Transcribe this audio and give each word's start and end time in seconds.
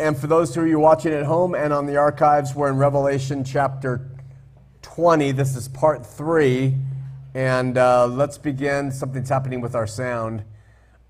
and 0.00 0.16
for 0.16 0.26
those 0.26 0.56
of 0.56 0.66
you 0.66 0.78
watching 0.78 1.12
at 1.12 1.26
home 1.26 1.54
and 1.54 1.74
on 1.74 1.84
the 1.84 1.98
archives, 1.98 2.54
we're 2.54 2.70
in 2.70 2.78
Revelation 2.78 3.44
chapter 3.44 4.10
20. 4.80 5.32
This 5.32 5.54
is 5.54 5.68
part 5.68 6.06
three. 6.06 6.74
And 7.34 7.76
uh, 7.76 8.06
let's 8.06 8.38
begin. 8.38 8.92
Something's 8.92 9.28
happening 9.28 9.60
with 9.60 9.74
our 9.74 9.86
sound. 9.86 10.42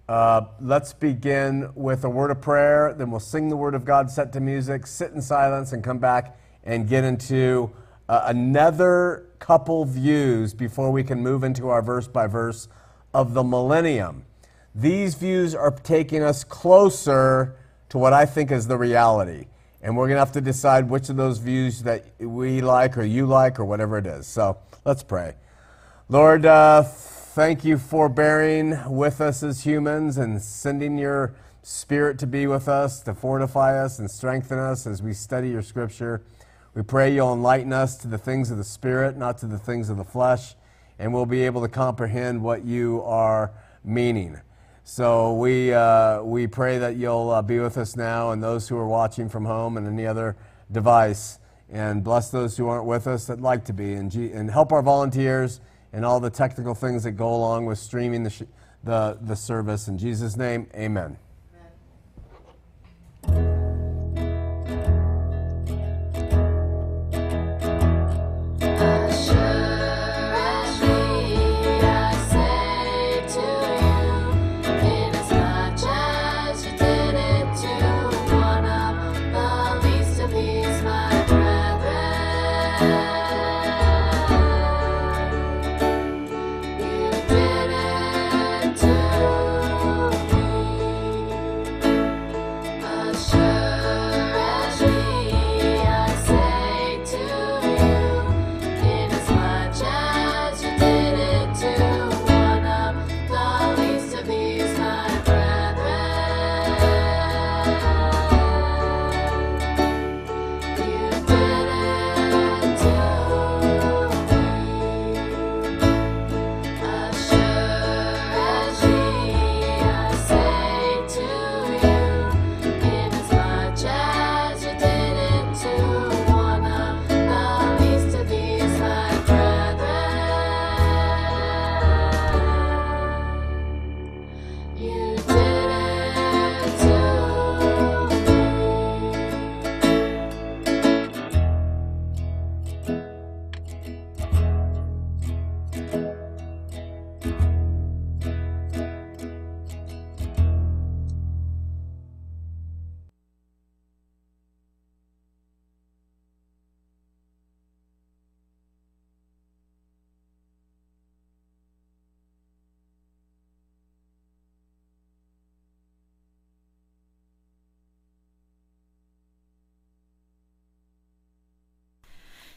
Uh, 0.09 0.47
let's 0.61 0.93
begin 0.93 1.71
with 1.77 2.03
a 2.05 2.11
word 2.11 2.33
of 2.33 2.41
prayer. 2.41 2.93
Then 2.93 3.13
we'll 3.13 3.21
sing 3.21 3.49
the 3.49 3.57
word 3.57 3.77
of 3.77 3.85
God 3.85 4.11
set 4.11 4.33
to 4.33 4.41
music, 4.41 4.89
sit 4.89 5.13
in 5.13 5.23
silence, 5.23 5.73
and 5.73 5.85
come 5.85 5.99
back 5.99 6.37
and 6.65 6.89
get 6.89 7.05
into 7.05 7.71
uh, 8.09 8.23
another 8.25 9.29
couple 9.39 9.85
views 9.85 10.53
before 10.53 10.91
we 10.91 11.05
can 11.05 11.21
move 11.21 11.45
into 11.45 11.69
our 11.69 11.81
verse 11.81 12.09
by 12.09 12.27
verse 12.27 12.67
of 13.15 13.35
the 13.35 13.45
millennium. 13.45 14.25
These 14.75 15.15
views 15.15 15.55
are 15.55 15.71
taking 15.71 16.25
us 16.25 16.43
closer 16.43 17.55
to 17.91 17.99
what 17.99 18.13
I 18.13 18.25
think 18.25 18.51
is 18.51 18.67
the 18.67 18.79
reality. 18.79 19.47
And 19.83 19.97
we're 19.97 20.07
going 20.07 20.17
to 20.17 20.21
have 20.21 20.33
to 20.33 20.41
decide 20.41 20.89
which 20.89 21.09
of 21.09 21.17
those 21.17 21.39
views 21.39 21.83
that 21.83 22.05
we 22.19 22.61
like 22.61 22.97
or 22.97 23.05
you 23.05 23.27
like 23.27 23.59
or 23.59 23.65
whatever 23.65 23.99
it 23.99 24.07
is. 24.07 24.27
So 24.27 24.59
let's 24.85 25.03
pray. 25.03 25.35
Lord, 26.09 26.45
uh, 26.45 26.83
thank 26.83 27.65
you 27.65 27.79
for 27.79 28.09
bearing 28.09 28.79
with 28.89 29.21
us 29.21 29.43
as 29.43 29.65
humans 29.65 30.19
and 30.19 30.43
sending 30.43 30.99
your 30.99 31.35
spirit 31.63 32.19
to 32.19 32.27
be 32.27 32.47
with 32.47 32.69
us, 32.69 33.01
to 33.03 33.15
fortify 33.15 33.83
us 33.83 33.99
and 33.99 34.11
strengthen 34.11 34.59
us 34.59 34.87
as 34.87 35.03
we 35.03 35.13
study 35.13 35.51
your 35.51 35.63
scripture. 35.63 36.23
We 36.75 36.83
pray 36.83 37.15
you'll 37.15 37.33
enlighten 37.33 37.73
us 37.73 37.97
to 37.99 38.09
the 38.09 38.19
things 38.19 38.51
of 38.51 38.59
the 38.59 38.65
spirit, 38.65 39.17
not 39.17 39.39
to 39.39 39.47
the 39.47 39.59
things 39.59 39.89
of 39.89 39.97
the 39.97 40.05
flesh, 40.05 40.55
and 40.99 41.13
we'll 41.13 41.27
be 41.27 41.43
able 41.43 41.61
to 41.63 41.69
comprehend 41.69 42.43
what 42.43 42.65
you 42.65 43.03
are 43.03 43.53
meaning. 43.83 44.41
So 44.91 45.35
we, 45.35 45.73
uh, 45.73 46.21
we 46.21 46.49
pray 46.49 46.79
that 46.79 46.97
you'll 46.97 47.31
uh, 47.31 47.43
be 47.43 47.61
with 47.61 47.79
us 47.79 47.95
now 47.95 48.33
and 48.33 48.43
those 48.43 48.69
who 48.69 48.77
are 48.77 48.89
watching 48.89 49.29
from 49.29 49.45
home 49.45 49.77
and 49.77 49.87
any 49.87 50.05
other 50.05 50.35
device. 50.73 51.39
And 51.69 52.03
bless 52.03 52.31
those 52.31 52.57
who 52.57 52.67
aren't 52.67 52.87
with 52.87 53.07
us 53.07 53.29
that 53.29 53.41
like 53.41 53.65
to 53.67 53.73
be. 53.73 53.95
And, 53.95 54.11
G- 54.11 54.33
and 54.33 54.51
help 54.51 54.73
our 54.73 54.83
volunteers 54.83 55.61
and 55.93 56.05
all 56.05 56.19
the 56.19 56.29
technical 56.29 56.75
things 56.75 57.05
that 57.05 57.13
go 57.13 57.33
along 57.33 57.67
with 57.67 57.79
streaming 57.79 58.25
the, 58.25 58.31
sh- 58.31 58.43
the, 58.83 59.17
the 59.21 59.37
service. 59.37 59.87
In 59.87 59.97
Jesus' 59.97 60.37
name, 60.37 60.67
amen. 60.75 61.17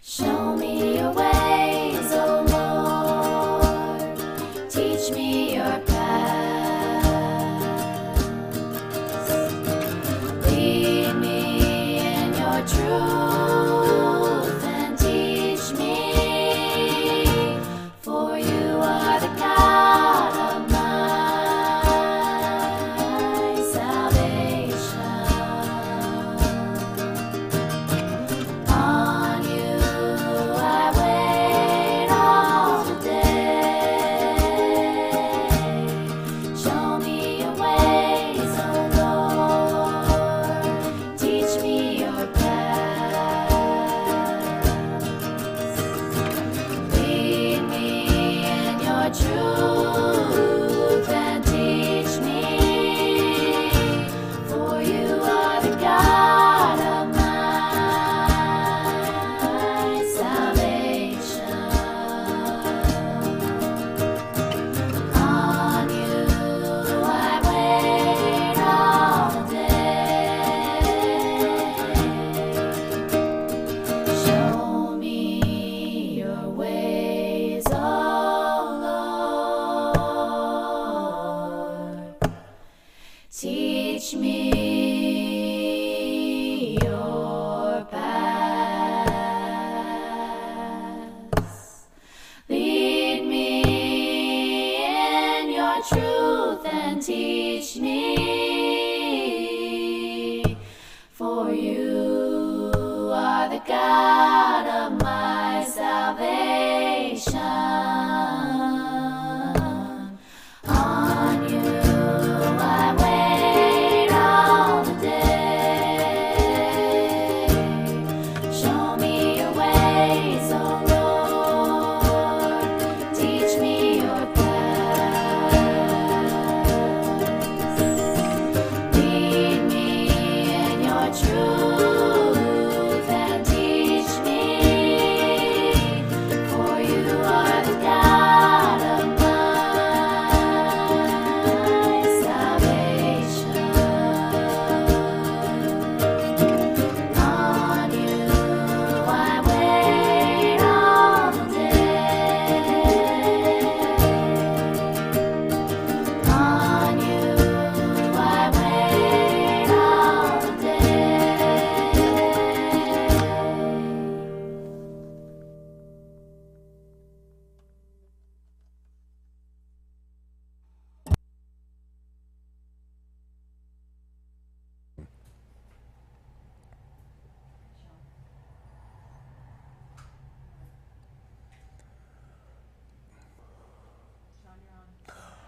Show 0.06 0.58
me 0.58 0.93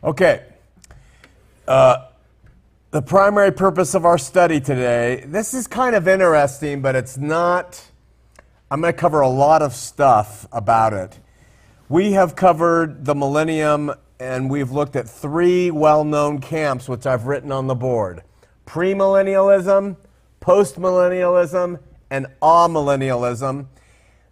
Okay. 0.05 0.43
Uh, 1.67 2.09
the 2.91 3.01
primary 3.01 3.51
purpose 3.51 3.95
of 3.95 4.05
our 4.05 4.19
study 4.19 4.61
today, 4.61 5.23
this 5.25 5.55
is 5.55 5.65
kind 5.65 5.95
of 5.95 6.07
interesting, 6.07 6.83
but 6.83 6.95
it's 6.95 7.17
not. 7.17 7.83
I'm 8.69 8.81
going 8.81 8.93
to 8.93 8.99
cover 8.99 9.21
a 9.21 9.27
lot 9.27 9.63
of 9.63 9.73
stuff 9.73 10.47
about 10.51 10.93
it. 10.93 11.19
We 11.89 12.11
have 12.11 12.35
covered 12.35 13.05
the 13.05 13.15
millennium 13.15 13.95
and 14.19 14.47
we've 14.47 14.69
looked 14.69 14.95
at 14.95 15.09
three 15.09 15.71
well 15.71 16.03
known 16.03 16.39
camps, 16.39 16.87
which 16.87 17.07
I've 17.07 17.25
written 17.25 17.51
on 17.51 17.65
the 17.65 17.75
board 17.75 18.21
premillennialism, 18.67 19.97
postmillennialism, 20.39 21.79
and 22.11 22.27
amillennialism. 22.43 23.65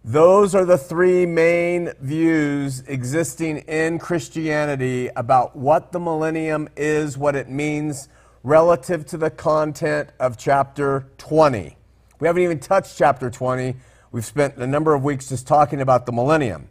Those 0.06 0.54
are 0.54 0.66
the 0.66 0.76
three 0.76 1.24
main 1.24 1.90
views 1.98 2.82
existing 2.86 3.60
in 3.60 3.98
Christianity 3.98 5.08
about 5.16 5.56
what 5.56 5.92
the 5.92 5.98
millennium 5.98 6.68
is, 6.76 7.16
what 7.16 7.34
it 7.34 7.48
means 7.48 8.10
relative 8.42 9.06
to 9.06 9.16
the 9.16 9.30
content 9.30 10.10
of 10.20 10.36
chapter 10.36 11.06
20. 11.16 11.78
We 12.20 12.26
haven't 12.26 12.42
even 12.42 12.60
touched 12.60 12.98
chapter 12.98 13.30
20. 13.30 13.76
We've 14.12 14.26
spent 14.26 14.58
a 14.58 14.66
number 14.66 14.92
of 14.92 15.04
weeks 15.04 15.30
just 15.30 15.46
talking 15.46 15.80
about 15.80 16.04
the 16.04 16.12
millennium. 16.12 16.68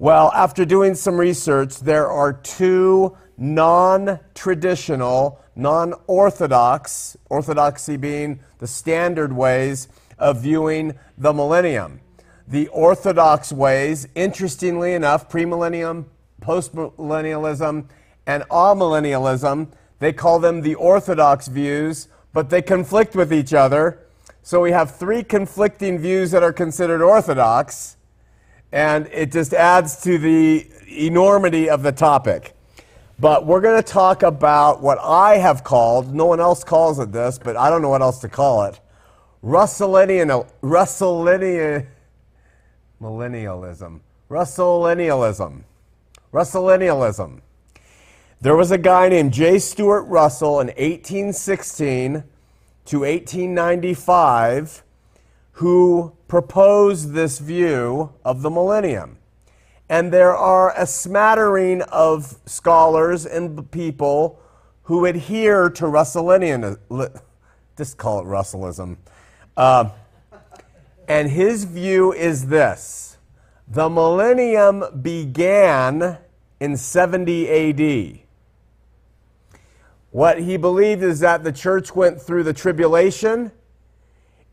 Well, 0.00 0.32
after 0.32 0.64
doing 0.64 0.96
some 0.96 1.16
research, 1.16 1.78
there 1.78 2.10
are 2.10 2.32
two 2.32 3.16
non 3.38 4.18
traditional, 4.34 5.40
non 5.54 5.94
orthodox, 6.08 7.16
orthodoxy 7.30 7.96
being 7.96 8.40
the 8.58 8.66
standard 8.66 9.32
ways 9.32 9.86
of 10.18 10.42
viewing 10.42 10.98
the 11.16 11.32
millennium. 11.32 12.00
The 12.46 12.68
orthodox 12.68 13.52
ways, 13.52 14.06
interestingly 14.14 14.92
enough, 14.94 15.30
premillennium, 15.30 16.04
postmillennialism, 16.42 17.86
and 18.26 18.42
amillennialism, 18.44 19.68
they 19.98 20.12
call 20.12 20.38
them 20.38 20.60
the 20.60 20.74
orthodox 20.74 21.48
views, 21.48 22.08
but 22.32 22.50
they 22.50 22.60
conflict 22.60 23.14
with 23.14 23.32
each 23.32 23.54
other. 23.54 24.00
So 24.42 24.60
we 24.60 24.72
have 24.72 24.94
three 24.96 25.22
conflicting 25.22 25.98
views 25.98 26.30
that 26.32 26.42
are 26.42 26.52
considered 26.52 27.00
orthodox, 27.00 27.96
and 28.72 29.06
it 29.06 29.32
just 29.32 29.54
adds 29.54 30.02
to 30.02 30.18
the 30.18 30.68
enormity 30.88 31.70
of 31.70 31.82
the 31.82 31.92
topic. 31.92 32.54
But 33.18 33.46
we're 33.46 33.60
going 33.60 33.82
to 33.82 33.88
talk 33.88 34.22
about 34.22 34.82
what 34.82 34.98
I 35.00 35.38
have 35.38 35.64
called, 35.64 36.14
no 36.14 36.26
one 36.26 36.40
else 36.40 36.64
calls 36.64 36.98
it 36.98 37.12
this, 37.12 37.38
but 37.38 37.56
I 37.56 37.70
don't 37.70 37.80
know 37.80 37.88
what 37.88 38.02
else 38.02 38.18
to 38.20 38.28
call 38.28 38.64
it, 38.64 38.80
Russellian, 39.42 40.46
Russellian, 40.62 41.86
millennialism. 43.04 44.00
Russellianialism. 44.30 45.64
Russellianialism. 46.32 47.40
There 48.40 48.56
was 48.56 48.70
a 48.70 48.78
guy 48.78 49.08
named 49.10 49.32
J. 49.32 49.58
Stuart 49.58 50.04
Russell 50.04 50.60
in 50.60 50.68
1816 50.68 52.24
to 52.86 53.00
1895 53.00 54.82
who 55.52 56.16
proposed 56.26 57.12
this 57.12 57.38
view 57.38 58.12
of 58.24 58.42
the 58.42 58.50
millennium. 58.50 59.18
And 59.88 60.12
there 60.12 60.34
are 60.34 60.72
a 60.76 60.86
smattering 60.86 61.82
of 61.82 62.38
scholars 62.46 63.26
and 63.26 63.70
people 63.70 64.40
who 64.84 65.04
adhere 65.04 65.70
to 65.70 65.84
Russellian, 65.84 66.78
just 67.76 67.98
call 67.98 68.20
it 68.20 68.24
Russellism. 68.24 68.96
Uh, 69.56 69.90
and 71.08 71.30
his 71.30 71.64
view 71.64 72.12
is 72.12 72.46
this 72.46 73.18
the 73.68 73.88
millennium 73.88 74.84
began 75.02 76.18
in 76.60 76.76
70 76.76 77.48
AD. 77.48 78.20
What 80.10 80.40
he 80.40 80.56
believed 80.56 81.02
is 81.02 81.20
that 81.20 81.42
the 81.42 81.52
church 81.52 81.94
went 81.94 82.20
through 82.20 82.44
the 82.44 82.52
tribulation. 82.52 83.50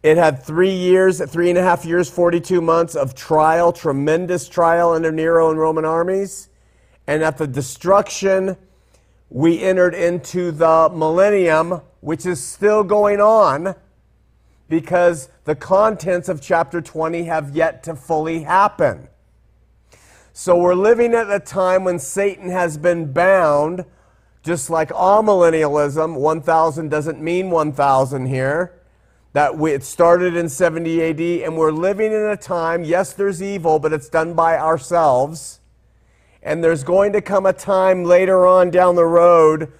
It 0.02 0.18
had 0.18 0.42
three 0.42 0.74
years, 0.74 1.24
three 1.30 1.50
and 1.50 1.60
a 1.60 1.62
half 1.62 1.86
years, 1.86 2.10
42 2.10 2.62
months 2.62 2.96
of 2.96 3.14
trial, 3.14 3.72
tremendous 3.72 4.50
trial 4.50 4.94
under 4.94 5.12
Nero 5.12 5.52
and 5.52 5.60
Roman 5.60 5.86
armies. 5.86 6.50
And 7.06 7.22
at 7.22 7.38
the 7.38 7.46
destruction, 7.46 8.58
we 9.30 9.62
entered 9.62 9.94
into 9.94 10.52
the 10.52 10.90
millennium, 10.92 11.82
which 12.00 12.26
is 12.26 12.44
still 12.44 12.84
going 12.84 13.22
on 13.22 13.76
because 14.72 15.28
the 15.44 15.54
contents 15.54 16.30
of 16.30 16.42
chapter 16.42 16.82
20 16.82 17.26
have 17.26 17.54
yet 17.54 17.84
to 17.84 17.94
fully 17.94 18.44
happen. 18.44 19.10
So 20.32 20.58
we're 20.58 20.76
living 20.76 21.14
at 21.14 21.30
a 21.30 21.42
time 21.42 21.84
when 21.84 22.00
Satan 22.00 22.50
has 22.50 22.78
been 22.78 23.12
bound 23.12 23.84
just 24.44 24.70
like 24.70 24.90
amillennialism. 24.90 26.16
1000 26.16 26.90
doesn't 26.90 27.22
mean 27.22 27.52
1000 27.52 28.26
here. 28.28 28.82
That 29.34 29.58
we, 29.58 29.72
it 29.74 29.84
started 29.84 30.38
in 30.38 30.48
70 30.48 31.04
AD, 31.04 31.20
and 31.46 31.58
we're 31.58 31.72
living 31.72 32.14
in 32.14 32.22
a 32.22 32.38
time, 32.38 32.86
yes, 32.86 33.14
there's 33.14 33.44
evil, 33.44 33.78
but 33.78 33.92
it's 33.92 34.10
done 34.10 34.34
by 34.34 34.58
ourselves. 34.58 35.60
And 36.42 36.64
there's 36.64 36.84
going 36.86 37.12
to 37.14 37.22
come 37.22 37.46
a 37.46 37.54
time 37.54 38.06
later 38.06 38.48
on 38.48 38.72
down 38.72 38.96
the 38.96 39.06
road, 39.06 39.72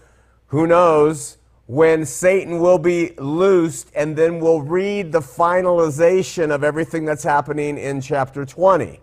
who 0.48 0.68
knows, 0.68 1.38
when 1.72 2.06
Satan 2.06 2.60
will 2.60 2.78
be 2.78 3.14
loosed, 3.18 3.92
and 3.96 4.14
then 4.14 4.42
we'll 4.42 4.62
read 4.62 5.14
the 5.14 5.22
finalization 5.22 6.52
of 6.54 6.66
everything 6.66 7.06
that's 7.06 7.24
happening 7.24 7.78
in 7.78 8.02
chapter 8.02 8.46
20. 8.46 9.00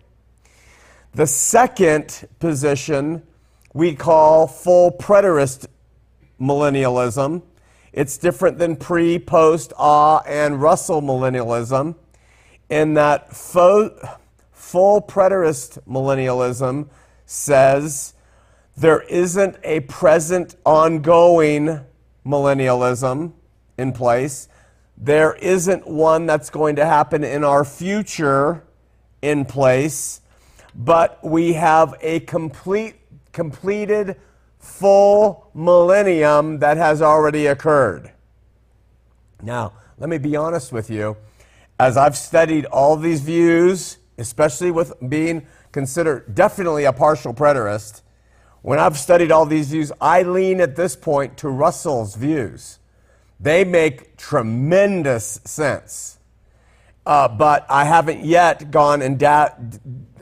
The 1.15 1.27
second 1.27 2.29
position 2.39 3.23
we 3.73 3.95
call 3.95 4.47
full 4.47 4.93
preterist 4.93 5.65
millennialism. 6.39 7.41
It's 7.95 8.19
different 8.19 8.59
than 8.59 8.77
pre, 8.77 9.19
post, 9.19 9.73
ah, 9.79 10.21
and 10.27 10.61
Russell 10.61 11.01
millennialism 11.01 11.95
in 12.69 12.93
that 12.93 13.35
fo- 13.35 13.97
full 14.53 15.01
preterist 15.01 15.79
millennialism 15.89 16.91
says 17.25 18.13
there 18.77 19.01
isn't 19.05 19.57
a 19.65 19.81
present 19.81 20.55
ongoing 20.67 21.87
millennialism 22.29 23.33
in 23.79 23.93
place. 23.93 24.49
There 24.97 25.35
isn't 25.35 25.89
one 25.89 26.27
that's 26.27 26.51
going 26.51 26.77
to 26.77 26.85
happen 26.85 27.25
in 27.25 27.43
our 27.43 27.65
future 27.65 28.65
in 29.23 29.45
place, 29.45 30.21
but 30.75 31.19
we 31.25 31.55
have 31.55 31.95
a 32.01 32.21
complete 32.21 32.97
completed 33.33 34.17
full 34.59 35.51
millennium 35.55 36.59
that 36.59 36.77
has 36.77 37.01
already 37.01 37.47
occurred. 37.47 38.13
Now, 39.43 39.73
let 39.99 40.09
me 40.11 40.19
be 40.19 40.37
honest 40.37 40.73
with 40.73 40.91
you. 40.91 41.17
As 41.79 41.97
I've 41.97 42.17
studied 42.17 42.65
all 42.67 42.97
these 42.97 43.21
views, 43.21 43.99
especially 44.19 44.73
with 44.73 44.93
being 45.09 45.47
considered 45.71 46.35
definitely 46.35 46.85
a 46.85 46.93
partial 46.93 47.33
preterist, 47.33 48.03
when 48.63 48.79
I've 48.79 48.99
studied 48.99 49.31
all 49.31 49.47
these 49.47 49.71
views, 49.71 49.93
I 50.01 50.23
lean 50.23 50.61
at 50.61 50.77
this 50.77 50.97
point 50.97 51.37
to 51.39 51.49
Russell's 51.49 52.15
views. 52.17 52.79
They 53.41 53.65
make 53.65 54.17
tremendous 54.17 55.41
sense. 55.45 56.19
Uh, 57.07 57.29
but 57.29 57.65
I 57.71 57.85
haven't 57.85 58.25
yet 58.25 58.71
gone 58.71 59.01
and 59.01 59.19
da- 59.19 59.55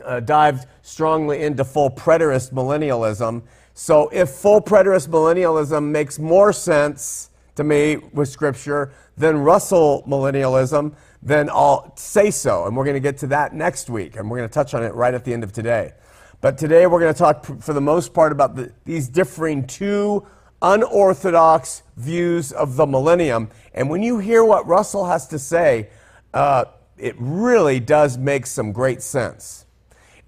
uh, 0.04 0.20
dived 0.20 0.66
strongly 0.82 1.42
into 1.42 1.64
full 1.64 1.90
preterist 1.90 2.52
millennialism. 2.52 3.42
So 3.74 4.08
if 4.10 4.30
full 4.30 4.60
preterist 4.60 5.08
millennialism 5.08 5.90
makes 5.90 6.18
more 6.18 6.52
sense 6.52 7.30
to 7.56 7.64
me 7.64 7.96
with 7.96 8.28
Scripture 8.28 8.92
than 9.16 9.38
Russell 9.38 10.04
millennialism, 10.06 10.94
then 11.22 11.50
I'll 11.50 11.96
say 11.96 12.30
so. 12.30 12.66
And 12.66 12.76
we're 12.76 12.84
going 12.84 12.94
to 12.94 13.00
get 13.00 13.18
to 13.18 13.26
that 13.28 13.52
next 13.52 13.90
week. 13.90 14.16
And 14.16 14.30
we're 14.30 14.38
going 14.38 14.48
to 14.48 14.54
touch 14.54 14.74
on 14.74 14.84
it 14.84 14.94
right 14.94 15.12
at 15.12 15.24
the 15.24 15.32
end 15.32 15.42
of 15.42 15.52
today. 15.52 15.92
But 16.40 16.58
today 16.58 16.86
we're 16.86 17.00
going 17.00 17.12
to 17.12 17.18
talk, 17.18 17.44
for 17.44 17.72
the 17.72 17.80
most 17.80 18.12
part, 18.12 18.32
about 18.32 18.56
the, 18.56 18.72
these 18.84 19.08
differing 19.08 19.66
two 19.66 20.26
unorthodox 20.60 21.82
views 21.96 22.52
of 22.52 22.76
the 22.76 22.86
millennium. 22.86 23.50
And 23.74 23.88
when 23.88 24.02
you 24.02 24.18
hear 24.18 24.44
what 24.44 24.66
Russell 24.66 25.06
has 25.06 25.26
to 25.28 25.38
say, 25.38 25.88
uh, 26.34 26.66
it 26.98 27.14
really 27.18 27.80
does 27.80 28.18
make 28.18 28.46
some 28.46 28.72
great 28.72 29.02
sense. 29.02 29.66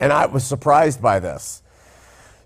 And 0.00 0.12
I 0.12 0.26
was 0.26 0.44
surprised 0.44 1.02
by 1.02 1.18
this. 1.18 1.62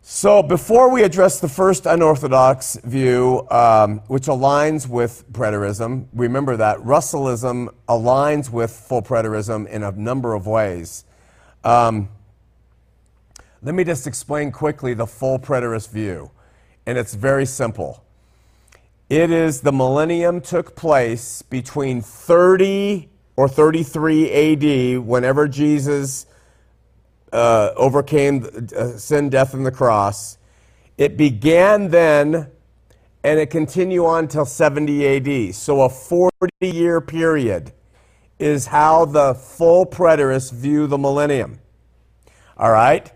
So, 0.04 0.42
before 0.42 0.90
we 0.90 1.04
address 1.04 1.38
the 1.38 1.49
first 1.49 1.87
unorthodox 1.87 2.76
view, 2.83 3.47
um, 3.52 4.00
which 4.09 4.25
aligns 4.25 4.88
with 4.88 5.25
preterism, 5.33 6.09
remember 6.12 6.57
that 6.57 6.78
Russellism 6.78 7.69
aligns 7.88 8.50
with 8.50 8.73
full 8.73 9.02
preterism 9.02 9.69
in 9.69 9.85
a 9.85 9.92
number 9.92 10.35
of 10.35 10.49
ways. 10.49 11.04
Um, 11.62 12.09
let 13.62 13.75
me 13.75 13.85
just 13.85 14.07
explain 14.07 14.50
quickly 14.50 14.95
the 14.95 15.07
full 15.07 15.38
preterist 15.38 15.90
view, 15.90 16.31
and 16.87 16.99
it's 16.99 17.14
very 17.14 17.47
simple. 17.47 18.04
It 19.09 19.31
is 19.31 19.61
the 19.61 19.73
millennium 19.73 20.40
took 20.40 20.75
place 20.75 21.42
between 21.42 22.00
30 22.00 23.09
or 23.37 23.49
33 23.49 24.97
AD, 24.97 24.99
whenever 24.99 25.49
Jesus 25.49 26.26
uh, 27.33 27.71
overcame 27.76 28.69
uh, 28.76 28.88
sin, 28.88 29.31
death, 29.31 29.54
and 29.54 29.64
the 29.64 29.71
cross. 29.71 30.38
It 30.99 31.16
began 31.16 31.88
then 31.88 32.50
and 33.25 33.38
it 33.38 33.50
continued 33.50 34.04
on 34.04 34.28
till 34.28 34.45
70 34.45 35.07
AD. 35.07 35.54
So 35.54 35.83
a 35.83 35.88
40 35.88 36.31
year 36.61 37.00
period 37.00 37.73
is 38.38 38.66
how 38.66 39.04
the 39.04 39.35
full 39.35 39.87
preterists 39.87 40.52
view 40.52 40.87
the 40.87 40.99
millennium. 40.99 41.61
All 42.57 42.73
right? 42.73 43.11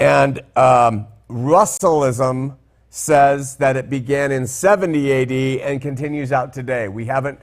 And 0.00 0.40
um, 0.56 1.06
Russellism 1.28 2.56
says 2.88 3.56
that 3.56 3.76
it 3.76 3.90
began 3.90 4.32
in 4.32 4.46
70 4.46 5.12
AD 5.12 5.60
and 5.60 5.80
continues 5.80 6.32
out 6.32 6.54
today. 6.54 6.88
We 6.88 7.04
haven't, 7.04 7.38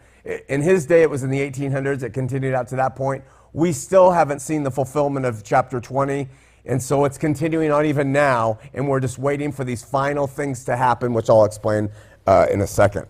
in 0.50 0.64
his 0.64 0.88
day, 0.88 1.04
it 1.04 1.10
was 1.10 1.22
in 1.22 1.30
the 1.30 1.40
1800s, 1.40 2.02
it 2.02 2.14
continued 2.14 2.56
out 2.56 2.68
to 2.70 2.76
that 2.78 2.96
point. 2.96 3.24
We 3.54 3.72
still 3.72 4.12
haven't 4.12 4.40
seen 4.40 4.64
the 4.64 4.72
fulfillment 4.72 5.26
of 5.26 5.44
chapter 5.44 5.80
20, 5.80 6.28
and 6.66 6.82
so 6.82 7.06
it's 7.06 7.18
continuing 7.18 7.72
on 7.72 7.86
even 7.86 8.12
now, 8.12 8.60
and 8.74 8.88
we're 8.88 9.00
just 9.00 9.20
waiting 9.20 9.52
for 9.52 9.64
these 9.64 9.84
final 9.84 10.26
things 10.26 10.66
to 10.66 10.76
happen, 10.76 11.14
which 11.14 11.30
I'll 11.30 11.46
explain 11.46 11.90
uh, 12.26 12.48
in 12.52 12.62
a 12.62 12.68
second. 12.68 13.06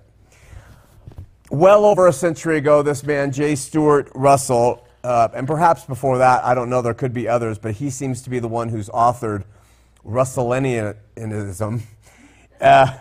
Well 1.49 1.85
over 1.85 2.07
a 2.07 2.13
century 2.13 2.57
ago, 2.57 2.81
this 2.81 3.01
man, 3.03 3.31
J. 3.31 3.55
Stuart 3.55 4.11
Russell, 4.13 4.86
uh, 5.07 5.29
and 5.33 5.47
perhaps 5.47 5.85
before 5.85 6.17
that, 6.17 6.43
I 6.43 6.53
don't 6.53 6.69
know, 6.69 6.81
there 6.81 6.93
could 6.93 7.13
be 7.13 7.29
others, 7.29 7.57
but 7.57 7.75
he 7.75 7.89
seems 7.89 8.21
to 8.23 8.29
be 8.29 8.39
the 8.39 8.49
one 8.49 8.67
who's 8.67 8.89
authored 8.89 9.45
Russellianism. 10.05 11.81
Uh, 12.59 12.97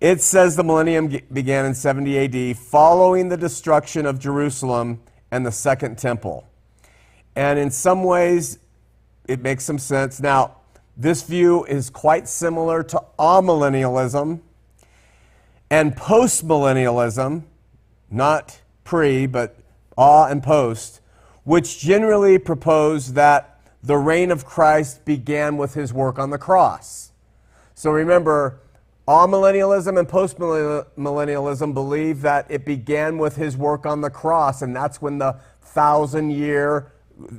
it 0.00 0.20
says 0.20 0.56
the 0.56 0.64
millennium 0.64 1.06
began 1.32 1.64
in 1.64 1.72
70 1.72 2.50
AD, 2.50 2.56
following 2.56 3.28
the 3.28 3.36
destruction 3.36 4.06
of 4.06 4.18
Jerusalem 4.18 5.00
and 5.30 5.46
the 5.46 5.52
Second 5.52 5.98
Temple. 5.98 6.44
And 7.36 7.60
in 7.60 7.70
some 7.70 8.02
ways, 8.02 8.58
it 9.28 9.40
makes 9.40 9.62
some 9.62 9.78
sense. 9.78 10.18
Now, 10.18 10.56
this 10.96 11.22
view 11.22 11.64
is 11.66 11.90
quite 11.90 12.26
similar 12.26 12.82
to 12.82 13.04
amillennialism 13.20 14.40
and 15.70 15.94
postmillennialism, 15.94 17.44
not 18.10 18.60
pre, 18.82 19.26
but 19.26 19.61
a 19.96 20.26
and 20.30 20.42
post, 20.42 21.00
which 21.44 21.78
generally 21.78 22.38
propose 22.38 23.14
that 23.14 23.60
the 23.82 23.96
reign 23.96 24.30
of 24.30 24.44
Christ 24.44 25.04
began 25.04 25.56
with 25.56 25.74
his 25.74 25.92
work 25.92 26.18
on 26.18 26.30
the 26.30 26.38
cross. 26.38 27.12
So 27.74 27.90
remember, 27.90 28.60
amillennialism 29.08 29.98
and 29.98 30.08
postmillennialism 30.08 31.74
believe 31.74 32.22
that 32.22 32.46
it 32.48 32.64
began 32.64 33.18
with 33.18 33.36
his 33.36 33.56
work 33.56 33.84
on 33.84 34.00
the 34.00 34.10
cross, 34.10 34.62
and 34.62 34.74
that's 34.74 35.02
when 35.02 35.18
the 35.18 35.36
thousand 35.62 36.30
year, 36.30 36.92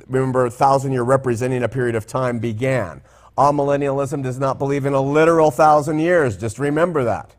remember, 0.08 0.50
thousand 0.50 0.92
year 0.92 1.04
representing 1.04 1.64
a 1.64 1.70
period 1.70 1.96
of 1.96 2.06
time 2.06 2.40
began. 2.40 3.02
Amillennialism 3.38 4.22
does 4.22 4.38
not 4.38 4.60
believe 4.60 4.86
in 4.86 4.94
a 4.94 5.02
literal 5.02 5.50
thousand 5.50 6.00
years, 6.00 6.38
just 6.38 6.60
remember 6.60 7.06
that. 7.06 7.34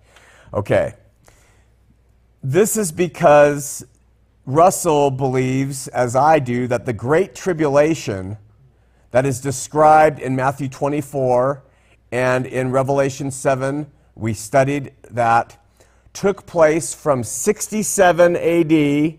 Okay. 0.53 0.95
This 2.43 2.77
is 2.77 2.91
because 2.91 3.87
Russell 4.47 5.11
believes, 5.11 5.89
as 5.89 6.15
I 6.15 6.39
do, 6.39 6.67
that 6.67 6.85
the 6.85 6.93
Great 6.93 7.35
Tribulation 7.35 8.37
that 9.11 9.25
is 9.25 9.41
described 9.41 10.19
in 10.19 10.37
Matthew 10.37 10.69
24 10.69 11.63
and 12.13 12.45
in 12.47 12.71
Revelation 12.71 13.31
7, 13.31 13.91
we 14.15 14.35
studied 14.35 14.93
that, 15.11 15.65
took 16.13 16.47
place 16.47 16.95
from 16.95 17.25
67 17.25 18.37
AD 18.37 19.19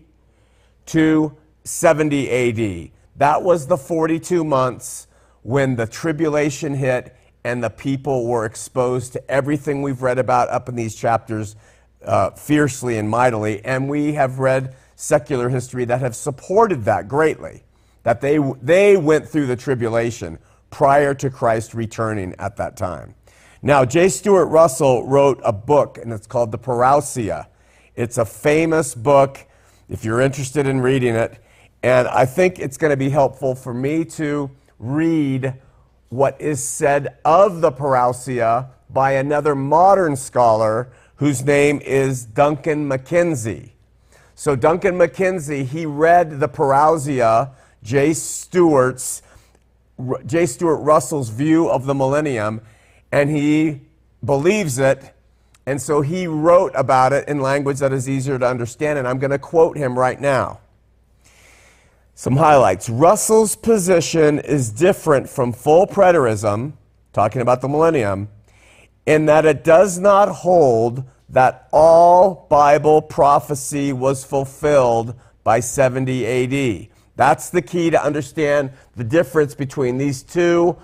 to 0.86 1.36
70 1.64 2.30
AD. 2.30 2.90
That 3.16 3.42
was 3.42 3.66
the 3.66 3.76
42 3.76 4.44
months 4.44 5.08
when 5.42 5.76
the 5.76 5.86
tribulation 5.86 6.74
hit 6.74 7.16
and 7.42 7.62
the 7.62 7.70
people 7.70 8.26
were 8.26 8.44
exposed 8.44 9.12
to 9.14 9.30
everything 9.30 9.82
we've 9.82 10.02
read 10.02 10.18
about 10.18 10.48
up 10.50 10.68
in 10.68 10.76
these 10.76 10.94
chapters 10.94 11.56
uh, 12.04 12.30
fiercely 12.30 12.98
and 12.98 13.10
mightily. 13.10 13.64
And 13.64 13.88
we 13.88 14.12
have 14.12 14.38
read 14.38 14.74
secular 14.96 15.50
history 15.50 15.84
that 15.84 16.00
have 16.00 16.16
supported 16.16 16.84
that 16.84 17.06
greatly, 17.06 17.62
that 18.02 18.20
they, 18.20 18.38
they 18.60 18.96
went 18.96 19.28
through 19.28 19.46
the 19.46 19.56
tribulation 19.56 20.38
prior 20.70 21.14
to 21.14 21.30
Christ 21.30 21.74
returning 21.74 22.34
at 22.38 22.56
that 22.56 22.76
time. 22.76 23.14
Now, 23.62 23.84
J. 23.84 24.08
Stuart 24.08 24.46
Russell 24.46 25.06
wrote 25.06 25.40
a 25.44 25.52
book, 25.52 25.98
and 25.98 26.12
it's 26.12 26.26
called 26.26 26.50
The 26.50 26.58
Parousia. 26.58 27.46
It's 27.94 28.18
a 28.18 28.24
famous 28.24 28.94
book 28.94 29.46
if 29.88 30.04
you're 30.04 30.20
interested 30.20 30.66
in 30.66 30.80
reading 30.80 31.14
it. 31.14 31.38
And 31.82 32.08
I 32.08 32.26
think 32.26 32.58
it's 32.58 32.76
going 32.76 32.90
to 32.90 32.96
be 32.96 33.10
helpful 33.10 33.54
for 33.54 33.72
me 33.72 34.04
to 34.04 34.50
read 34.78 35.54
what 36.08 36.40
is 36.40 36.62
said 36.62 37.18
of 37.24 37.60
the 37.60 37.72
Parousia 37.72 38.68
by 38.90 39.12
another 39.12 39.54
modern 39.54 40.16
scholar 40.16 40.90
whose 41.16 41.44
name 41.44 41.80
is 41.80 42.24
Duncan 42.24 42.88
McKenzie. 42.88 43.72
So 44.38 44.54
Duncan 44.54 44.96
McKenzie, 44.96 45.64
he 45.64 45.86
read 45.86 46.40
the 46.40 46.48
Parousia, 46.48 47.52
J. 47.82 48.12
Stuart's, 48.12 49.22
J. 50.26 50.44
Stuart 50.44 50.76
Russell's 50.76 51.30
view 51.30 51.70
of 51.70 51.86
the 51.86 51.94
millennium, 51.94 52.60
and 53.10 53.30
he 53.30 53.80
believes 54.22 54.78
it. 54.78 55.14
And 55.64 55.80
so 55.80 56.02
he 56.02 56.26
wrote 56.26 56.72
about 56.74 57.14
it 57.14 57.26
in 57.28 57.40
language 57.40 57.78
that 57.78 57.94
is 57.94 58.10
easier 58.10 58.38
to 58.38 58.46
understand, 58.46 58.98
and 58.98 59.08
I'm 59.08 59.18
going 59.18 59.30
to 59.30 59.38
quote 59.38 59.78
him 59.78 59.98
right 59.98 60.20
now. 60.20 60.60
Some 62.14 62.36
highlights. 62.36 62.90
Russell's 62.90 63.56
position 63.56 64.38
is 64.38 64.70
different 64.70 65.30
from 65.30 65.54
full 65.54 65.86
preterism, 65.86 66.74
talking 67.14 67.40
about 67.40 67.62
the 67.62 67.68
millennium, 67.68 68.28
in 69.06 69.24
that 69.26 69.46
it 69.46 69.64
does 69.64 69.98
not 69.98 70.28
hold 70.28 71.04
that 71.28 71.68
all 71.72 72.46
Bible 72.48 73.02
prophecy 73.02 73.92
was 73.92 74.24
fulfilled 74.24 75.14
by 75.42 75.60
70 75.60 76.26
AD. 76.26 76.88
That's 77.16 77.50
the 77.50 77.62
key 77.62 77.90
to 77.90 78.02
understand 78.02 78.70
the 78.94 79.04
difference 79.04 79.54
between 79.54 79.98
these 79.98 80.22
two 80.22 80.76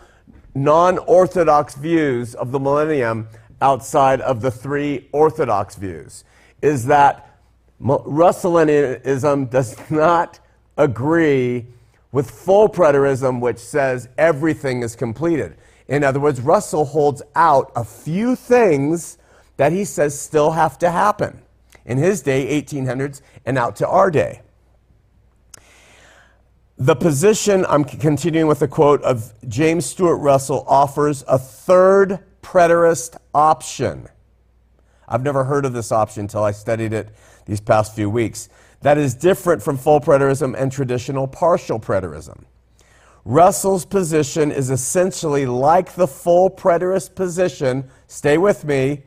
non 0.54 0.98
orthodox 0.98 1.74
views 1.74 2.34
of 2.34 2.52
the 2.52 2.60
millennium 2.60 3.28
outside 3.60 4.20
of 4.20 4.40
the 4.40 4.50
three 4.50 5.08
orthodox 5.12 5.76
views. 5.76 6.24
Is 6.60 6.86
that 6.86 7.28
Russellianism 7.80 9.50
does 9.50 9.76
not 9.90 10.40
agree 10.76 11.66
with 12.12 12.30
full 12.30 12.68
preterism, 12.68 13.40
which 13.40 13.58
says 13.58 14.08
everything 14.18 14.82
is 14.82 14.94
completed. 14.94 15.56
In 15.88 16.04
other 16.04 16.20
words, 16.20 16.40
Russell 16.40 16.84
holds 16.84 17.22
out 17.34 17.72
a 17.74 17.84
few 17.84 18.36
things 18.36 19.18
that 19.56 19.72
he 19.72 19.84
says 19.84 20.18
still 20.18 20.52
have 20.52 20.78
to 20.78 20.90
happen 20.90 21.42
in 21.84 21.98
his 21.98 22.22
day, 22.22 22.62
1800s, 22.62 23.20
and 23.44 23.58
out 23.58 23.76
to 23.76 23.88
our 23.88 24.10
day. 24.10 24.42
The 26.78 26.96
position, 26.96 27.64
I'm 27.68 27.84
continuing 27.84 28.48
with 28.48 28.62
a 28.62 28.68
quote 28.68 29.02
of 29.02 29.32
James 29.46 29.86
Stuart 29.86 30.16
Russell, 30.16 30.64
offers 30.66 31.22
a 31.28 31.38
third 31.38 32.20
preterist 32.42 33.16
option. 33.34 34.08
I've 35.06 35.22
never 35.22 35.44
heard 35.44 35.64
of 35.64 35.74
this 35.74 35.92
option 35.92 36.22
until 36.22 36.42
I 36.42 36.52
studied 36.52 36.92
it 36.92 37.10
these 37.46 37.60
past 37.60 37.94
few 37.94 38.08
weeks. 38.08 38.48
That 38.80 38.98
is 38.98 39.14
different 39.14 39.62
from 39.62 39.76
full 39.76 40.00
preterism 40.00 40.54
and 40.58 40.72
traditional 40.72 41.28
partial 41.28 41.78
preterism. 41.78 42.44
Russell's 43.24 43.84
position 43.84 44.50
is 44.50 44.70
essentially 44.70 45.46
like 45.46 45.94
the 45.94 46.08
full 46.08 46.50
preterist 46.50 47.14
position, 47.14 47.88
stay 48.08 48.38
with 48.38 48.64
me, 48.64 49.04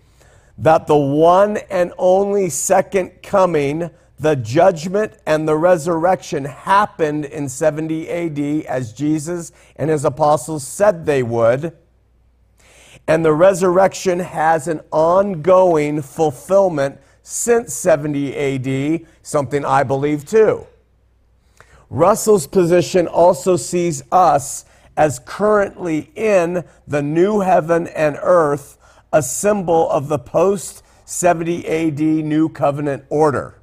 that 0.58 0.88
the 0.88 0.98
one 0.98 1.58
and 1.70 1.94
only 1.98 2.50
second 2.50 3.22
coming, 3.22 3.90
the 4.20 4.36
judgment 4.36 5.14
and 5.26 5.48
the 5.48 5.58
resurrection 5.58 6.46
happened 6.46 7.26
in 7.26 7.50
70 7.50 8.10
AD 8.10 8.66
as 8.66 8.94
Jesus 8.94 9.52
and 9.76 9.90
his 9.90 10.06
apostles 10.06 10.66
said 10.66 11.06
they 11.06 11.24
would. 11.24 11.76
And 13.08 13.24
the 13.24 13.34
resurrection 13.34 14.20
has 14.20 14.68
an 14.68 14.82
ongoing 14.92 16.02
fulfillment 16.02 17.00
since 17.22 17.74
70 17.74 18.36
AD, 18.36 19.08
something 19.22 19.66
I 19.66 19.84
believe 19.84 20.26
too. 20.26 20.66
Russell's 21.90 22.48
position 22.48 23.08
also 23.08 23.58
sees 23.58 24.04
us 24.12 24.66
as 24.98 25.20
currently 25.20 26.12
in 26.16 26.64
the 26.88 27.02
new 27.02 27.42
heaven 27.42 27.88
and 27.88 28.18
earth, 28.22 28.75
a 29.16 29.22
symbol 29.22 29.90
of 29.92 30.10
the 30.10 30.20
post 30.20 30.84
70 31.06 31.66
AD 31.66 32.00
new 32.02 32.50
covenant 32.50 33.06
order. 33.10 33.62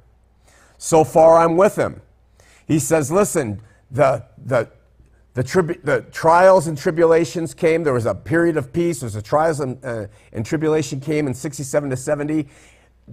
So 0.79 1.03
far, 1.03 1.37
I'm 1.37 1.57
with 1.57 1.75
him. 1.75 2.01
He 2.67 2.79
says, 2.79 3.11
listen, 3.11 3.61
the, 3.91 4.25
the, 4.43 4.67
the, 5.35 5.43
tribu- 5.43 5.79
the 5.83 6.01
trials 6.11 6.65
and 6.65 6.75
tribulations 6.75 7.53
came. 7.53 7.83
There 7.83 7.93
was 7.93 8.07
a 8.07 8.15
period 8.15 8.57
of 8.57 8.73
peace. 8.73 9.01
There 9.01 9.05
was 9.05 9.15
a 9.15 9.21
trials 9.21 9.59
and, 9.59 9.77
uh, 9.85 10.07
and 10.31 10.43
tribulation 10.43 10.99
came 10.99 11.27
in 11.27 11.35
67 11.35 11.87
to 11.91 11.97
70. 11.97 12.47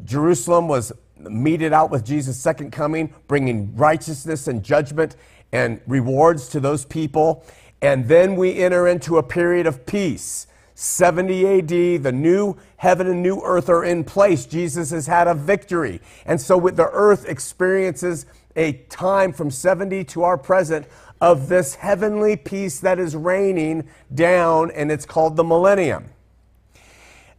Jerusalem 0.04 0.66
was 0.66 0.92
meted 1.18 1.74
out 1.74 1.90
with 1.90 2.06
Jesus' 2.06 2.38
second 2.38 2.70
coming, 2.70 3.12
bringing 3.28 3.76
righteousness 3.76 4.48
and 4.48 4.62
judgment 4.62 5.14
and 5.52 5.78
rewards 5.86 6.48
to 6.48 6.60
those 6.60 6.86
people. 6.86 7.44
And 7.82 8.08
then 8.08 8.34
we 8.34 8.56
enter 8.56 8.88
into 8.88 9.18
a 9.18 9.22
period 9.22 9.66
of 9.66 9.84
peace. 9.84 10.46
70 10.80 11.58
AD, 11.58 12.02
the 12.02 12.10
new 12.10 12.56
heaven 12.78 13.06
and 13.06 13.22
new 13.22 13.42
earth 13.44 13.68
are 13.68 13.84
in 13.84 14.02
place. 14.02 14.46
Jesus 14.46 14.90
has 14.92 15.06
had 15.06 15.28
a 15.28 15.34
victory. 15.34 16.00
And 16.24 16.40
so 16.40 16.56
with 16.56 16.76
the 16.76 16.88
earth 16.90 17.28
experiences 17.28 18.24
a 18.56 18.72
time 18.88 19.34
from 19.34 19.50
70 19.50 20.04
to 20.04 20.22
our 20.22 20.38
present 20.38 20.86
of 21.20 21.50
this 21.50 21.74
heavenly 21.74 22.34
peace 22.34 22.80
that 22.80 22.98
is 22.98 23.14
raining 23.14 23.86
down, 24.14 24.70
and 24.70 24.90
it's 24.90 25.04
called 25.04 25.36
the 25.36 25.44
millennium. 25.44 26.06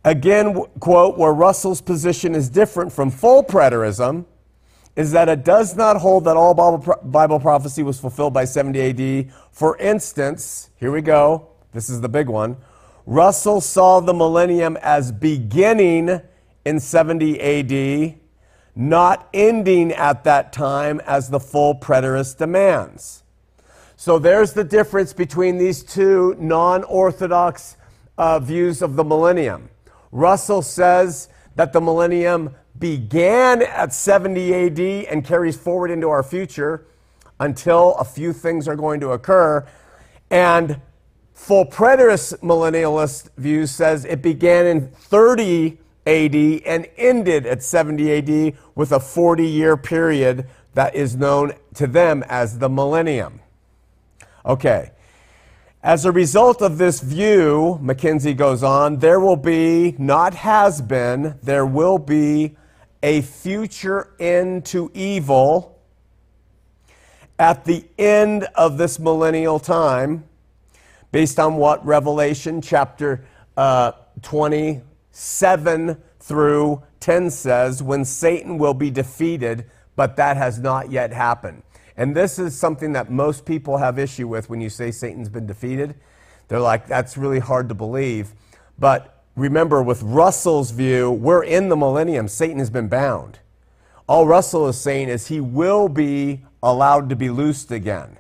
Again, 0.06 0.64
quote, 0.80 1.18
where 1.18 1.34
Russell's 1.34 1.82
position 1.82 2.36
is 2.36 2.48
different 2.48 2.94
from 2.94 3.10
full 3.10 3.44
preterism 3.44 4.26
is 4.96 5.14
that 5.14 5.30
it 5.30 5.44
does 5.44 5.76
not 5.76 5.98
hold 5.98 6.26
that 6.26 6.38
all 6.38 6.54
Bible 7.04 7.40
prophecy 7.40 7.82
was 7.82 8.00
fulfilled 8.00 8.36
by 8.36 8.46
70 8.46 9.26
AD. 9.26 9.34
For 9.52 9.78
instance, 9.80 10.70
here 10.76 10.92
we 10.92 11.02
go, 11.02 11.48
this 11.74 11.90
is 11.90 12.02
the 12.02 12.10
big 12.10 12.30
one. 12.30 12.58
Russell 13.12 13.60
saw 13.60 14.00
the 14.00 14.14
millennium 14.14 14.78
as 14.78 15.12
beginning 15.12 16.22
in 16.64 16.80
70 16.80 17.42
AD, 17.42 18.16
not 18.74 19.28
ending 19.34 19.92
at 19.92 20.24
that 20.24 20.54
time 20.54 21.02
as 21.02 21.30
the 21.30 21.38
full 21.38 21.76
preterist 21.76 22.38
demands. 22.38 23.24
So 23.98 24.18
there's 24.18 24.54
the 24.54 24.64
difference 24.64 25.12
between 25.12 25.58
these 25.58 25.84
two 25.84 26.38
non 26.40 26.86
orthodox 26.86 27.76
uh, 28.18 28.40
views 28.40 28.82
of 28.82 28.96
the 28.96 29.04
millennium. 29.04 29.70
Russell 30.14 30.62
says 30.62 31.28
that 31.58 31.74
the 31.74 31.82
millennium 31.82 32.56
began 32.80 33.62
at 33.62 33.94
70 33.94 34.54
AD 34.54 34.80
and 35.12 35.26
carries 35.26 35.58
forward 35.58 35.92
into 35.92 36.08
our 36.08 36.24
future 36.24 36.86
until 37.42 37.94
a 37.96 38.06
few 38.06 38.32
things 38.32 38.70
are 38.70 38.78
going 38.78 39.02
to 39.02 39.10
occur. 39.10 39.68
And 40.30 40.80
full 41.42 41.66
preterist 41.66 42.38
millennialist 42.42 43.28
view 43.36 43.66
says 43.66 44.06
it 44.06 44.22
began 44.22 44.68
in 44.68 44.88
30 44.88 45.76
AD 46.06 46.36
and 46.36 46.88
ended 46.98 47.48
at 47.48 47.64
70 47.64 48.12
AD 48.52 48.58
with 48.76 48.92
a 48.92 49.00
40 49.00 49.48
year 49.48 49.76
period 49.76 50.48
that 50.76 50.94
is 50.94 51.16
known 51.16 51.54
to 51.74 51.88
them 51.88 52.24
as 52.30 52.60
the 52.60 52.70
millennium. 52.70 53.40
Okay. 54.46 54.92
As 55.82 56.06
a 56.06 56.12
result 56.12 56.62
of 56.62 56.78
this 56.78 57.00
view, 57.00 57.80
McKenzie 57.82 58.38
goes 58.38 58.62
on, 58.62 58.98
there 59.00 59.20
will 59.20 59.36
be, 59.36 59.96
not 59.98 60.36
has 60.36 60.80
been, 60.80 61.40
there 61.42 61.66
will 61.66 61.98
be 61.98 62.56
a 63.02 63.22
future 63.22 64.14
end 64.20 64.64
to 64.66 64.92
evil 64.94 65.80
at 67.40 67.66
the 67.66 67.84
end 67.98 68.44
of 68.54 68.78
this 68.78 69.00
millennial 69.00 69.58
time, 69.60 70.24
based 71.12 71.40
on 71.40 71.56
what 71.56 71.86
Revelation 71.86 72.62
chapter 72.62 73.26
uh, 73.58 73.92
27 74.22 76.02
through 76.20 76.84
10 77.00 77.30
says, 77.30 77.84
when 77.84 78.06
Satan 78.06 78.58
will 78.58 78.74
be 78.74 78.90
defeated, 78.90 79.66
but 79.96 80.16
that 80.16 80.38
has 80.38 80.60
not 80.60 80.92
yet 80.92 81.12
happened. 81.12 81.64
And 81.98 82.16
this 82.16 82.40
is 82.40 82.58
something 82.58 82.94
that 82.94 83.12
most 83.12 83.46
people 83.46 83.78
have 83.78 84.00
issue 84.00 84.28
with 84.28 84.50
when 84.50 84.62
you 84.62 84.70
say 84.70 84.92
Satan's 84.92 85.30
been 85.30 85.46
defeated. 85.46 85.96
They're 86.48 86.60
like, 86.60 86.88
that's 86.88 87.18
really 87.18 87.40
hard 87.40 87.70
to 87.70 87.76
believe. 87.76 88.34
But 88.80 89.24
remember, 89.36 89.84
with 89.84 90.02
Russell's 90.02 90.72
view, 90.72 91.12
we're 91.12 91.44
in 91.44 91.70
the 91.70 91.76
millennium. 91.76 92.28
Satan 92.28 92.60
has 92.60 92.70
been 92.70 92.88
bound. 92.88 93.40
All 94.08 94.26
Russell 94.26 94.68
is 94.68 94.80
saying 94.80 95.10
is 95.10 95.28
he 95.28 95.40
will 95.40 95.88
be 95.88 96.44
allowed 96.64 97.10
to 97.10 97.16
be 97.16 97.30
loosed 97.30 97.72
again. 97.72 98.18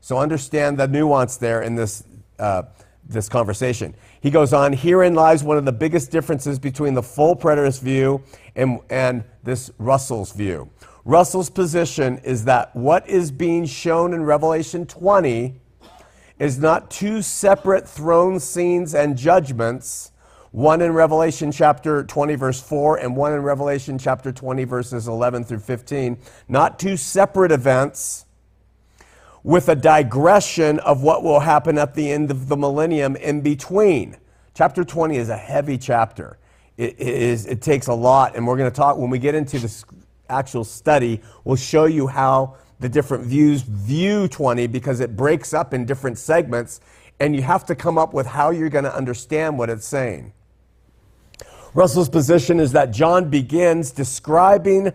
So 0.00 0.18
understand 0.18 0.78
the 0.78 0.86
nuance 0.86 1.36
there 1.36 1.62
in 1.62 1.76
this, 1.76 2.04
uh, 2.44 2.62
this 3.06 3.28
conversation. 3.28 3.94
He 4.20 4.30
goes 4.30 4.52
on, 4.52 4.72
herein 4.74 5.14
lies 5.14 5.42
one 5.42 5.56
of 5.56 5.64
the 5.64 5.72
biggest 5.72 6.10
differences 6.10 6.58
between 6.58 6.92
the 6.94 7.02
full 7.02 7.34
preterist 7.36 7.80
view 7.80 8.22
and, 8.54 8.80
and 8.90 9.24
this 9.42 9.70
Russell's 9.78 10.32
view. 10.32 10.70
Russell's 11.06 11.50
position 11.50 12.18
is 12.18 12.44
that 12.44 12.74
what 12.76 13.08
is 13.08 13.30
being 13.30 13.64
shown 13.64 14.12
in 14.12 14.24
Revelation 14.24 14.86
20 14.86 15.54
is 16.38 16.58
not 16.58 16.90
two 16.90 17.22
separate 17.22 17.88
throne 17.88 18.40
scenes 18.40 18.94
and 18.94 19.16
judgments, 19.16 20.12
one 20.50 20.82
in 20.82 20.92
Revelation 20.92 21.50
chapter 21.50 22.04
20, 22.04 22.34
verse 22.34 22.60
4, 22.60 22.98
and 22.98 23.16
one 23.16 23.32
in 23.32 23.42
Revelation 23.42 23.98
chapter 23.98 24.32
20, 24.32 24.64
verses 24.64 25.08
11 25.08 25.44
through 25.44 25.60
15. 25.60 26.18
Not 26.48 26.78
two 26.78 26.96
separate 26.96 27.52
events 27.52 28.23
with 29.44 29.68
a 29.68 29.76
digression 29.76 30.80
of 30.80 31.02
what 31.02 31.22
will 31.22 31.40
happen 31.40 31.78
at 31.78 31.94
the 31.94 32.10
end 32.10 32.32
of 32.32 32.48
the 32.48 32.56
millennium 32.56 33.14
in 33.16 33.42
between. 33.42 34.16
Chapter 34.54 34.82
20 34.82 35.16
is 35.16 35.28
a 35.28 35.36
heavy 35.36 35.78
chapter. 35.78 36.38
It, 36.76 36.94
it, 36.98 37.14
is, 37.14 37.46
it 37.46 37.62
takes 37.62 37.86
a 37.86 37.94
lot, 37.94 38.34
and 38.34 38.44
we're 38.44 38.56
going 38.56 38.70
to 38.70 38.76
talk 38.76 38.96
when 38.96 39.10
we 39.10 39.20
get 39.20 39.36
into 39.36 39.60
this 39.60 39.84
actual 40.28 40.64
study 40.64 41.20
we'll 41.44 41.56
show 41.56 41.84
you 41.84 42.06
how 42.06 42.56
the 42.80 42.88
different 42.88 43.24
views 43.24 43.62
view 43.62 44.26
20 44.28 44.66
because 44.66 45.00
it 45.00 45.16
breaks 45.16 45.54
up 45.54 45.74
in 45.74 45.84
different 45.84 46.18
segments 46.18 46.80
and 47.20 47.36
you 47.36 47.42
have 47.42 47.64
to 47.64 47.74
come 47.74 47.98
up 47.98 48.12
with 48.12 48.26
how 48.26 48.50
you're 48.50 48.68
going 48.68 48.84
to 48.84 48.94
understand 48.94 49.56
what 49.58 49.70
it's 49.70 49.86
saying. 49.86 50.32
Russell's 51.74 52.08
position 52.08 52.60
is 52.60 52.72
that 52.72 52.90
John 52.90 53.30
begins 53.30 53.90
describing 53.90 54.92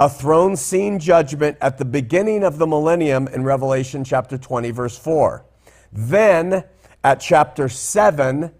a 0.00 0.08
throne 0.08 0.56
scene 0.56 0.98
judgment 0.98 1.56
at 1.60 1.78
the 1.78 1.84
beginning 1.84 2.42
of 2.42 2.58
the 2.58 2.66
millennium 2.66 3.28
in 3.28 3.44
Revelation 3.44 4.02
chapter 4.02 4.36
20, 4.36 4.72
verse 4.72 4.98
4. 4.98 5.44
Then, 5.92 6.64
at 7.04 7.20
chapter 7.20 7.68
7, 7.68 8.50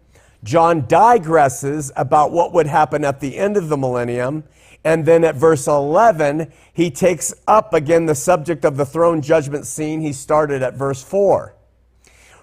John 0.45 0.83
digresses 0.83 1.91
about 1.97 2.31
what 2.31 2.53
would 2.53 2.67
happen 2.67 3.05
at 3.05 3.21
the 3.21 3.37
end 3.37 3.57
of 3.57 3.69
the 3.69 3.77
millennium 3.77 4.45
and 4.85 5.05
then 5.05 5.25
at 5.25 5.35
verse 5.35 5.67
11, 5.67 6.53
he 6.73 6.91
takes 6.91 7.35
up 7.47 7.75
again 7.75 8.07
the 8.07 8.15
subject 8.15 8.65
of 8.65 8.77
the 8.77 8.87
throne 8.87 9.21
judgment 9.21 9.67
scene 9.67 10.01
he 10.01 10.13
started 10.13 10.63
at 10.63 10.75
verse 10.75 11.03
4. 11.03 11.55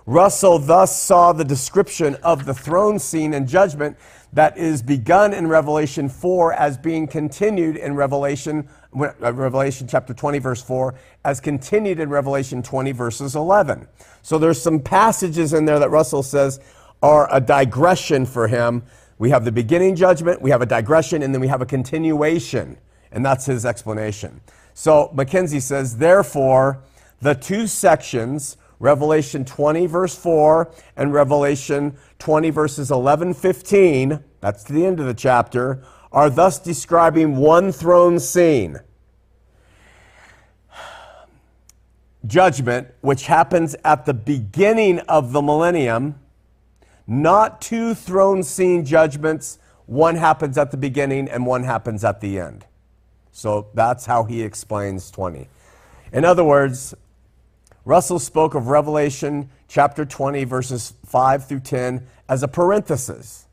Russell 0.06 0.60
thus 0.60 1.02
saw 1.02 1.34
the 1.34 1.44
description 1.44 2.16
of 2.24 2.46
the 2.46 2.54
throne 2.54 3.00
scene 3.00 3.34
and 3.34 3.48
judgment 3.48 3.98
that 4.32 4.58
is 4.58 4.82
begun 4.82 5.34
in 5.34 5.48
Revelation 5.48 6.08
4 6.08 6.54
as 6.54 6.78
being 6.78 7.08
continued 7.08 7.76
in 7.76 7.96
Revelation, 7.96 8.70
Uh, 9.00 9.34
Revelation 9.34 9.88
chapter 9.88 10.14
20, 10.14 10.40
verse 10.40 10.62
4, 10.62 10.96
as 11.26 11.40
continued 11.40 12.00
in 12.00 12.10
Revelation 12.10 12.64
20, 12.64 12.92
verses 12.92 13.36
11. 13.36 13.88
So 14.22 14.38
there's 14.38 14.62
some 14.62 14.80
passages 14.80 15.54
in 15.54 15.66
there 15.66 15.80
that 15.80 15.90
Russell 15.90 16.24
says 16.24 16.60
are 17.02 17.28
a 17.34 17.40
digression 17.40 18.26
for 18.26 18.48
him 18.48 18.84
we 19.20 19.32
have 19.32 19.46
the 19.46 19.52
beginning 19.52 19.96
judgment, 19.96 20.42
we 20.42 20.52
have 20.52 20.62
a 20.62 20.66
digression, 20.66 21.24
and 21.24 21.34
then 21.34 21.42
we 21.42 21.48
have 21.48 21.62
a 21.62 21.66
continuation. 21.66 22.78
And 23.12 23.26
that's 23.26 23.46
his 23.46 23.66
explanation. 23.66 24.42
So 24.74 25.12
McKenzie 25.16 25.62
says, 25.62 25.98
therefore, 25.98 26.84
the 27.22 27.34
two 27.34 27.66
sections, 27.66 28.58
Revelation 28.80 29.44
20, 29.44 29.88
verse 29.88 30.16
4, 30.16 30.72
and 30.98 31.14
Revelation 31.14 31.98
20, 32.20 32.50
verses 32.52 32.92
11, 32.92 33.34
15, 33.34 34.24
that's 34.40 34.64
the 34.64 34.86
end 34.86 35.00
of 35.00 35.08
the 35.08 35.16
chapter, 35.16 35.84
are 36.12 36.30
thus 36.30 36.60
describing 36.60 37.38
one 37.38 37.72
throne 37.72 38.20
scene. 38.20 38.78
Judgment, 42.28 42.90
which 43.02 43.26
happens 43.26 43.76
at 43.84 44.06
the 44.06 44.14
beginning 44.14 45.00
of 45.00 45.32
the 45.32 45.42
millennium 45.42 46.16
not 47.08 47.62
two 47.62 47.94
throne 47.94 48.44
scene 48.44 48.84
judgments. 48.84 49.58
One 49.86 50.16
happens 50.16 50.58
at 50.58 50.72
the 50.72 50.78
beginning 50.78 51.30
and 51.30 51.46
one 51.46 51.64
happens 51.64 52.04
at 52.04 52.20
the 52.20 52.40
end. 52.40 52.66
So 53.32 53.68
that's 53.74 54.06
how 54.06 54.26
he 54.26 54.42
explains 54.42 55.10
20. 55.10 55.48
In 56.12 56.26
other 56.26 56.44
words, 56.44 56.94
Russell 57.86 58.20
spoke 58.20 58.54
of 58.54 58.68
Revelation 58.68 59.50
chapter 59.70 60.04
20, 60.04 60.44
verses 60.44 60.94
5 61.06 61.48
through 61.48 61.62
10, 61.62 62.06
as 62.28 62.44
a 62.44 62.48
parenthesis. 62.48 63.46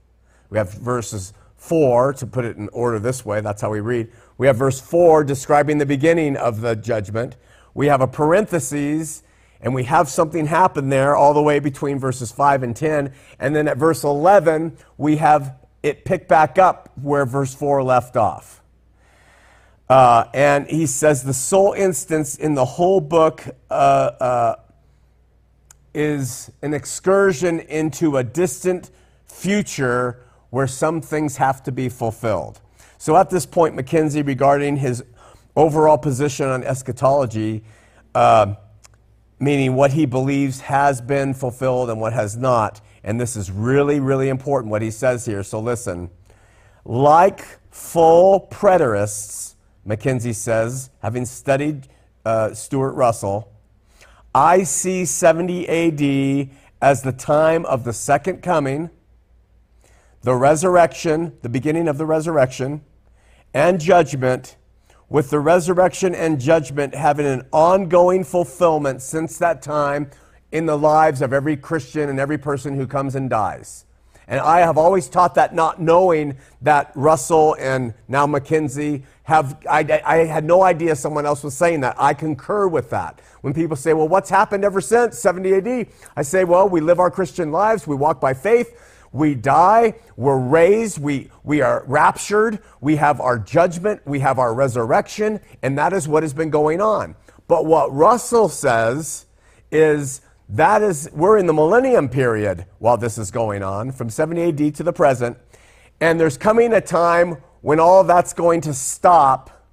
We 0.50 0.58
have 0.58 0.72
verses 0.72 1.32
4, 1.56 2.14
to 2.14 2.26
put 2.26 2.44
it 2.44 2.56
in 2.56 2.68
order 2.70 2.98
this 2.98 3.24
way, 3.24 3.40
that's 3.40 3.62
how 3.62 3.70
we 3.70 3.80
read. 3.80 4.10
We 4.36 4.48
have 4.48 4.56
verse 4.56 4.80
4 4.80 5.22
describing 5.24 5.78
the 5.78 5.86
beginning 5.86 6.36
of 6.36 6.60
the 6.60 6.74
judgment. 6.74 7.36
We 7.74 7.88
have 7.88 8.00
a 8.00 8.06
parenthesis 8.06 9.22
and 9.60 9.74
we 9.74 9.84
have 9.84 10.08
something 10.08 10.46
happen 10.46 10.90
there 10.90 11.16
all 11.16 11.34
the 11.34 11.42
way 11.42 11.58
between 11.58 11.98
verses 11.98 12.30
5 12.30 12.62
and 12.62 12.76
10. 12.76 13.12
And 13.38 13.56
then 13.56 13.66
at 13.66 13.76
verse 13.76 14.04
11, 14.04 14.76
we 14.96 15.16
have 15.16 15.56
it 15.82 16.04
pick 16.04 16.28
back 16.28 16.58
up 16.58 16.90
where 17.00 17.26
verse 17.26 17.54
4 17.54 17.82
left 17.82 18.16
off. 18.16 18.62
Uh, 19.88 20.24
and 20.32 20.66
he 20.66 20.86
says 20.86 21.22
the 21.22 21.34
sole 21.34 21.72
instance 21.72 22.36
in 22.36 22.54
the 22.54 22.64
whole 22.64 23.00
book 23.00 23.44
uh, 23.70 23.72
uh, 23.72 24.56
is 25.94 26.50
an 26.62 26.72
excursion 26.72 27.60
into 27.60 28.16
a 28.16 28.24
distant 28.24 28.90
future 29.26 30.20
where 30.50 30.66
some 30.66 31.00
things 31.00 31.36
have 31.36 31.62
to 31.62 31.72
be 31.72 31.88
fulfilled. 31.88 32.60
So 32.96 33.16
at 33.16 33.28
this 33.28 33.44
point, 33.44 33.76
McKenzie, 33.76 34.26
regarding 34.26 34.76
his 34.76 35.04
overall 35.56 35.98
position 35.98 36.46
on 36.46 36.62
eschatology, 36.64 37.62
uh, 38.14 38.54
meaning 39.38 39.74
what 39.74 39.92
he 39.92 40.06
believes 40.06 40.60
has 40.60 41.00
been 41.00 41.34
fulfilled 41.34 41.90
and 41.90 42.00
what 42.00 42.12
has 42.12 42.36
not, 42.36 42.80
And 43.02 43.20
this 43.20 43.36
is 43.36 43.50
really, 43.50 44.00
really 44.00 44.30
important 44.30 44.70
what 44.70 44.80
he 44.80 44.90
says 44.90 45.26
here. 45.26 45.42
So 45.42 45.60
listen. 45.60 46.10
Like 46.86 47.44
full 47.70 48.48
preterists, 48.50 49.56
McKenzie 49.86 50.34
says, 50.34 50.90
having 51.00 51.26
studied 51.26 51.88
uh, 52.24 52.54
Stuart 52.54 52.92
Russell, 52.92 53.52
I 54.34 54.64
see 54.64 55.04
70 55.04 55.68
AD 55.68 56.50
as 56.80 57.02
the 57.02 57.12
time 57.12 57.64
of 57.66 57.84
the 57.84 57.92
second 57.92 58.42
coming, 58.42 58.90
the 60.22 60.34
resurrection, 60.34 61.36
the 61.42 61.48
beginning 61.48 61.86
of 61.86 61.98
the 61.98 62.06
resurrection, 62.06 62.82
and 63.52 63.80
judgment, 63.80 64.56
with 65.08 65.30
the 65.30 65.40
resurrection 65.40 66.14
and 66.14 66.40
judgment 66.40 66.94
having 66.94 67.26
an 67.26 67.46
ongoing 67.52 68.24
fulfillment 68.24 69.02
since 69.02 69.38
that 69.38 69.62
time 69.62 70.10
in 70.52 70.66
the 70.66 70.78
lives 70.78 71.20
of 71.20 71.32
every 71.32 71.56
Christian 71.56 72.08
and 72.08 72.18
every 72.18 72.38
person 72.38 72.76
who 72.76 72.86
comes 72.86 73.14
and 73.14 73.28
dies. 73.28 73.84
And 74.26 74.40
I 74.40 74.60
have 74.60 74.78
always 74.78 75.08
taught 75.08 75.34
that 75.34 75.54
not 75.54 75.80
knowing 75.80 76.36
that 76.62 76.92
Russell 76.94 77.56
and 77.58 77.92
now 78.08 78.26
McKenzie 78.26 79.02
have, 79.24 79.58
I, 79.68 80.00
I, 80.04 80.16
had 80.24 80.44
no 80.44 80.62
idea 80.62 80.96
someone 80.96 81.26
else 81.26 81.42
was 81.42 81.54
saying 81.54 81.80
that. 81.80 81.96
I 81.98 82.14
concur 82.14 82.66
with 82.68 82.88
that. 82.90 83.20
When 83.42 83.52
people 83.52 83.76
say, 83.76 83.92
well, 83.92 84.08
what's 84.08 84.30
happened 84.30 84.64
ever 84.64 84.80
since 84.80 85.18
70 85.18 85.54
AD? 85.54 85.86
I 86.16 86.22
say, 86.22 86.44
well, 86.44 86.68
we 86.68 86.80
live 86.80 87.00
our 87.00 87.10
Christian 87.10 87.52
lives, 87.52 87.86
we 87.86 87.96
walk 87.96 88.20
by 88.20 88.32
faith, 88.32 88.80
we 89.14 89.36
die, 89.36 89.94
we're 90.16 90.36
raised, 90.36 90.98
we, 90.98 91.30
we 91.44 91.60
are 91.60 91.84
raptured, 91.86 92.58
we 92.80 92.96
have 92.96 93.20
our 93.20 93.38
judgment, 93.38 94.02
we 94.04 94.18
have 94.18 94.40
our 94.40 94.52
resurrection, 94.52 95.40
and 95.62 95.78
that 95.78 95.92
is 95.92 96.08
what 96.08 96.24
has 96.24 96.34
been 96.34 96.50
going 96.50 96.80
on. 96.80 97.14
But 97.46 97.64
what 97.64 97.94
Russell 97.94 98.48
says 98.48 99.26
is 99.70 100.20
that 100.48 100.82
is, 100.82 101.08
we're 101.12 101.38
in 101.38 101.46
the 101.46 101.52
millennium 101.52 102.08
period 102.08 102.66
while 102.80 102.96
this 102.96 103.16
is 103.16 103.30
going 103.30 103.62
on, 103.62 103.92
from 103.92 104.10
70 104.10 104.48
AD 104.48 104.74
to 104.74 104.82
the 104.82 104.92
present. 104.92 105.38
And 106.00 106.18
there's 106.18 106.36
coming 106.36 106.72
a 106.72 106.80
time 106.80 107.36
when 107.60 107.78
all 107.78 108.02
that's 108.02 108.32
going 108.32 108.62
to 108.62 108.74
stop. 108.74 109.64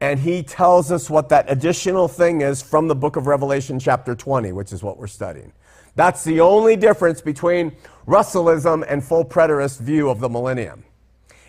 And 0.00 0.18
he 0.18 0.42
tells 0.42 0.90
us 0.90 1.10
what 1.10 1.28
that 1.28 1.44
additional 1.48 2.08
thing 2.08 2.40
is 2.40 2.62
from 2.62 2.88
the 2.88 2.94
book 2.94 3.16
of 3.16 3.26
Revelation, 3.26 3.78
chapter 3.78 4.14
20, 4.14 4.52
which 4.52 4.72
is 4.72 4.82
what 4.82 4.96
we're 4.96 5.06
studying. 5.08 5.52
That's 5.96 6.22
the 6.22 6.40
only 6.40 6.76
difference 6.76 7.20
between 7.20 7.72
Russellism 8.06 8.84
and 8.88 9.02
full 9.02 9.24
preterist 9.24 9.80
view 9.80 10.08
of 10.08 10.20
the 10.20 10.28
millennium, 10.28 10.84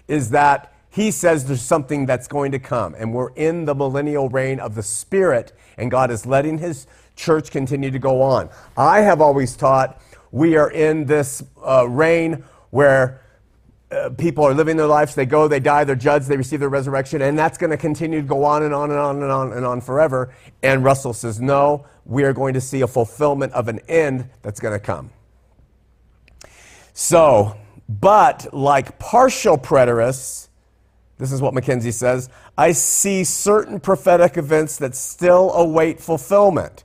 is 0.08 0.32
that 0.32 0.74
he 0.90 1.12
says 1.12 1.46
there's 1.46 1.62
something 1.62 2.08
that's 2.08 2.28
going 2.28 2.52
to 2.54 2.60
come, 2.60 2.96
and 2.96 3.14
we're 3.14 3.32
in 3.34 3.66
the 3.66 3.76
millennial 3.76 4.30
reign 4.30 4.60
of 4.60 4.74
the 4.74 4.82
Spirit, 4.82 5.54
and 5.78 5.92
God 5.92 6.10
is 6.10 6.26
letting 6.26 6.58
his 6.58 6.88
church 7.16 7.52
continue 7.52 7.92
to 7.92 8.00
go 8.00 8.22
on. 8.22 8.50
I 8.76 9.02
have 9.02 9.22
always 9.22 9.56
taught 9.56 10.02
we 10.32 10.56
are 10.56 10.72
in 10.72 11.06
this 11.06 11.44
uh, 11.64 11.88
reign 11.88 12.44
where 12.72 13.22
uh, 13.90 14.10
people 14.18 14.44
are 14.44 14.54
living 14.54 14.76
their 14.76 14.88
lives, 14.88 15.16
they 15.16 15.26
go, 15.26 15.48
they 15.48 15.60
die, 15.60 15.84
they're 15.84 15.96
judged, 15.96 16.28
they 16.28 16.36
receive 16.36 16.60
their 16.60 16.70
resurrection, 16.70 17.22
and 17.22 17.40
that's 17.40 17.58
going 17.58 17.70
to 17.70 17.78
continue 17.78 18.22
to 18.22 18.28
go 18.28 18.44
on 18.44 18.64
and 18.64 18.74
on 18.74 18.92
and 18.92 19.00
on 19.00 19.22
and 19.24 19.32
on 19.32 19.54
and 19.54 19.66
on 19.66 19.80
forever. 19.80 20.34
And 20.62 20.84
Russell 20.84 21.14
says, 21.14 21.40
no, 21.40 21.86
we 22.06 22.24
are 22.24 22.34
going 22.34 22.54
to 22.54 22.62
see 22.62 22.82
a 22.82 22.88
fulfillment 22.88 23.54
of 23.54 23.68
an 23.68 23.80
end 23.88 24.30
that's 24.42 24.60
going 24.60 24.74
to 24.74 24.86
come. 24.86 25.12
So, 26.94 27.56
but 27.88 28.54
like 28.54 29.00
partial 29.00 29.58
preterists, 29.58 30.50
this 31.18 31.32
is 31.32 31.42
what 31.42 31.54
McKenzie 31.54 31.94
says, 31.94 32.30
I 32.58 32.74
see 32.74 33.24
certain 33.24 33.80
prophetic 33.80 34.36
events 34.38 34.78
that 34.78 34.96
still 34.96 35.54
await 35.54 36.00
fulfillment 36.00 36.84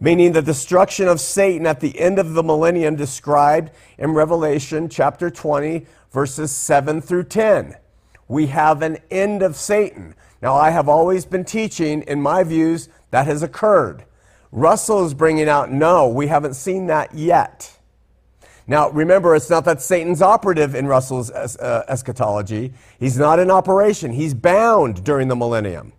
meaning 0.00 0.32
the 0.32 0.42
destruction 0.42 1.06
of 1.06 1.20
Satan 1.20 1.66
at 1.66 1.80
the 1.80 1.98
end 2.00 2.18
of 2.18 2.32
the 2.32 2.42
millennium 2.42 2.96
described 2.96 3.70
in 3.98 4.12
Revelation 4.12 4.88
chapter 4.88 5.30
20, 5.30 5.86
verses 6.12 6.50
7 6.50 7.00
through 7.00 7.24
10. 7.24 7.76
We 8.28 8.46
have 8.46 8.82
an 8.82 8.98
end 9.10 9.42
of 9.42 9.56
Satan. 9.56 10.14
Now, 10.42 10.54
I 10.54 10.70
have 10.70 10.88
always 10.88 11.24
been 11.24 11.44
teaching, 11.44 12.02
in 12.02 12.22
my 12.22 12.44
views, 12.44 12.88
that 13.10 13.26
has 13.26 13.42
occurred. 13.42 14.04
Russell 14.52 15.04
is 15.04 15.14
bringing 15.14 15.48
out, 15.48 15.70
no, 15.70 16.08
we 16.08 16.28
haven't 16.28 16.54
seen 16.54 16.86
that 16.86 17.14
yet. 17.14 17.78
Now, 18.66 18.90
remember, 18.90 19.34
it's 19.34 19.50
not 19.50 19.64
that 19.64 19.82
Satan's 19.82 20.22
operative 20.22 20.74
in 20.74 20.86
Russell's 20.86 21.30
uh, 21.30 21.84
eschatology. 21.88 22.72
He's 22.98 23.18
not 23.18 23.38
in 23.38 23.50
operation, 23.50 24.12
he's 24.12 24.34
bound 24.34 25.04
during 25.04 25.28
the 25.28 25.36
millennium. 25.36 25.92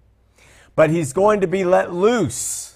But 0.76 0.90
he's 0.90 1.12
going 1.12 1.42
to 1.42 1.48
be 1.48 1.66
let 1.66 1.94
loose 1.94 2.72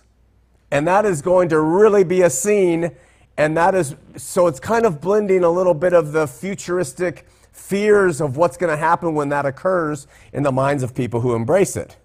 and 0.71 0.87
that 0.87 1.05
is 1.05 1.21
going 1.21 1.49
to 1.49 1.59
really 1.59 2.03
be 2.03 2.21
a 2.21 2.29
scene. 2.29 2.91
And 3.37 3.57
that 3.57 3.75
is, 3.75 3.95
so 4.15 4.47
it's 4.47 4.59
kind 4.59 4.85
of 4.85 5.01
blending 5.01 5.43
a 5.43 5.49
little 5.49 5.73
bit 5.73 5.93
of 5.93 6.13
the 6.13 6.27
futuristic 6.27 7.27
fears 7.51 8.21
of 8.21 8.37
what's 8.37 8.57
going 8.57 8.69
to 8.69 8.77
happen 8.77 9.13
when 9.13 9.29
that 9.29 9.45
occurs 9.45 10.07
in 10.33 10.43
the 10.43 10.51
minds 10.51 10.83
of 10.83 10.93
people 10.93 11.21
who 11.21 11.35
embrace 11.35 11.75
it. 11.75 11.97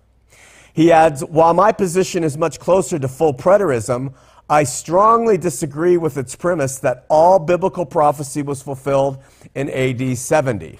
He 0.72 0.92
adds, 0.92 1.24
while 1.24 1.54
my 1.54 1.72
position 1.72 2.24
is 2.24 2.36
much 2.36 2.58
closer 2.58 2.98
to 2.98 3.08
full 3.08 3.34
preterism, 3.34 4.14
I 4.48 4.64
strongly 4.64 5.38
disagree 5.38 5.96
with 5.96 6.16
its 6.16 6.34
premise 6.34 6.78
that 6.78 7.06
all 7.08 7.38
biblical 7.38 7.86
prophecy 7.86 8.42
was 8.42 8.62
fulfilled 8.62 9.18
in 9.54 9.70
AD 9.70 10.18
70. 10.18 10.78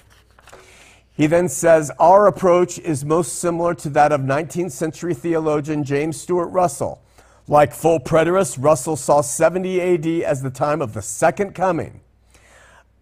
He 1.13 1.27
then 1.27 1.47
says, 1.47 1.91
Our 1.99 2.27
approach 2.27 2.79
is 2.79 3.05
most 3.05 3.39
similar 3.39 3.73
to 3.75 3.89
that 3.89 4.11
of 4.11 4.21
19th 4.21 4.71
century 4.71 5.13
theologian 5.13 5.83
James 5.83 6.19
Stuart 6.19 6.47
Russell. 6.47 7.01
Like 7.47 7.73
full 7.73 7.99
preterists, 7.99 8.61
Russell 8.61 8.95
saw 8.95 9.21
70 9.21 9.81
AD 9.81 10.07
as 10.23 10.41
the 10.41 10.49
time 10.49 10.81
of 10.81 10.93
the 10.93 11.01
second 11.01 11.53
coming. 11.53 12.01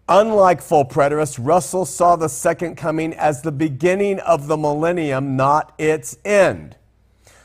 Unlike 0.08 0.60
full 0.62 0.84
preterists, 0.84 1.38
Russell 1.40 1.84
saw 1.84 2.16
the 2.16 2.28
second 2.28 2.76
coming 2.76 3.12
as 3.14 3.42
the 3.42 3.52
beginning 3.52 4.18
of 4.20 4.48
the 4.48 4.56
millennium, 4.56 5.36
not 5.36 5.72
its 5.78 6.16
end. 6.24 6.76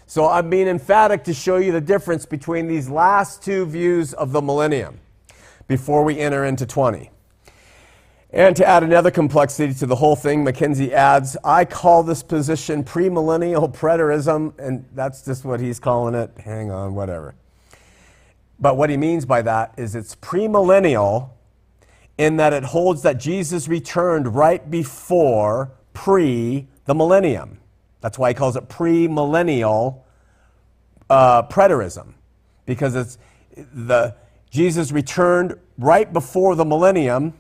So 0.08 0.28
I'm 0.28 0.50
being 0.50 0.68
emphatic 0.68 1.24
to 1.26 1.34
show 1.34 1.58
you 1.58 1.72
the 1.72 1.82
difference 1.82 2.26
between 2.26 2.68
these 2.68 2.90
last 2.90 3.44
two 3.44 3.66
views 3.66 4.14
of 4.14 4.32
the 4.32 4.42
millennium 4.42 5.00
before 5.68 6.04
we 6.04 6.20
enter 6.20 6.46
into 6.46 6.66
20. 6.66 7.12
And 8.36 8.54
to 8.58 8.68
add 8.68 8.84
another 8.84 9.12
complexity 9.12 9.74
to 9.76 9.86
the 9.86 9.96
whole 9.96 10.18
thing, 10.18 10.44
McKenzie 10.44 10.92
adds, 10.92 11.38
I 11.42 11.64
call 11.64 12.04
this 12.04 12.22
position 12.22 12.84
premillennial 12.84 13.74
preterism, 13.74 14.60
and 14.60 14.84
that's 14.94 15.22
just 15.24 15.46
what 15.46 15.62
he's 15.62 15.80
calling 15.80 16.16
it. 16.16 16.32
Hang 16.44 16.70
on, 16.70 16.96
whatever. 16.96 17.34
But 18.60 18.76
what 18.76 18.90
he 18.90 18.98
means 18.98 19.26
by 19.26 19.42
that 19.44 19.74
is 19.78 19.96
it's 19.96 20.18
premillennial 20.18 21.30
in 22.18 22.36
that 22.36 22.52
it 22.52 22.66
holds 22.66 23.04
that 23.04 23.22
Jesus 23.22 23.70
returned 23.70 24.36
right 24.36 24.70
before 24.70 25.72
pre 25.94 26.68
the 26.84 26.94
millennium. 26.94 27.60
That's 28.02 28.20
why 28.20 28.32
he 28.32 28.34
calls 28.34 28.58
it 28.58 28.68
premillennial 28.68 30.02
uh, 31.10 31.44
preterism, 31.44 32.16
because 32.66 32.96
it's 32.96 33.18
the 33.56 34.14
Jesus 34.50 34.92
returned 34.92 35.58
right 35.78 36.12
before 36.12 36.56
the 36.56 36.66
millennium 36.66 37.34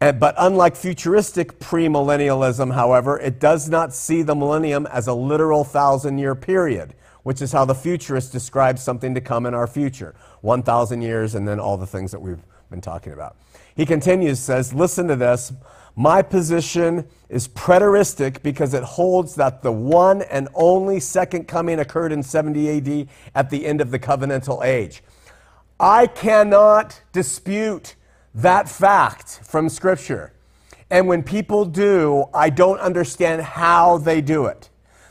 Eh, 0.00 0.12
but 0.12 0.34
unlike 0.38 0.76
futuristic 0.76 1.58
premillennialism, 1.58 2.72
however, 2.72 3.18
it 3.18 3.40
does 3.40 3.68
not 3.68 3.92
see 3.92 4.22
the 4.22 4.34
millennium 4.34 4.86
as 4.86 5.08
a 5.08 5.12
literal 5.12 5.64
thousand 5.64 6.18
year 6.18 6.36
period, 6.36 6.94
which 7.24 7.42
is 7.42 7.50
how 7.50 7.64
the 7.64 7.74
futurists 7.74 8.30
describe 8.30 8.78
something 8.78 9.12
to 9.14 9.20
come 9.20 9.44
in 9.44 9.54
our 9.54 9.66
future 9.66 10.14
1,000 10.42 11.02
years 11.02 11.34
and 11.34 11.48
then 11.48 11.58
all 11.58 11.76
the 11.76 11.86
things 11.86 12.12
that 12.12 12.20
we've 12.20 12.42
been 12.70 12.80
talking 12.80 13.12
about. 13.12 13.36
He 13.74 13.84
continues, 13.84 14.38
says, 14.38 14.72
Listen 14.72 15.08
to 15.08 15.16
this. 15.16 15.52
My 15.96 16.22
position 16.22 17.08
is 17.28 17.48
preteristic 17.48 18.40
because 18.44 18.72
it 18.74 18.84
holds 18.84 19.34
that 19.34 19.62
the 19.62 19.72
one 19.72 20.22
and 20.22 20.48
only 20.54 21.00
second 21.00 21.48
coming 21.48 21.80
occurred 21.80 22.12
in 22.12 22.22
70 22.22 23.02
AD 23.02 23.08
at 23.34 23.50
the 23.50 23.66
end 23.66 23.80
of 23.80 23.90
the 23.90 23.98
covenantal 23.98 24.64
age. 24.64 25.02
I 25.80 26.06
cannot 26.06 27.00
dispute 27.12 27.96
that 28.42 28.68
fact 28.68 29.40
from 29.44 29.68
Scripture. 29.68 30.32
And 30.90 31.06
when 31.06 31.22
people 31.22 31.64
do, 31.64 32.26
I 32.32 32.50
don't 32.50 32.78
understand 32.80 33.42
how 33.42 33.98
they 33.98 34.20
do 34.20 34.46
it. 34.46 34.70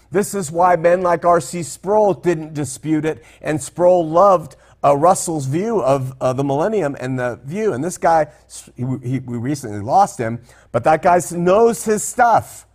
This 0.09 0.33
is 0.33 0.49
why 0.49 0.75
men 0.77 1.01
like 1.01 1.25
R.C. 1.25 1.63
Sproul 1.63 2.13
didn't 2.13 2.53
dispute 2.53 3.03
it, 3.03 3.23
and 3.41 3.61
Sproul 3.61 4.07
loved 4.07 4.55
uh, 4.83 4.95
Russell's 4.95 5.45
view 5.45 5.81
of 5.81 6.13
uh, 6.21 6.31
the 6.33 6.43
millennium 6.43 6.95
and 6.99 7.19
the 7.19 7.39
view. 7.43 7.73
And 7.73 7.83
this 7.83 7.97
guy, 7.97 8.27
he, 8.75 8.85
he, 9.03 9.19
we 9.19 9.37
recently 9.37 9.81
lost 9.81 10.17
him, 10.17 10.41
but 10.71 10.85
that 10.85 11.01
guy 11.01 11.19
knows 11.31 11.83
his 11.83 12.03
stuff. 12.03 12.65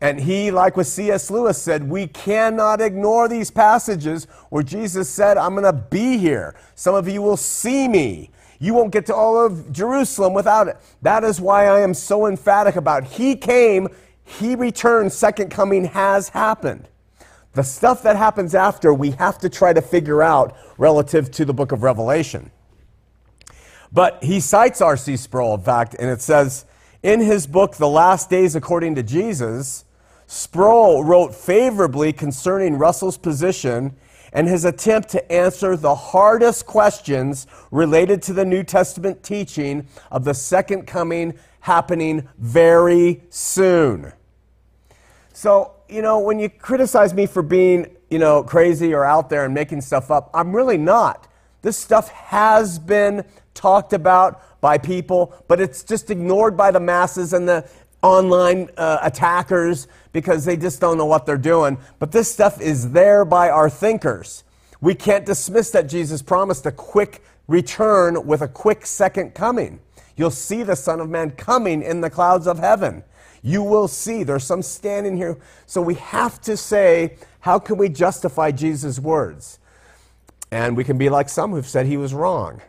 And 0.00 0.18
he, 0.18 0.50
like 0.50 0.76
with 0.76 0.88
C.S. 0.88 1.30
Lewis, 1.30 1.62
said, 1.62 1.88
We 1.88 2.08
cannot 2.08 2.80
ignore 2.80 3.28
these 3.28 3.52
passages 3.52 4.24
where 4.50 4.64
Jesus 4.64 5.08
said, 5.08 5.38
I'm 5.38 5.52
going 5.52 5.62
to 5.62 5.72
be 5.72 6.18
here. 6.18 6.56
Some 6.74 6.96
of 6.96 7.08
you 7.08 7.22
will 7.22 7.36
see 7.36 7.86
me. 7.86 8.30
You 8.62 8.74
won't 8.74 8.92
get 8.92 9.06
to 9.06 9.14
all 9.14 9.44
of 9.44 9.72
Jerusalem 9.72 10.34
without 10.34 10.68
it. 10.68 10.76
That 11.02 11.24
is 11.24 11.40
why 11.40 11.66
I 11.66 11.80
am 11.80 11.94
so 11.94 12.26
emphatic 12.28 12.76
about 12.76 13.02
He 13.02 13.34
came, 13.34 13.88
He 14.22 14.54
returned, 14.54 15.12
second 15.12 15.50
coming 15.50 15.86
has 15.86 16.28
happened. 16.28 16.86
The 17.54 17.64
stuff 17.64 18.04
that 18.04 18.14
happens 18.14 18.54
after, 18.54 18.94
we 18.94 19.10
have 19.12 19.36
to 19.38 19.48
try 19.48 19.72
to 19.72 19.82
figure 19.82 20.22
out 20.22 20.56
relative 20.78 21.28
to 21.32 21.44
the 21.44 21.52
book 21.52 21.72
of 21.72 21.82
Revelation. 21.82 22.52
But 23.90 24.22
he 24.22 24.38
cites 24.38 24.80
R.C. 24.80 25.16
Sproul, 25.16 25.54
in 25.54 25.62
fact, 25.62 25.96
and 25.98 26.08
it 26.08 26.22
says 26.22 26.64
in 27.02 27.18
his 27.18 27.48
book, 27.48 27.74
The 27.76 27.88
Last 27.88 28.30
Days 28.30 28.54
According 28.54 28.94
to 28.94 29.02
Jesus, 29.02 29.84
Sproul 30.28 31.02
wrote 31.02 31.34
favorably 31.34 32.12
concerning 32.12 32.78
Russell's 32.78 33.18
position 33.18 33.96
and 34.32 34.48
his 34.48 34.64
attempt 34.64 35.10
to 35.10 35.32
answer 35.32 35.76
the 35.76 35.94
hardest 35.94 36.66
questions 36.66 37.46
related 37.70 38.22
to 38.22 38.32
the 38.32 38.44
New 38.44 38.62
Testament 38.62 39.22
teaching 39.22 39.86
of 40.10 40.24
the 40.24 40.34
second 40.34 40.86
coming 40.86 41.34
happening 41.60 42.28
very 42.38 43.22
soon. 43.30 44.12
So, 45.32 45.74
you 45.88 46.02
know, 46.02 46.18
when 46.18 46.38
you 46.38 46.48
criticize 46.48 47.14
me 47.14 47.26
for 47.26 47.42
being, 47.42 47.86
you 48.10 48.18
know, 48.18 48.42
crazy 48.42 48.94
or 48.94 49.04
out 49.04 49.28
there 49.30 49.44
and 49.44 49.54
making 49.54 49.80
stuff 49.80 50.10
up, 50.10 50.30
I'm 50.34 50.54
really 50.54 50.78
not. 50.78 51.28
This 51.62 51.76
stuff 51.76 52.08
has 52.08 52.78
been 52.78 53.24
talked 53.54 53.92
about 53.92 54.60
by 54.60 54.78
people, 54.78 55.34
but 55.48 55.60
it's 55.60 55.82
just 55.82 56.10
ignored 56.10 56.56
by 56.56 56.70
the 56.70 56.80
masses 56.80 57.32
and 57.32 57.48
the 57.48 57.68
online 58.02 58.68
uh, 58.76 58.98
attackers 59.02 59.88
because 60.12 60.44
they 60.44 60.56
just 60.56 60.80
don't 60.80 60.98
know 60.98 61.06
what 61.06 61.24
they're 61.24 61.36
doing. 61.36 61.78
But 61.98 62.12
this 62.12 62.30
stuff 62.30 62.60
is 62.60 62.90
there 62.90 63.24
by 63.24 63.48
our 63.48 63.70
thinkers. 63.70 64.44
We 64.80 64.94
can't 64.94 65.24
dismiss 65.24 65.70
that 65.70 65.88
Jesus 65.88 66.22
promised 66.22 66.66
a 66.66 66.72
quick 66.72 67.22
return 67.46 68.26
with 68.26 68.42
a 68.42 68.48
quick 68.48 68.84
second 68.84 69.34
coming. 69.34 69.80
You'll 70.16 70.30
see 70.30 70.62
the 70.62 70.76
Son 70.76 71.00
of 71.00 71.08
Man 71.08 71.30
coming 71.30 71.82
in 71.82 72.00
the 72.00 72.10
clouds 72.10 72.46
of 72.46 72.58
heaven. 72.58 73.04
You 73.42 73.62
will 73.62 73.88
see. 73.88 74.22
There's 74.22 74.44
some 74.44 74.62
standing 74.62 75.16
here. 75.16 75.38
So 75.66 75.80
we 75.82 75.94
have 75.94 76.40
to 76.42 76.56
say, 76.56 77.16
how 77.40 77.58
can 77.58 77.76
we 77.76 77.88
justify 77.88 78.50
Jesus' 78.50 78.98
words? 78.98 79.58
And 80.50 80.76
we 80.76 80.84
can 80.84 80.98
be 80.98 81.08
like 81.08 81.28
some 81.28 81.52
who've 81.52 81.66
said 81.66 81.86
he 81.86 81.96
was 81.96 82.12
wrong. 82.12 82.60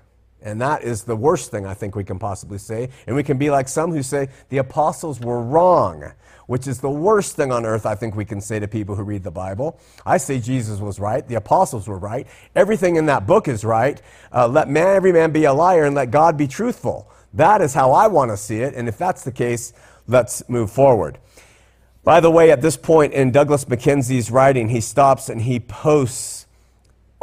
And 0.44 0.62
that 0.62 0.84
is 0.84 1.04
the 1.04 1.16
worst 1.16 1.52
thing 1.52 1.66
I 1.66 1.74
think 1.74 1.96
we 1.96 2.04
can 2.04 2.20
possibly 2.20 2.58
say. 2.58 2.90
And 3.08 3.16
we 3.16 3.24
can 3.24 3.38
be 3.38 3.50
like 3.50 3.70
some 3.70 3.92
who 3.92 4.04
say 4.04 4.28
the 4.50 4.58
apostles 4.58 5.20
were 5.22 5.42
wrong, 5.42 6.12
which 6.48 6.68
is 6.68 6.82
the 6.82 6.90
worst 6.90 7.38
thing 7.38 7.52
on 7.52 7.66
earth 7.66 7.86
I 7.86 7.96
think 7.96 8.16
we 8.16 8.26
can 8.26 8.42
say 8.42 8.60
to 8.60 8.68
people 8.68 8.96
who 8.96 9.04
read 9.04 9.24
the 9.24 9.32
Bible. 9.32 9.80
I 10.06 10.18
say 10.18 10.40
Jesus 10.40 10.80
was 10.80 11.00
right, 11.00 11.26
the 11.26 11.36
apostles 11.36 11.88
were 11.88 11.98
right, 11.98 12.28
everything 12.56 12.98
in 12.98 13.06
that 13.06 13.26
book 13.26 13.48
is 13.48 13.64
right. 13.64 14.02
Uh, 14.34 14.48
let 14.50 14.68
man, 14.68 14.96
every 14.96 15.14
man 15.14 15.32
be 15.32 15.46
a 15.46 15.54
liar, 15.54 15.86
and 15.86 15.96
let 15.96 16.12
God 16.12 16.38
be 16.38 16.48
truthful. 16.48 17.10
That 17.34 17.62
is 17.62 17.74
how 17.74 17.94
I 17.94 18.08
want 18.08 18.32
to 18.32 18.38
see 18.38 18.58
it. 18.58 18.76
And 18.76 18.90
if 18.90 18.98
that's 18.98 19.24
the 19.24 19.32
case, 19.32 19.74
let's 20.08 20.48
move 20.50 20.72
forward. 20.72 21.20
By 22.04 22.20
the 22.20 22.30
way, 22.30 22.52
at 22.52 22.62
this 22.62 22.76
point 22.76 23.14
in 23.14 23.32
Douglas 23.32 23.64
McKenzie's 23.64 24.30
writing, 24.30 24.68
he 24.68 24.82
stops 24.82 25.30
and 25.30 25.42
he 25.42 25.62
posts 25.62 26.43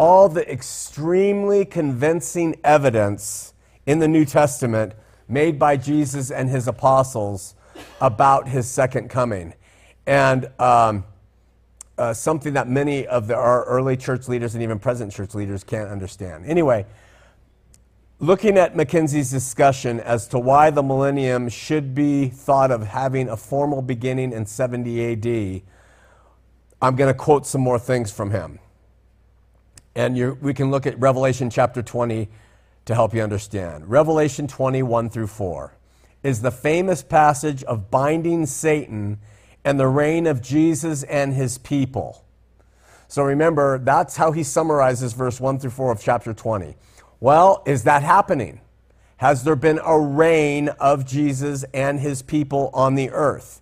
all 0.00 0.30
the 0.30 0.50
extremely 0.50 1.62
convincing 1.62 2.58
evidence 2.64 3.52
in 3.84 3.98
the 3.98 4.08
New 4.08 4.24
Testament 4.24 4.94
made 5.28 5.58
by 5.58 5.76
Jesus 5.76 6.30
and 6.30 6.48
his 6.48 6.66
apostles 6.66 7.54
about 8.00 8.48
his 8.48 8.66
second 8.66 9.10
coming. 9.10 9.52
And 10.06 10.50
um, 10.58 11.04
uh, 11.98 12.14
something 12.14 12.54
that 12.54 12.66
many 12.66 13.06
of 13.08 13.26
the, 13.26 13.34
our 13.34 13.64
early 13.64 13.94
church 13.94 14.26
leaders 14.26 14.54
and 14.54 14.62
even 14.62 14.78
present 14.78 15.12
church 15.12 15.34
leaders 15.34 15.62
can't 15.62 15.90
understand. 15.90 16.46
Anyway, 16.46 16.86
looking 18.20 18.56
at 18.56 18.74
McKenzie's 18.74 19.30
discussion 19.30 20.00
as 20.00 20.26
to 20.28 20.38
why 20.38 20.70
the 20.70 20.82
millennium 20.82 21.46
should 21.50 21.94
be 21.94 22.30
thought 22.30 22.70
of 22.70 22.86
having 22.86 23.28
a 23.28 23.36
formal 23.36 23.82
beginning 23.82 24.32
in 24.32 24.46
70 24.46 25.12
AD, 25.12 25.62
I'm 26.80 26.96
going 26.96 27.12
to 27.12 27.18
quote 27.18 27.46
some 27.46 27.60
more 27.60 27.78
things 27.78 28.10
from 28.10 28.30
him. 28.30 28.60
And 29.94 30.40
we 30.40 30.54
can 30.54 30.70
look 30.70 30.86
at 30.86 30.98
Revelation 31.00 31.50
chapter 31.50 31.82
20 31.82 32.28
to 32.86 32.94
help 32.94 33.14
you 33.14 33.22
understand. 33.22 33.90
Revelation 33.90 34.46
21 34.46 35.10
through 35.10 35.26
4 35.26 35.72
is 36.22 36.42
the 36.42 36.50
famous 36.50 37.02
passage 37.02 37.64
of 37.64 37.90
binding 37.90 38.46
Satan 38.46 39.18
and 39.64 39.78
the 39.78 39.88
reign 39.88 40.26
of 40.26 40.42
Jesus 40.42 41.02
and 41.04 41.34
his 41.34 41.58
people. 41.58 42.24
So 43.08 43.22
remember, 43.22 43.78
that's 43.78 44.16
how 44.16 44.32
he 44.32 44.44
summarizes 44.44 45.12
verse 45.12 45.40
1 45.40 45.58
through 45.58 45.70
4 45.70 45.92
of 45.92 46.00
chapter 46.00 46.32
20. 46.32 46.76
Well, 47.18 47.62
is 47.66 47.84
that 47.84 48.02
happening? 48.02 48.60
Has 49.16 49.44
there 49.44 49.56
been 49.56 49.80
a 49.84 49.98
reign 49.98 50.68
of 50.68 51.04
Jesus 51.04 51.64
and 51.74 52.00
his 52.00 52.22
people 52.22 52.70
on 52.72 52.94
the 52.94 53.10
earth? 53.10 53.60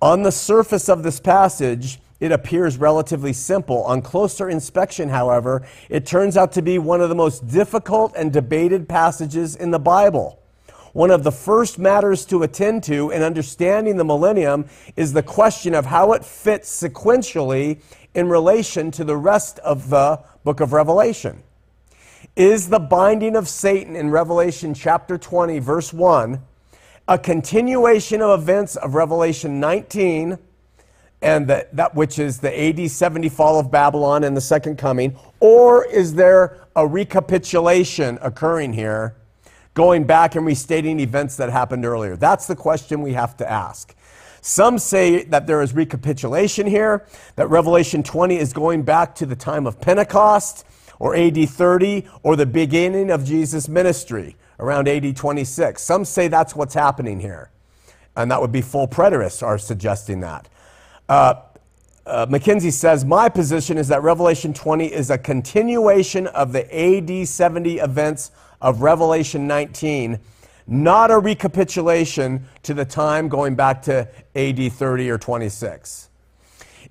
On 0.00 0.22
the 0.22 0.30
surface 0.30 0.88
of 0.88 1.02
this 1.02 1.18
passage, 1.18 1.98
it 2.24 2.32
appears 2.32 2.78
relatively 2.78 3.34
simple. 3.34 3.84
On 3.84 4.00
closer 4.00 4.48
inspection, 4.48 5.10
however, 5.10 5.60
it 5.90 6.06
turns 6.06 6.38
out 6.38 6.52
to 6.52 6.62
be 6.62 6.78
one 6.78 7.02
of 7.02 7.10
the 7.10 7.14
most 7.14 7.46
difficult 7.46 8.14
and 8.16 8.32
debated 8.32 8.88
passages 8.88 9.54
in 9.54 9.70
the 9.70 9.78
Bible. 9.78 10.40
One 10.94 11.10
of 11.10 11.22
the 11.22 11.30
first 11.30 11.78
matters 11.78 12.24
to 12.26 12.42
attend 12.42 12.82
to 12.84 13.10
in 13.10 13.20
understanding 13.20 13.98
the 13.98 14.06
millennium 14.06 14.64
is 14.96 15.12
the 15.12 15.22
question 15.22 15.74
of 15.74 15.84
how 15.84 16.14
it 16.14 16.24
fits 16.24 16.82
sequentially 16.82 17.82
in 18.14 18.30
relation 18.30 18.90
to 18.92 19.04
the 19.04 19.18
rest 19.18 19.58
of 19.58 19.90
the 19.90 20.18
book 20.44 20.60
of 20.60 20.72
Revelation. 20.72 21.42
Is 22.36 22.70
the 22.70 22.78
binding 22.78 23.36
of 23.36 23.50
Satan 23.50 23.96
in 23.96 24.08
Revelation 24.08 24.72
chapter 24.72 25.18
20, 25.18 25.58
verse 25.58 25.92
1, 25.92 26.40
a 27.06 27.18
continuation 27.18 28.22
of 28.22 28.40
events 28.40 28.76
of 28.76 28.94
Revelation 28.94 29.60
19? 29.60 30.38
And 31.24 31.46
the, 31.46 31.66
that 31.72 31.94
which 31.94 32.18
is 32.18 32.38
the 32.38 32.68
AD 32.68 32.90
70 32.90 33.30
fall 33.30 33.58
of 33.58 33.70
Babylon 33.70 34.24
and 34.24 34.36
the 34.36 34.42
second 34.42 34.76
coming? 34.76 35.16
Or 35.40 35.86
is 35.86 36.14
there 36.14 36.58
a 36.76 36.86
recapitulation 36.86 38.18
occurring 38.20 38.74
here, 38.74 39.16
going 39.72 40.04
back 40.04 40.34
and 40.34 40.44
restating 40.44 41.00
events 41.00 41.36
that 41.36 41.48
happened 41.48 41.86
earlier? 41.86 42.14
That's 42.14 42.46
the 42.46 42.54
question 42.54 43.00
we 43.00 43.14
have 43.14 43.38
to 43.38 43.50
ask. 43.50 43.96
Some 44.42 44.78
say 44.78 45.24
that 45.24 45.46
there 45.46 45.62
is 45.62 45.72
recapitulation 45.72 46.66
here, 46.66 47.06
that 47.36 47.48
Revelation 47.48 48.02
20 48.02 48.36
is 48.36 48.52
going 48.52 48.82
back 48.82 49.14
to 49.14 49.24
the 49.24 49.34
time 49.34 49.66
of 49.66 49.80
Pentecost, 49.80 50.66
or 50.98 51.16
AD 51.16 51.48
30, 51.48 52.04
or 52.22 52.36
the 52.36 52.44
beginning 52.44 53.10
of 53.10 53.24
Jesus' 53.24 53.66
ministry, 53.66 54.36
around 54.60 54.86
AD 54.86 55.16
26. 55.16 55.80
Some 55.80 56.04
say 56.04 56.28
that's 56.28 56.54
what's 56.54 56.74
happening 56.74 57.20
here. 57.20 57.50
And 58.14 58.30
that 58.30 58.42
would 58.42 58.52
be 58.52 58.60
full 58.60 58.86
preterists 58.86 59.42
are 59.42 59.56
suggesting 59.56 60.20
that. 60.20 60.48
Uh, 61.08 61.34
uh, 62.06 62.26
McKenzie 62.26 62.72
says, 62.72 63.04
My 63.04 63.28
position 63.28 63.78
is 63.78 63.88
that 63.88 64.02
Revelation 64.02 64.52
20 64.52 64.86
is 64.86 65.10
a 65.10 65.18
continuation 65.18 66.26
of 66.28 66.52
the 66.52 66.64
AD 66.74 67.26
70 67.26 67.78
events 67.78 68.30
of 68.60 68.82
Revelation 68.82 69.46
19, 69.46 70.18
not 70.66 71.10
a 71.10 71.18
recapitulation 71.18 72.46
to 72.62 72.74
the 72.74 72.84
time 72.84 73.28
going 73.28 73.54
back 73.54 73.82
to 73.82 74.08
AD 74.34 74.72
30 74.72 75.10
or 75.10 75.18
26. 75.18 76.10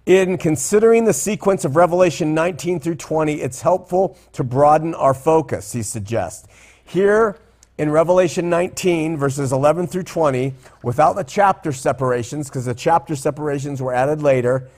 In 0.05 0.37
considering 0.37 1.05
the 1.05 1.13
sequence 1.13 1.63
of 1.63 1.75
Revelation 1.75 2.33
19 2.33 2.79
through 2.79 2.95
20, 2.95 3.41
it's 3.41 3.61
helpful 3.61 4.17
to 4.33 4.43
broaden 4.43 4.93
our 4.95 5.13
focus, 5.13 5.71
he 5.71 5.81
suggests. 5.81 6.47
Here, 6.83 7.37
in 7.77 7.89
Revelation 7.89 8.49
19, 8.49 9.17
verses 9.17 9.51
11 9.51 9.87
through 9.87 10.03
20, 10.03 10.53
without 10.83 11.15
the 11.15 11.23
chapter 11.23 11.71
separations, 11.71 12.49
because 12.49 12.65
the 12.65 12.75
chapter 12.75 13.15
separations 13.15 13.81
were 13.81 13.93
added 13.93 14.21
later, 14.21 14.69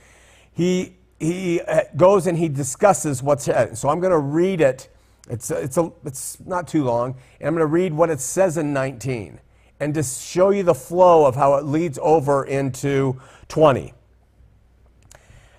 he, 0.53 0.95
he 1.19 1.59
uh, 1.61 1.81
goes 1.97 2.25
and 2.27 2.37
he 2.37 2.47
discusses 2.47 3.21
what's. 3.21 3.45
So 3.45 3.89
I'm 3.89 3.99
going 3.99 4.11
to 4.11 4.17
read 4.17 4.61
it. 4.61 4.89
It's, 5.29 5.51
it's, 5.51 5.77
a, 5.77 5.91
it's 6.05 6.39
not 6.45 6.67
too 6.67 6.83
long. 6.83 7.15
And 7.39 7.47
I'm 7.47 7.53
going 7.53 7.67
to 7.67 7.73
read 7.73 7.93
what 7.93 8.09
it 8.09 8.21
says 8.21 8.57
in 8.57 8.71
19 8.71 9.41
and 9.79 9.93
to 9.93 10.03
show 10.03 10.51
you 10.51 10.63
the 10.63 10.75
flow 10.75 11.25
of 11.25 11.35
how 11.35 11.55
it 11.55 11.65
leads 11.65 11.99
over 12.01 12.45
into 12.45 13.19
20. 13.49 13.93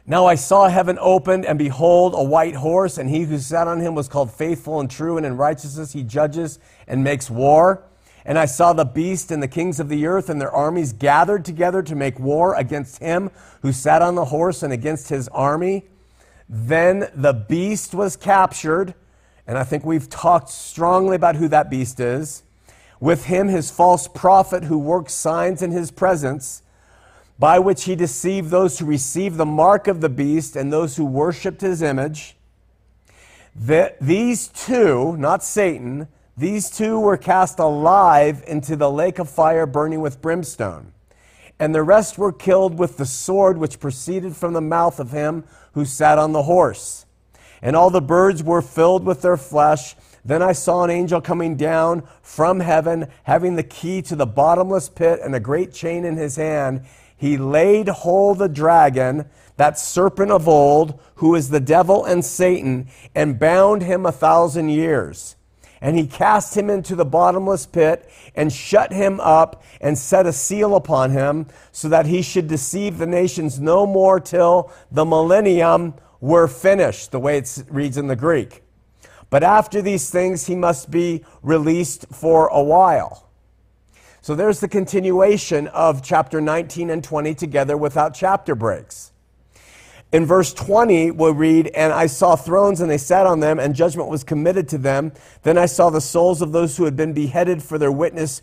Now 0.08 0.26
I 0.26 0.36
saw 0.36 0.68
heaven 0.68 0.98
opened, 1.00 1.44
and 1.44 1.58
behold, 1.58 2.14
a 2.14 2.22
white 2.22 2.54
horse, 2.54 2.96
and 2.96 3.10
he 3.10 3.24
who 3.24 3.38
sat 3.38 3.66
on 3.66 3.80
him 3.80 3.96
was 3.96 4.08
called 4.08 4.30
faithful 4.30 4.78
and 4.78 4.88
true, 4.88 5.16
and 5.16 5.26
in 5.26 5.36
righteousness 5.36 5.92
he 5.92 6.04
judges 6.04 6.60
and 6.86 7.02
makes 7.02 7.28
war. 7.28 7.82
And 8.24 8.38
I 8.38 8.46
saw 8.46 8.72
the 8.72 8.84
beast 8.84 9.32
and 9.32 9.42
the 9.42 9.48
kings 9.48 9.80
of 9.80 9.88
the 9.88 10.06
earth 10.06 10.28
and 10.28 10.40
their 10.40 10.50
armies 10.50 10.92
gathered 10.92 11.44
together 11.44 11.82
to 11.82 11.94
make 11.94 12.18
war 12.18 12.54
against 12.54 12.98
him 12.98 13.30
who 13.62 13.72
sat 13.72 14.02
on 14.02 14.14
the 14.14 14.26
horse 14.26 14.62
and 14.62 14.72
against 14.72 15.08
his 15.08 15.28
army. 15.28 15.84
Then 16.48 17.08
the 17.14 17.32
beast 17.32 17.92
was 17.92 18.16
captured, 18.16 18.94
and 19.46 19.58
I 19.58 19.64
think 19.64 19.84
we've 19.84 20.08
talked 20.08 20.50
strongly 20.50 21.16
about 21.16 21.36
who 21.36 21.48
that 21.48 21.68
beast 21.68 21.98
is. 21.98 22.44
With 23.00 23.26
him, 23.26 23.48
his 23.48 23.70
false 23.70 24.06
prophet 24.08 24.64
who 24.64 24.78
works 24.78 25.12
signs 25.12 25.62
in 25.62 25.72
his 25.72 25.90
presence 25.90 26.62
by 27.38 27.58
which 27.58 27.84
he 27.84 27.94
deceived 27.94 28.50
those 28.50 28.78
who 28.78 28.86
received 28.86 29.36
the 29.36 29.46
mark 29.46 29.88
of 29.88 30.00
the 30.00 30.08
beast 30.08 30.56
and 30.56 30.72
those 30.72 30.96
who 30.96 31.04
worshiped 31.04 31.60
his 31.60 31.82
image. 31.82 32.36
The, 33.54 33.94
these 34.00 34.48
two, 34.48 35.16
not 35.16 35.44
Satan, 35.44 36.08
these 36.36 36.70
two 36.70 37.00
were 37.00 37.16
cast 37.16 37.58
alive 37.58 38.44
into 38.46 38.76
the 38.76 38.90
lake 38.90 39.18
of 39.18 39.30
fire 39.30 39.66
burning 39.66 40.00
with 40.00 40.20
brimstone. 40.20 40.92
And 41.58 41.74
the 41.74 41.82
rest 41.82 42.18
were 42.18 42.32
killed 42.32 42.78
with 42.78 42.98
the 42.98 43.06
sword 43.06 43.56
which 43.56 43.80
proceeded 43.80 44.36
from 44.36 44.52
the 44.52 44.60
mouth 44.60 45.00
of 45.00 45.12
him 45.12 45.44
who 45.72 45.86
sat 45.86 46.18
on 46.18 46.32
the 46.32 46.42
horse. 46.42 47.06
And 47.62 47.74
all 47.74 47.88
the 47.88 48.02
birds 48.02 48.42
were 48.42 48.60
filled 48.60 49.04
with 49.04 49.22
their 49.22 49.38
flesh. 49.38 49.96
Then 50.22 50.42
I 50.42 50.52
saw 50.52 50.84
an 50.84 50.90
angel 50.90 51.22
coming 51.22 51.56
down 51.56 52.06
from 52.20 52.60
heaven, 52.60 53.08
having 53.22 53.56
the 53.56 53.62
key 53.62 54.02
to 54.02 54.16
the 54.16 54.26
bottomless 54.26 54.90
pit 54.90 55.20
and 55.22 55.34
a 55.34 55.40
great 55.40 55.72
chain 55.72 56.04
in 56.04 56.16
his 56.16 56.36
hand. 56.36 56.84
He 57.16 57.36
laid 57.36 57.88
hold 57.88 58.38
the 58.38 58.48
dragon, 58.48 59.26
that 59.56 59.78
serpent 59.78 60.30
of 60.30 60.46
old, 60.46 61.00
who 61.16 61.34
is 61.34 61.48
the 61.48 61.60
devil 61.60 62.04
and 62.04 62.24
Satan, 62.24 62.88
and 63.14 63.38
bound 63.38 63.82
him 63.82 64.04
a 64.04 64.12
thousand 64.12 64.68
years. 64.68 65.36
And 65.80 65.96
he 65.96 66.06
cast 66.06 66.56
him 66.56 66.70
into 66.70 66.94
the 66.94 67.04
bottomless 67.04 67.66
pit 67.66 68.10
and 68.34 68.52
shut 68.52 68.92
him 68.92 69.20
up 69.20 69.62
and 69.80 69.96
set 69.96 70.26
a 70.26 70.32
seal 70.32 70.74
upon 70.74 71.10
him, 71.10 71.46
so 71.72 71.88
that 71.88 72.06
he 72.06 72.22
should 72.22 72.48
deceive 72.48 72.98
the 72.98 73.06
nations 73.06 73.60
no 73.60 73.86
more 73.86 74.20
till 74.20 74.70
the 74.90 75.04
millennium 75.04 75.94
were 76.20 76.48
finished, 76.48 77.12
the 77.12 77.20
way 77.20 77.38
it 77.38 77.64
reads 77.68 77.96
in 77.96 78.06
the 78.06 78.16
Greek. 78.16 78.62
But 79.28 79.42
after 79.42 79.82
these 79.82 80.10
things, 80.10 80.46
he 80.46 80.54
must 80.54 80.90
be 80.90 81.24
released 81.42 82.06
for 82.12 82.48
a 82.48 82.62
while. 82.62 83.25
So 84.26 84.34
there's 84.34 84.58
the 84.58 84.66
continuation 84.66 85.68
of 85.68 86.02
chapter 86.02 86.40
19 86.40 86.90
and 86.90 87.04
20 87.04 87.32
together 87.36 87.76
without 87.76 88.12
chapter 88.12 88.56
breaks. 88.56 89.12
In 90.10 90.26
verse 90.26 90.52
20, 90.52 91.12
we'll 91.12 91.32
read, 91.32 91.68
And 91.68 91.92
I 91.92 92.06
saw 92.06 92.34
thrones, 92.34 92.80
and 92.80 92.90
they 92.90 92.98
sat 92.98 93.24
on 93.24 93.38
them, 93.38 93.60
and 93.60 93.72
judgment 93.72 94.08
was 94.08 94.24
committed 94.24 94.68
to 94.70 94.78
them. 94.78 95.12
Then 95.44 95.56
I 95.56 95.66
saw 95.66 95.90
the 95.90 96.00
souls 96.00 96.42
of 96.42 96.50
those 96.50 96.76
who 96.76 96.86
had 96.86 96.96
been 96.96 97.12
beheaded 97.12 97.62
for 97.62 97.78
their 97.78 97.92
witness 97.92 98.42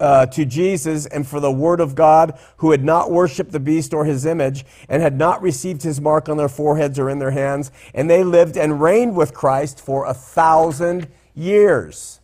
uh, 0.00 0.24
to 0.24 0.46
Jesus 0.46 1.04
and 1.04 1.26
for 1.26 1.40
the 1.40 1.52
word 1.52 1.80
of 1.82 1.94
God, 1.94 2.38
who 2.56 2.70
had 2.70 2.82
not 2.82 3.10
worshipped 3.10 3.52
the 3.52 3.60
beast 3.60 3.92
or 3.92 4.06
his 4.06 4.24
image, 4.24 4.64
and 4.88 5.02
had 5.02 5.18
not 5.18 5.42
received 5.42 5.82
his 5.82 6.00
mark 6.00 6.30
on 6.30 6.38
their 6.38 6.48
foreheads 6.48 6.98
or 6.98 7.10
in 7.10 7.18
their 7.18 7.32
hands. 7.32 7.70
And 7.92 8.08
they 8.08 8.24
lived 8.24 8.56
and 8.56 8.80
reigned 8.80 9.14
with 9.14 9.34
Christ 9.34 9.78
for 9.78 10.06
a 10.06 10.14
thousand 10.14 11.06
years. 11.34 12.17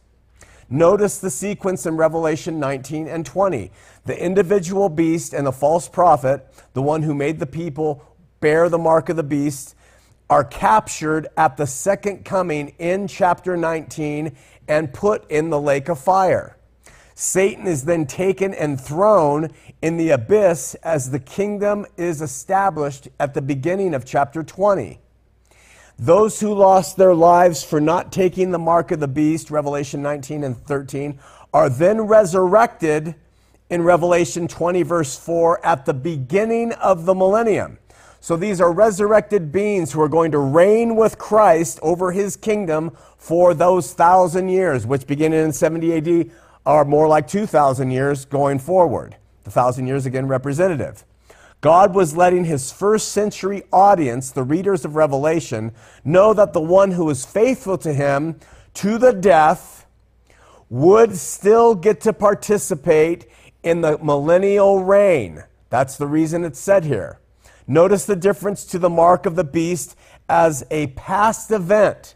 Notice 0.75 1.19
the 1.19 1.31
sequence 1.31 1.87
in 1.87 1.97
Revelation 1.97 2.59
19 2.59 3.07
and 3.07 3.25
20. 3.25 3.71
The 4.07 4.21
individual 4.21 4.89
beast 4.89 5.33
and 5.33 5.47
the 5.47 5.53
false 5.53 5.89
prophet, 5.89 6.45
the 6.73 6.83
one 6.83 7.05
who 7.05 7.15
made 7.15 7.39
the 7.39 7.47
people 7.47 8.05
bear 8.41 8.69
the 8.69 8.77
mark 8.77 9.09
of 9.09 9.15
the 9.15 9.23
beast, 9.23 9.77
are 10.29 10.43
captured 10.43 11.29
at 11.37 11.57
the 11.57 11.69
second 11.69 12.25
coming 12.25 12.75
in 12.81 13.07
chapter 13.07 13.57
19 13.57 14.35
and 14.67 14.93
put 14.93 15.31
in 15.31 15.49
the 15.49 15.61
lake 15.61 15.89
of 15.89 16.01
fire. 16.01 16.57
Satan 17.15 17.69
is 17.69 17.85
then 17.85 18.05
taken 18.05 18.53
and 18.53 18.81
thrown 18.81 19.53
in 19.81 19.97
the 19.97 20.11
abyss 20.11 20.75
as 20.83 21.13
the 21.13 21.21
kingdom 21.21 21.87
is 21.97 22.21
established 22.21 23.07
at 23.21 23.33
the 23.33 23.43
beginning 23.43 23.95
of 23.95 24.05
chapter 24.05 24.43
20. 24.43 24.99
Those 25.99 26.41
who 26.41 26.53
lost 26.53 26.97
their 26.97 27.15
lives 27.15 27.63
for 27.63 27.81
not 27.81 28.11
taking 28.11 28.51
the 28.51 28.59
mark 28.59 28.91
of 28.91 28.99
the 28.99 29.09
beast, 29.09 29.51
Revelation 29.51 30.03
19 30.03 30.43
and 30.43 30.57
13, 30.57 31.21
are 31.53 31.69
then 31.69 32.03
resurrected 32.03 33.15
in 33.71 33.83
Revelation 33.83 34.49
20, 34.49 34.83
verse 34.83 35.17
4, 35.17 35.65
at 35.65 35.87
the 35.87 35.95
beginning 35.95 36.73
of 36.73 37.07
the 37.07 37.15
millennium. 37.15 37.79
So 38.21 38.37
these 38.37 38.61
are 38.61 38.73
resurrected 38.73 39.53
beings 39.53 39.93
who 39.93 40.01
are 40.01 40.09
going 40.09 40.33
to 40.33 40.39
reign 40.39 40.97
with 40.97 41.17
Christ 41.19 41.79
over 41.83 42.11
his 42.11 42.37
kingdom 42.37 42.97
for 43.17 43.55
those 43.55 43.93
thousand 43.93 44.49
years, 44.49 44.87
which 44.87 45.07
beginning 45.07 45.45
in 45.45 45.53
70 45.53 45.97
AD 46.23 46.31
are 46.67 46.85
more 46.85 47.07
like 47.07 47.29
2,000 47.29 47.91
years 47.91 48.25
going 48.25 48.59
forward. 48.59 49.17
The 49.45 49.51
thousand 49.51 49.87
years 49.87 50.07
again 50.07 50.27
representative. 50.27 51.05
God 51.65 51.95
was 51.95 52.15
letting 52.15 52.45
his 52.45 52.71
first 52.71 53.09
century 53.13 53.63
audience, 53.73 54.31
the 54.31 54.43
readers 54.43 54.85
of 54.85 54.97
Revelation, 54.97 55.73
know 56.05 56.35
that 56.35 56.53
the 56.53 56.61
one 56.61 56.91
who 56.91 57.07
was 57.07 57.25
faithful 57.25 57.79
to 57.79 57.95
him 57.95 58.39
to 58.75 58.99
the 58.99 59.15
death 59.15 59.87
would 60.69 61.17
still 61.17 61.75
get 61.75 62.03
to 62.03 62.13
participate 62.13 63.25
in 63.63 63.81
the 63.81 63.97
millennial 63.97 64.85
reign. 64.85 65.43
That's 65.71 65.97
the 65.97 66.07
reason 66.07 66.45
it's 66.45 66.59
said 66.59 66.85
here. 66.85 67.19
Notice 67.67 68.05
the 68.05 68.15
difference 68.15 68.67
to 68.67 68.79
the 68.79 68.91
mark 68.91 69.25
of 69.25 69.35
the 69.35 69.43
beast 69.43 69.97
as 70.29 70.67
a 70.71 70.89
past 70.89 71.51
event. 71.51 72.15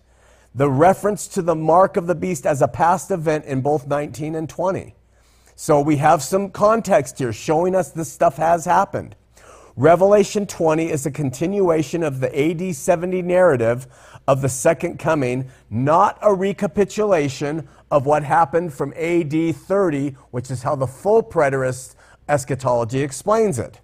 The 0.54 0.68
reference 0.68 1.26
to 1.28 1.40
the 1.40 1.56
mark 1.56 1.96
of 1.96 2.06
the 2.06 2.14
beast 2.14 2.44
as 2.44 2.60
a 2.60 2.68
past 2.68 3.10
event 3.10 3.46
in 3.46 3.62
both 3.62 3.86
19 3.86 4.34
and 4.34 4.46
20. 4.46 4.94
So 5.56 5.80
we 5.80 5.96
have 5.96 6.22
some 6.22 6.50
context 6.50 7.18
here 7.18 7.32
showing 7.32 7.74
us 7.74 7.90
this 7.90 8.12
stuff 8.12 8.36
has 8.36 8.66
happened. 8.66 9.16
Revelation 9.78 10.44
20 10.44 10.90
is 10.90 11.06
a 11.06 11.10
continuation 11.12 12.02
of 12.02 12.18
the 12.18 12.36
AD 12.36 12.74
70 12.74 13.22
narrative 13.22 13.86
of 14.26 14.42
the 14.42 14.48
second 14.48 14.98
coming, 14.98 15.48
not 15.70 16.18
a 16.20 16.34
recapitulation 16.34 17.68
of 17.88 18.04
what 18.04 18.24
happened 18.24 18.74
from 18.74 18.92
AD 18.96 19.54
30, 19.54 20.16
which 20.32 20.50
is 20.50 20.64
how 20.64 20.74
the 20.74 20.88
full 20.88 21.22
preterist 21.22 21.94
eschatology 22.28 23.02
explains 23.02 23.56
it. 23.56 23.78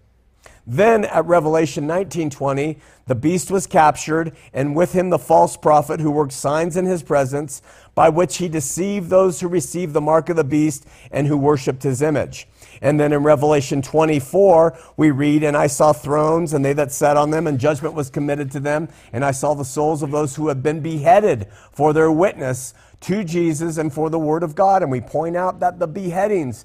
Then 0.67 1.05
at 1.05 1.27
Revelation 1.27 1.87
19:20, 1.87 2.81
the 3.07 3.15
beast 3.15 3.53
was 3.53 3.69
captured, 3.69 4.33
and 4.53 4.75
with 4.75 4.95
him 4.95 5.11
the 5.11 5.19
false 5.19 5.57
prophet 5.57 6.01
who 6.01 6.11
worked 6.11 6.33
signs 6.33 6.77
in 6.77 6.87
his 6.87 7.05
presence, 7.05 7.63
by 7.95 8.09
which 8.09 8.39
he 8.39 8.49
deceived 8.49 9.11
those 9.11 9.38
who 9.38 9.47
received 9.47 9.92
the 9.92 10.01
mark 10.01 10.29
of 10.29 10.35
the 10.35 10.42
beast 10.42 10.87
and 11.13 11.29
who 11.29 11.37
worshiped 11.37 11.85
his 11.85 12.03
image. 12.03 12.49
And 12.81 12.98
then 12.98 13.12
in 13.12 13.22
Revelation 13.22 13.83
24, 13.83 14.79
we 14.96 15.10
read, 15.10 15.42
And 15.42 15.56
I 15.56 15.66
saw 15.66 15.92
thrones, 15.92 16.52
and 16.52 16.64
they 16.64 16.72
that 16.75 16.92
sat 16.92 17.16
on 17.16 17.31
them, 17.31 17.46
and 17.46 17.58
judgment 17.58 17.94
was 17.94 18.10
committed 18.10 18.50
to 18.52 18.60
them. 18.60 18.88
And 19.12 19.25
I 19.25 19.31
saw 19.31 19.54
the 19.54 19.64
souls 19.64 20.02
of 20.02 20.10
those 20.10 20.37
who 20.37 20.48
had 20.48 20.62
been 20.62 20.81
beheaded 20.81 21.48
for 21.72 21.92
their 21.92 22.10
witness 22.10 22.75
to 23.02 23.22
Jesus 23.22 23.77
and 23.77 23.92
for 23.92 24.08
the 24.10 24.18
word 24.18 24.42
of 24.42 24.54
God. 24.54 24.83
And 24.83 24.90
we 24.90 25.00
point 25.00 25.37
out 25.37 25.60
that 25.60 25.79
the 25.79 25.87
beheadings 25.87 26.64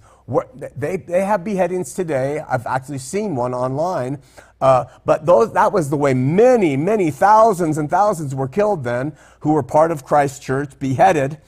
they, 0.76 0.98
they 0.98 1.26
have 1.26 1.44
beheadings 1.44 1.94
today. 1.94 2.40
I've 2.40 2.68
actually 2.68 3.00
seen 3.00 3.36
one 3.36 3.54
online. 3.54 4.22
Uh, 4.62 4.86
but 5.06 5.26
those, 5.26 5.54
that 5.54 5.72
was 5.72 5.90
the 5.90 5.98
way 5.98 6.14
many, 6.14 6.78
many 6.78 7.12
thousands 7.12 7.78
and 7.78 7.90
thousands 7.90 8.36
were 8.36 8.48
killed 8.48 8.84
then 8.84 9.14
who 9.40 9.54
were 9.54 9.64
part 9.64 9.92
of 9.92 10.04
Christ's 10.04 10.40
church, 10.40 10.78
beheaded, 10.80 11.40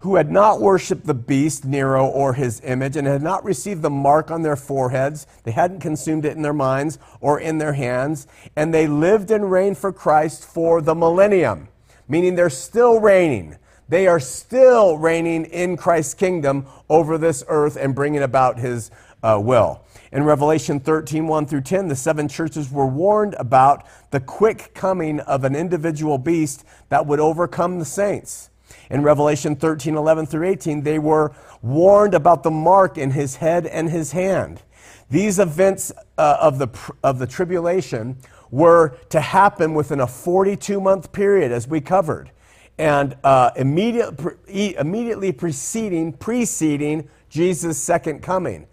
who 0.00 0.16
had 0.16 0.30
not 0.30 0.60
worshiped 0.60 1.06
the 1.06 1.14
beast, 1.14 1.64
Nero, 1.64 2.06
or 2.06 2.34
his 2.34 2.60
image, 2.62 2.96
and 2.96 3.06
had 3.06 3.22
not 3.22 3.44
received 3.44 3.82
the 3.82 3.90
mark 3.90 4.30
on 4.30 4.42
their 4.42 4.56
foreheads. 4.56 5.26
They 5.44 5.52
hadn't 5.52 5.80
consumed 5.80 6.24
it 6.24 6.36
in 6.36 6.42
their 6.42 6.52
minds 6.52 6.98
or 7.20 7.40
in 7.40 7.58
their 7.58 7.72
hands. 7.72 8.26
And 8.54 8.72
they 8.72 8.86
lived 8.86 9.30
and 9.30 9.50
reigned 9.50 9.78
for 9.78 9.92
Christ 9.92 10.44
for 10.44 10.80
the 10.82 10.94
millennium, 10.94 11.68
meaning 12.08 12.34
they're 12.34 12.50
still 12.50 13.00
reigning. 13.00 13.56
They 13.88 14.06
are 14.06 14.20
still 14.20 14.98
reigning 14.98 15.44
in 15.46 15.76
Christ's 15.76 16.14
kingdom 16.14 16.66
over 16.88 17.18
this 17.18 17.44
earth 17.48 17.76
and 17.76 17.94
bringing 17.94 18.22
about 18.22 18.58
his 18.58 18.90
uh, 19.22 19.40
will. 19.42 19.82
In 20.12 20.24
Revelation 20.24 20.80
13, 20.80 21.26
1 21.26 21.46
through 21.46 21.60
10, 21.62 21.88
the 21.88 21.96
seven 21.96 22.28
churches 22.28 22.70
were 22.70 22.86
warned 22.86 23.34
about 23.38 23.84
the 24.10 24.20
quick 24.20 24.72
coming 24.74 25.20
of 25.20 25.44
an 25.44 25.54
individual 25.54 26.18
beast 26.18 26.64
that 26.88 27.06
would 27.06 27.20
overcome 27.20 27.78
the 27.78 27.84
saints. 27.84 28.50
In 28.90 29.02
Revelation 29.02 29.56
13, 29.56 29.96
11 29.96 30.26
through 30.26 30.46
18, 30.46 30.82
they 30.82 30.98
were 30.98 31.34
warned 31.62 32.14
about 32.14 32.42
the 32.42 32.50
mark 32.50 32.98
in 32.98 33.10
his 33.10 33.36
head 33.36 33.66
and 33.66 33.90
his 33.90 34.12
hand. 34.12 34.62
These 35.10 35.38
events 35.38 35.92
uh, 36.18 36.38
of, 36.40 36.58
the, 36.58 36.68
of 37.02 37.18
the 37.18 37.26
tribulation 37.26 38.18
were 38.50 38.96
to 39.10 39.20
happen 39.20 39.74
within 39.74 40.00
a 40.00 40.06
42 40.06 40.80
month 40.80 41.12
period, 41.12 41.52
as 41.52 41.66
we 41.66 41.80
covered 41.80 42.30
and 42.78 43.16
uh, 43.24 43.50
immediate, 43.56 44.16
pre- 44.16 44.76
immediately 44.78 45.32
preceding, 45.32 46.12
preceding 46.12 47.08
Jesus' 47.28 47.82
second 47.82 48.22
coming. 48.22 48.66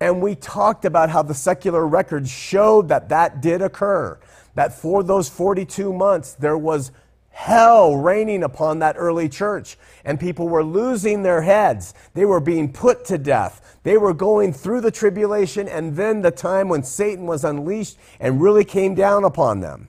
And 0.00 0.20
we 0.20 0.34
talked 0.34 0.84
about 0.84 1.10
how 1.10 1.22
the 1.22 1.34
secular 1.34 1.86
records 1.86 2.30
showed 2.30 2.88
that 2.88 3.08
that 3.08 3.40
did 3.40 3.62
occur, 3.62 4.18
that 4.54 4.74
for 4.74 5.02
those 5.02 5.28
42 5.28 5.92
months 5.92 6.34
there 6.34 6.58
was 6.58 6.90
hell 7.36 7.94
raining 7.94 8.42
upon 8.42 8.78
that 8.78 8.96
early 8.98 9.28
church, 9.28 9.76
and 10.06 10.18
people 10.18 10.48
were 10.48 10.64
losing 10.64 11.22
their 11.22 11.42
heads. 11.42 11.92
They 12.14 12.24
were 12.24 12.40
being 12.40 12.72
put 12.72 13.04
to 13.04 13.18
death. 13.18 13.78
They 13.82 13.98
were 13.98 14.14
going 14.14 14.54
through 14.54 14.80
the 14.80 14.90
tribulation, 14.90 15.68
and 15.68 15.94
then 15.96 16.22
the 16.22 16.30
time 16.30 16.70
when 16.70 16.82
Satan 16.82 17.26
was 17.26 17.44
unleashed 17.44 17.98
and 18.18 18.40
really 18.40 18.64
came 18.64 18.94
down 18.94 19.22
upon 19.22 19.60
them. 19.60 19.88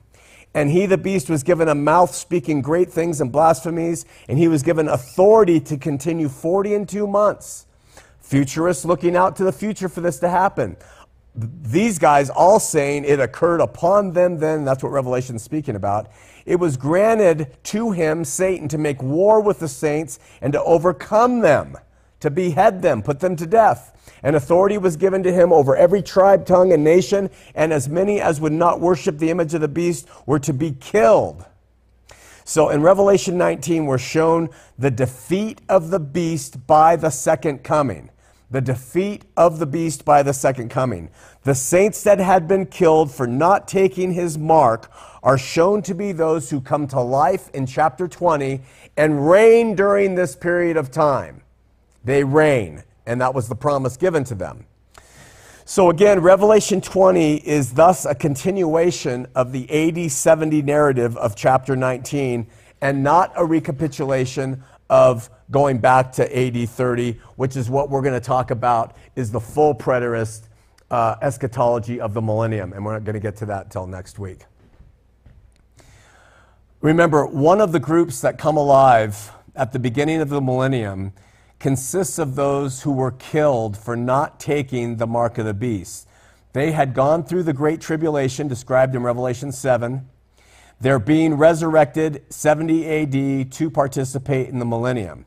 And 0.53 0.69
he, 0.69 0.85
the 0.87 0.97
beast, 0.97 1.29
was 1.29 1.41
given 1.41 1.69
a 1.69 1.75
mouth 1.75 2.13
speaking 2.13 2.61
great 2.61 2.91
things 2.91 3.21
and 3.21 3.31
blasphemies, 3.31 4.05
and 4.27 4.37
he 4.37 4.49
was 4.49 4.61
given 4.61 4.89
authority 4.89 5.61
to 5.61 5.77
continue 5.77 6.27
40 6.27 6.75
and 6.75 6.89
two 6.89 7.07
months. 7.07 7.65
Futurists 8.19 8.83
looking 8.83 9.15
out 9.15 9.37
to 9.37 9.45
the 9.45 9.53
future 9.53 9.87
for 9.87 10.01
this 10.01 10.19
to 10.19 10.27
happen. 10.27 10.75
These 11.33 11.97
guys 11.97 12.29
all 12.29 12.59
saying 12.59 13.05
it 13.05 13.21
occurred 13.21 13.61
upon 13.61 14.11
them 14.11 14.39
then. 14.39 14.65
That's 14.65 14.83
what 14.83 14.91
Revelation 14.91 15.37
is 15.37 15.43
speaking 15.43 15.75
about. 15.75 16.09
It 16.47 16.61
was 16.61 16.77
granted 16.77 17.57
to 17.65 17.91
him, 17.91 18.23
Satan, 18.23 18.69
to 18.69 18.77
make 18.77 19.03
war 19.03 19.41
with 19.41 19.59
the 19.59 19.67
saints 19.67 20.17
and 20.41 20.53
to 20.53 20.63
overcome 20.63 21.41
them, 21.41 21.75
to 22.21 22.31
behead 22.31 22.81
them, 22.81 23.03
put 23.03 23.19
them 23.19 23.35
to 23.35 23.45
death. 23.45 23.93
And 24.23 24.33
authority 24.33 24.77
was 24.77 24.95
given 24.95 25.23
to 25.23 25.33
him 25.33 25.51
over 25.51 25.75
every 25.75 26.01
tribe, 26.01 26.45
tongue, 26.45 26.71
and 26.71 26.85
nation, 26.85 27.29
and 27.53 27.73
as 27.73 27.89
many 27.89 28.21
as 28.21 28.39
would 28.39 28.53
not 28.53 28.79
worship 28.79 29.17
the 29.17 29.29
image 29.29 29.53
of 29.53 29.61
the 29.61 29.67
beast 29.67 30.07
were 30.25 30.39
to 30.39 30.53
be 30.53 30.71
killed. 30.71 31.45
So 32.45 32.69
in 32.69 32.81
Revelation 32.81 33.37
19, 33.37 33.85
we're 33.85 33.97
shown 33.97 34.49
the 34.79 34.89
defeat 34.89 35.59
of 35.67 35.89
the 35.89 35.99
beast 35.99 36.65
by 36.65 36.95
the 36.95 37.09
second 37.09 37.65
coming. 37.65 38.09
The 38.49 38.61
defeat 38.61 39.25
of 39.35 39.59
the 39.59 39.65
beast 39.65 40.05
by 40.05 40.23
the 40.23 40.33
second 40.33 40.69
coming. 40.69 41.09
The 41.43 41.55
saints 41.55 42.03
that 42.03 42.19
had 42.19 42.47
been 42.47 42.65
killed 42.65 43.11
for 43.11 43.27
not 43.27 43.67
taking 43.67 44.13
his 44.13 44.37
mark 44.37 44.89
are 45.21 45.37
shown 45.37 45.81
to 45.81 45.93
be 45.93 46.13
those 46.13 46.49
who 46.49 46.61
come 46.61 46.87
to 46.87 47.01
life 47.01 47.49
in 47.53 47.65
chapter 47.65 48.07
20 48.07 48.61
and 48.95 49.29
reign 49.29 49.75
during 49.75 50.15
this 50.15 50.35
period 50.35 50.77
of 50.77 50.91
time. 50.91 51.41
They 52.05 52.23
reign, 52.23 52.83
and 53.05 53.19
that 53.19 53.33
was 53.35 53.49
the 53.49 53.55
promise 53.55 53.97
given 53.97 54.23
to 54.25 54.35
them. 54.35 54.65
So 55.65 55.89
again, 55.89 56.21
Revelation 56.21 56.79
20 56.79 57.45
is 57.45 57.73
thus 57.73 58.05
a 58.05 58.15
continuation 58.15 59.27
of 59.35 59.51
the 59.51 59.69
AD 59.69 60.09
70 60.09 60.61
narrative 60.61 61.17
of 61.17 61.35
chapter 61.35 61.75
19 61.75 62.47
and 62.79 63.03
not 63.03 63.33
a 63.35 63.45
recapitulation 63.45 64.63
of 64.89 65.29
going 65.51 65.79
back 65.79 66.11
to 66.13 66.37
AD 66.37 66.69
30, 66.69 67.19
which 67.35 67.55
is 67.55 67.69
what 67.69 67.89
we're 67.89 68.01
going 68.01 68.13
to 68.13 68.19
talk 68.19 68.51
about 68.51 68.95
is 69.15 69.31
the 69.31 69.39
full 69.39 69.73
preterist 69.75 70.47
uh, 70.89 71.15
eschatology 71.21 71.99
of 71.99 72.13
the 72.13 72.21
millennium. 72.21 72.73
And 72.73 72.85
we're 72.85 72.93
not 72.93 73.03
going 73.03 73.15
to 73.15 73.19
get 73.19 73.35
to 73.37 73.45
that 73.47 73.65
until 73.65 73.87
next 73.87 74.19
week. 74.19 74.45
Remember, 76.81 77.25
one 77.25 77.59
of 77.59 77.71
the 77.71 77.79
groups 77.79 78.21
that 78.21 78.37
come 78.37 78.55
alive 78.55 79.31
at 79.55 79.73
the 79.73 79.79
beginning 79.79 80.21
of 80.21 80.29
the 80.29 80.39
millennium 80.39 81.11
consists 81.59 82.19
of 82.19 82.35
those 82.35 82.83
who 82.83 82.91
were 82.91 83.11
killed 83.11 83.75
for 83.75 83.95
not 83.95 84.39
taking 84.39 84.97
the 84.97 85.07
mark 85.07 85.37
of 85.37 85.45
the 85.45 85.53
beast. 85.53 86.07
They 86.53 86.71
had 86.71 86.93
gone 86.93 87.23
through 87.23 87.43
the 87.43 87.53
great 87.53 87.81
tribulation 87.81 88.47
described 88.47 88.95
in 88.95 89.03
Revelation 89.03 89.51
7. 89.51 90.07
They're 90.79 90.99
being 90.99 91.33
resurrected 91.35 92.23
70 92.29 92.87
AD 92.87 93.51
to 93.53 93.69
participate 93.71 94.49
in 94.49 94.59
the 94.59 94.65
millennium. 94.65 95.25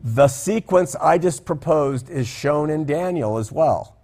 The 0.00 0.28
sequence 0.28 0.94
I 0.96 1.16
just 1.16 1.46
proposed 1.46 2.10
is 2.10 2.28
shown 2.28 2.68
in 2.68 2.84
Daniel 2.84 3.38
as 3.38 3.50
well. 3.50 3.96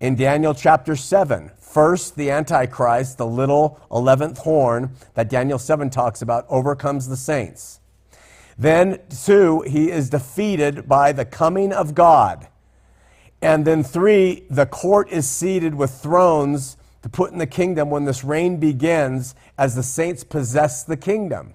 In 0.00 0.16
Daniel 0.16 0.52
chapter 0.52 0.96
7, 0.96 1.52
first 1.60 2.16
the 2.16 2.30
Antichrist, 2.30 3.16
the 3.16 3.26
little 3.26 3.80
11th 3.92 4.38
horn 4.38 4.90
that 5.14 5.30
Daniel 5.30 5.58
7 5.58 5.88
talks 5.90 6.20
about, 6.20 6.46
overcomes 6.48 7.06
the 7.06 7.16
saints. 7.16 7.78
Then, 8.58 9.00
two, 9.24 9.62
he 9.62 9.90
is 9.90 10.10
defeated 10.10 10.88
by 10.88 11.12
the 11.12 11.24
coming 11.24 11.72
of 11.72 11.94
God. 11.94 12.48
And 13.40 13.64
then, 13.64 13.84
three, 13.84 14.44
the 14.50 14.66
court 14.66 15.10
is 15.10 15.28
seated 15.28 15.74
with 15.74 15.90
thrones 15.90 16.76
to 17.04 17.10
put 17.10 17.30
in 17.32 17.36
the 17.36 17.46
kingdom 17.46 17.90
when 17.90 18.06
this 18.06 18.24
reign 18.24 18.56
begins 18.56 19.34
as 19.58 19.74
the 19.74 19.82
saints 19.82 20.24
possess 20.24 20.84
the 20.84 20.96
kingdom. 20.96 21.52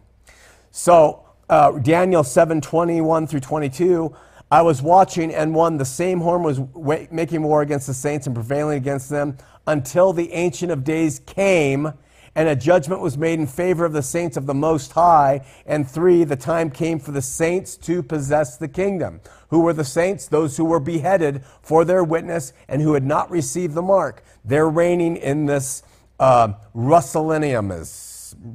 So, 0.69 1.25
uh, 1.49 1.71
Daniel 1.79 2.23
7 2.23 2.61
21 2.61 3.25
through 3.25 3.39
22, 3.39 4.15
I 4.51 4.61
was 4.61 4.83
watching, 4.83 5.33
and 5.33 5.55
one, 5.55 5.77
the 5.77 5.85
same 5.85 6.19
horn 6.19 6.43
was 6.43 6.61
making 7.09 7.41
war 7.41 7.63
against 7.63 7.87
the 7.87 7.95
saints 7.95 8.27
and 8.27 8.35
prevailing 8.35 8.77
against 8.77 9.09
them 9.09 9.39
until 9.65 10.13
the 10.13 10.31
Ancient 10.33 10.71
of 10.71 10.83
Days 10.83 11.17
came 11.17 11.93
and 12.39 12.47
a 12.47 12.55
judgment 12.55 13.01
was 13.01 13.17
made 13.17 13.37
in 13.37 13.45
favor 13.45 13.83
of 13.83 13.91
the 13.91 14.01
saints 14.01 14.37
of 14.37 14.45
the 14.45 14.53
Most 14.53 14.93
High. 14.93 15.45
And 15.65 15.85
three, 15.85 16.23
the 16.23 16.37
time 16.37 16.71
came 16.71 16.97
for 16.97 17.11
the 17.11 17.21
saints 17.21 17.75
to 17.79 18.01
possess 18.01 18.55
the 18.55 18.69
kingdom. 18.69 19.19
Who 19.49 19.59
were 19.59 19.73
the 19.73 19.83
saints? 19.83 20.25
Those 20.25 20.55
who 20.55 20.63
were 20.63 20.79
beheaded 20.79 21.43
for 21.61 21.83
their 21.83 22.01
witness 22.01 22.53
and 22.69 22.81
who 22.81 22.93
had 22.93 23.03
not 23.03 23.29
received 23.29 23.73
the 23.73 23.81
mark. 23.81 24.23
They're 24.45 24.69
reigning 24.69 25.17
in 25.17 25.47
this 25.47 25.83
uh, 26.17 26.53
Russellinium. 26.73 27.71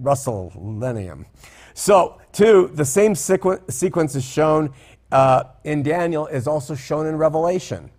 Russellinium. 0.02 1.26
So, 1.74 2.22
two, 2.32 2.70
the 2.72 2.86
same 2.86 3.12
sequ- 3.12 3.70
sequence 3.70 4.14
is 4.14 4.24
shown 4.24 4.72
uh, 5.12 5.44
in 5.62 5.82
Daniel, 5.82 6.26
is 6.26 6.46
also 6.46 6.74
shown 6.74 7.06
in 7.06 7.16
Revelation. 7.18 7.90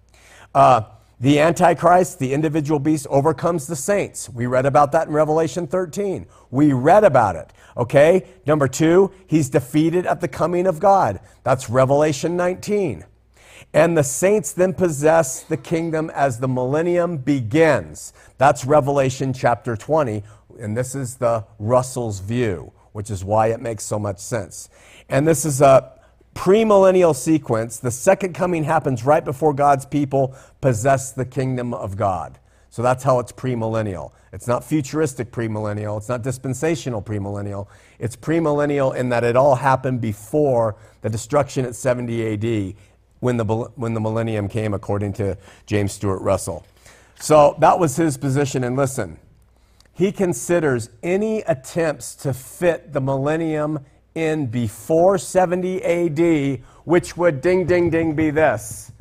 Uh, 0.55 0.81
the 1.19 1.39
Antichrist, 1.39 2.19
the 2.19 2.33
individual 2.33 2.79
beast, 2.79 3.07
overcomes 3.09 3.67
the 3.67 3.75
saints. 3.75 4.29
We 4.29 4.47
read 4.47 4.65
about 4.65 4.91
that 4.91 5.07
in 5.07 5.13
Revelation 5.13 5.65
13. 5.67 6.25
We 6.51 6.73
read 6.73 7.03
about 7.03 7.35
it. 7.35 7.53
Okay? 7.77 8.25
Number 8.45 8.67
two, 8.67 9.11
he's 9.27 9.49
defeated 9.49 10.05
at 10.05 10.21
the 10.21 10.27
coming 10.27 10.67
of 10.67 10.79
God. 10.79 11.19
That's 11.43 11.69
Revelation 11.69 12.35
19. 12.35 13.05
And 13.73 13.97
the 13.97 14.03
saints 14.03 14.53
then 14.53 14.73
possess 14.73 15.43
the 15.43 15.57
kingdom 15.57 16.09
as 16.13 16.39
the 16.39 16.47
millennium 16.47 17.17
begins. 17.17 18.13
That's 18.37 18.65
Revelation 18.65 19.33
chapter 19.33 19.75
20. 19.75 20.23
And 20.59 20.77
this 20.77 20.95
is 20.95 21.15
the 21.15 21.45
Russell's 21.59 22.19
view, 22.19 22.71
which 22.93 23.09
is 23.09 23.23
why 23.23 23.47
it 23.47 23.61
makes 23.61 23.83
so 23.83 23.99
much 23.99 24.19
sense. 24.19 24.69
And 25.09 25.27
this 25.27 25.45
is 25.45 25.61
a 25.61 25.91
premillennial 26.35 27.15
sequence, 27.15 27.79
the 27.79 27.89
second 27.89 28.33
coming 28.33 28.65
happens 28.65 29.03
right 29.03 29.25
before 29.25 29.53
God's 29.53 29.85
people 29.85 30.35
possess 30.61 31.11
the 31.11 31.25
kingdom 31.25 31.73
of 31.73 31.97
God. 31.97 32.37
So 32.69 32.83
that's 32.83 33.03
how 33.03 33.19
it's 33.19 33.31
premillennial. 33.31 34.11
It's 34.33 34.47
not 34.47 34.63
futuristic 34.63 35.31
premillennial, 35.31 35.97
it's 35.97 36.09
not 36.09 36.21
dispensational 36.21 37.01
premillennial. 37.01 37.67
It's 37.99 38.17
premillennial 38.17 38.93
in 38.93 39.09
that 39.09 39.23
it 39.23 39.37
all 39.37 39.55
happened 39.55 40.01
before 40.01 40.75
the 41.01 41.09
destruction 41.09 41.65
at 41.65 41.73
70 41.73 42.33
AD 42.33 42.75
when 43.21 43.37
the, 43.37 43.45
when 43.45 43.93
the 43.93 44.01
millennium 44.01 44.49
came, 44.49 44.73
according 44.73 45.13
to 45.13 45.37
James 45.65 45.93
Stuart 45.93 46.19
Russell. 46.19 46.65
So 47.17 47.55
that 47.59 47.79
was 47.79 47.95
his 47.95 48.17
position. 48.17 48.65
And 48.65 48.75
listen, 48.75 49.19
he 49.93 50.11
considers 50.11 50.89
any 51.01 51.39
attempts 51.43 52.13
to 52.15 52.33
fit 52.33 52.91
the 52.91 52.99
millennium 52.99 53.85
in 54.15 54.47
before 54.47 55.17
70 55.17 55.83
AD, 55.83 56.63
which 56.85 57.15
would 57.17 57.41
ding, 57.41 57.65
ding, 57.65 57.89
ding 57.89 58.15
be 58.15 58.31
this. 58.31 58.91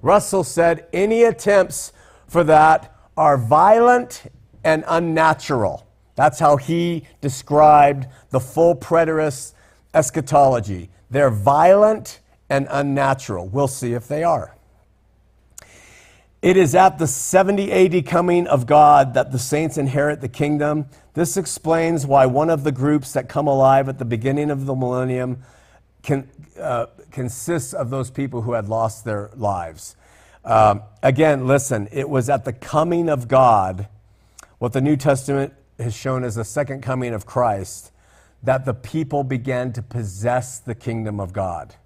Russell 0.00 0.42
said 0.42 0.86
any 0.92 1.22
attempts 1.22 1.92
for 2.26 2.42
that 2.44 2.96
are 3.16 3.36
violent 3.36 4.24
and 4.64 4.84
unnatural. 4.88 5.86
That's 6.14 6.38
how 6.38 6.56
he 6.56 7.06
described 7.20 8.06
the 8.30 8.40
full 8.40 8.74
preterist 8.74 9.54
eschatology. 9.94 10.90
They're 11.10 11.30
violent 11.30 12.20
and 12.48 12.66
unnatural. 12.70 13.48
We'll 13.48 13.68
see 13.68 13.92
if 13.92 14.08
they 14.08 14.24
are. 14.24 14.56
It 16.42 16.56
is 16.56 16.74
at 16.74 16.98
the 16.98 17.06
70 17.06 17.70
AD 17.70 18.06
coming 18.06 18.48
of 18.48 18.66
God 18.66 19.14
that 19.14 19.30
the 19.30 19.38
saints 19.38 19.78
inherit 19.78 20.20
the 20.20 20.28
kingdom. 20.28 20.86
This 21.14 21.36
explains 21.36 22.06
why 22.06 22.26
one 22.26 22.48
of 22.48 22.64
the 22.64 22.72
groups 22.72 23.12
that 23.12 23.28
come 23.28 23.46
alive 23.46 23.88
at 23.88 23.98
the 23.98 24.04
beginning 24.04 24.50
of 24.50 24.64
the 24.64 24.74
millennium 24.74 25.42
can, 26.02 26.28
uh, 26.58 26.86
consists 27.10 27.74
of 27.74 27.90
those 27.90 28.10
people 28.10 28.42
who 28.42 28.52
had 28.52 28.68
lost 28.68 29.04
their 29.04 29.30
lives. 29.34 29.96
Um, 30.44 30.82
again, 31.02 31.46
listen, 31.46 31.88
it 31.92 32.08
was 32.08 32.28
at 32.30 32.44
the 32.44 32.52
coming 32.52 33.08
of 33.08 33.28
God, 33.28 33.88
what 34.58 34.72
the 34.72 34.80
New 34.80 34.96
Testament 34.96 35.52
has 35.78 35.94
shown 35.94 36.24
as 36.24 36.34
the 36.34 36.44
second 36.44 36.82
coming 36.82 37.12
of 37.12 37.26
Christ, 37.26 37.92
that 38.42 38.64
the 38.64 38.74
people 38.74 39.22
began 39.22 39.72
to 39.74 39.82
possess 39.82 40.58
the 40.58 40.74
kingdom 40.74 41.20
of 41.20 41.32
God 41.32 41.76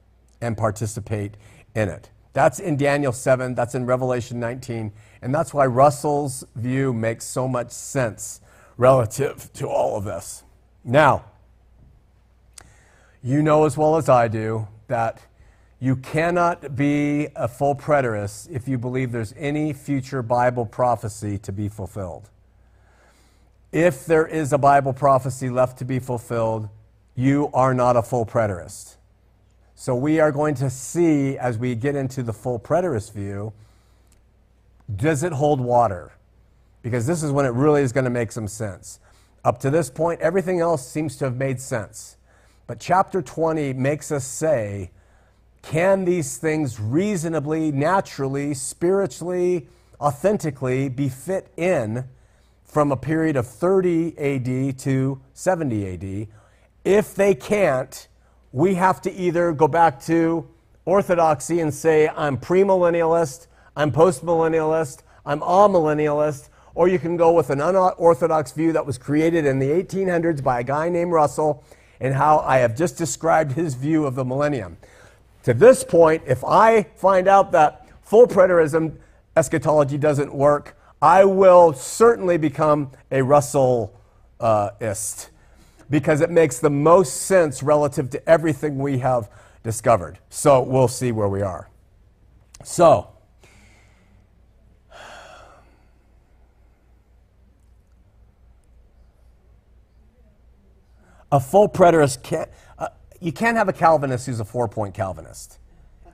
and 0.40 0.56
participate 0.56 1.36
in 1.74 1.88
it. 1.88 2.10
That's 2.32 2.58
in 2.60 2.76
Daniel 2.76 3.12
7, 3.12 3.54
that's 3.54 3.74
in 3.74 3.86
Revelation 3.86 4.38
19, 4.38 4.92
and 5.20 5.34
that's 5.34 5.52
why 5.52 5.66
Russell's 5.66 6.44
view 6.54 6.92
makes 6.92 7.24
so 7.24 7.48
much 7.48 7.70
sense 7.72 8.40
relative 8.76 9.52
to 9.54 9.66
all 9.66 9.96
of 9.96 10.04
this. 10.04 10.42
Now, 10.84 11.24
you 13.22 13.42
know 13.42 13.64
as 13.64 13.76
well 13.76 13.96
as 13.96 14.08
I 14.08 14.28
do 14.28 14.68
that 14.88 15.20
you 15.78 15.96
cannot 15.96 16.74
be 16.74 17.28
a 17.36 17.48
full 17.48 17.74
preterist 17.74 18.48
if 18.50 18.66
you 18.66 18.78
believe 18.78 19.12
there's 19.12 19.34
any 19.36 19.72
future 19.72 20.22
Bible 20.22 20.64
prophecy 20.64 21.36
to 21.38 21.52
be 21.52 21.68
fulfilled. 21.68 22.30
If 23.72 24.06
there 24.06 24.26
is 24.26 24.52
a 24.52 24.58
Bible 24.58 24.94
prophecy 24.94 25.50
left 25.50 25.78
to 25.78 25.84
be 25.84 25.98
fulfilled, 25.98 26.70
you 27.14 27.50
are 27.52 27.74
not 27.74 27.96
a 27.96 28.02
full 28.02 28.24
preterist. 28.24 28.96
So 29.74 29.94
we 29.94 30.18
are 30.20 30.32
going 30.32 30.54
to 30.56 30.70
see 30.70 31.36
as 31.36 31.58
we 31.58 31.74
get 31.74 31.94
into 31.94 32.22
the 32.22 32.32
full 32.32 32.58
preterist 32.58 33.12
view 33.12 33.52
does 34.94 35.24
it 35.24 35.32
hold 35.32 35.60
water? 35.60 36.12
Because 36.86 37.04
this 37.04 37.24
is 37.24 37.32
when 37.32 37.44
it 37.46 37.48
really 37.48 37.82
is 37.82 37.90
going 37.90 38.04
to 38.04 38.10
make 38.10 38.30
some 38.30 38.46
sense. 38.46 39.00
Up 39.44 39.58
to 39.58 39.70
this 39.70 39.90
point, 39.90 40.20
everything 40.20 40.60
else 40.60 40.88
seems 40.88 41.16
to 41.16 41.24
have 41.24 41.36
made 41.36 41.60
sense. 41.60 42.16
But 42.68 42.78
chapter 42.78 43.20
20 43.20 43.72
makes 43.72 44.12
us 44.12 44.24
say, 44.24 44.92
can 45.62 46.04
these 46.04 46.36
things 46.36 46.78
reasonably, 46.78 47.72
naturally, 47.72 48.54
spiritually, 48.54 49.66
authentically 50.00 50.88
be 50.88 51.08
fit 51.08 51.48
in 51.56 52.04
from 52.62 52.92
a 52.92 52.96
period 52.96 53.34
of 53.34 53.48
30 53.48 54.16
AD 54.16 54.78
to 54.78 55.20
70 55.34 55.92
AD? 55.92 56.28
If 56.84 57.16
they 57.16 57.34
can't, 57.34 58.06
we 58.52 58.76
have 58.76 59.02
to 59.02 59.12
either 59.12 59.50
go 59.50 59.66
back 59.66 60.00
to 60.02 60.48
orthodoxy 60.84 61.58
and 61.58 61.74
say, 61.74 62.08
I'm 62.10 62.36
premillennialist, 62.36 63.48
I'm 63.74 63.90
postmillennialist, 63.90 65.02
I'm 65.24 65.40
amillennialist, 65.40 66.48
or 66.76 66.86
you 66.88 66.98
can 66.98 67.16
go 67.16 67.32
with 67.32 67.50
an 67.50 67.60
unorthodox 67.60 68.52
view 68.52 68.70
that 68.72 68.86
was 68.86 68.98
created 68.98 69.46
in 69.46 69.58
the 69.58 69.70
1800s 69.70 70.42
by 70.44 70.60
a 70.60 70.62
guy 70.62 70.90
named 70.90 71.10
Russell, 71.10 71.64
and 72.00 72.14
how 72.14 72.40
I 72.40 72.58
have 72.58 72.76
just 72.76 72.98
described 72.98 73.52
his 73.52 73.74
view 73.74 74.04
of 74.04 74.14
the 74.14 74.24
millennium. 74.24 74.76
To 75.44 75.54
this 75.54 75.82
point, 75.82 76.22
if 76.26 76.44
I 76.44 76.82
find 76.82 77.26
out 77.28 77.50
that 77.52 77.88
full 78.02 78.26
preterism 78.26 78.98
eschatology 79.36 79.96
doesn't 79.96 80.34
work, 80.34 80.76
I 81.00 81.24
will 81.24 81.72
certainly 81.72 82.36
become 82.36 82.90
a 83.10 83.20
Russellist 83.20 83.88
because 85.88 86.20
it 86.20 86.30
makes 86.30 86.58
the 86.58 86.68
most 86.68 87.22
sense 87.22 87.62
relative 87.62 88.10
to 88.10 88.28
everything 88.28 88.78
we 88.78 88.98
have 88.98 89.30
discovered. 89.62 90.18
So 90.28 90.60
we'll 90.60 90.88
see 90.88 91.10
where 91.10 91.28
we 91.28 91.40
are. 91.40 91.70
So, 92.64 93.08
a 101.32 101.40
full 101.40 101.68
preterist 101.68 102.22
can't, 102.22 102.48
uh, 102.78 102.88
you 103.20 103.32
can't 103.32 103.56
have 103.56 103.68
a 103.68 103.72
Calvinist 103.72 104.26
who's 104.26 104.40
a 104.40 104.44
four 104.44 104.68
point 104.68 104.94
Calvinist. 104.94 105.58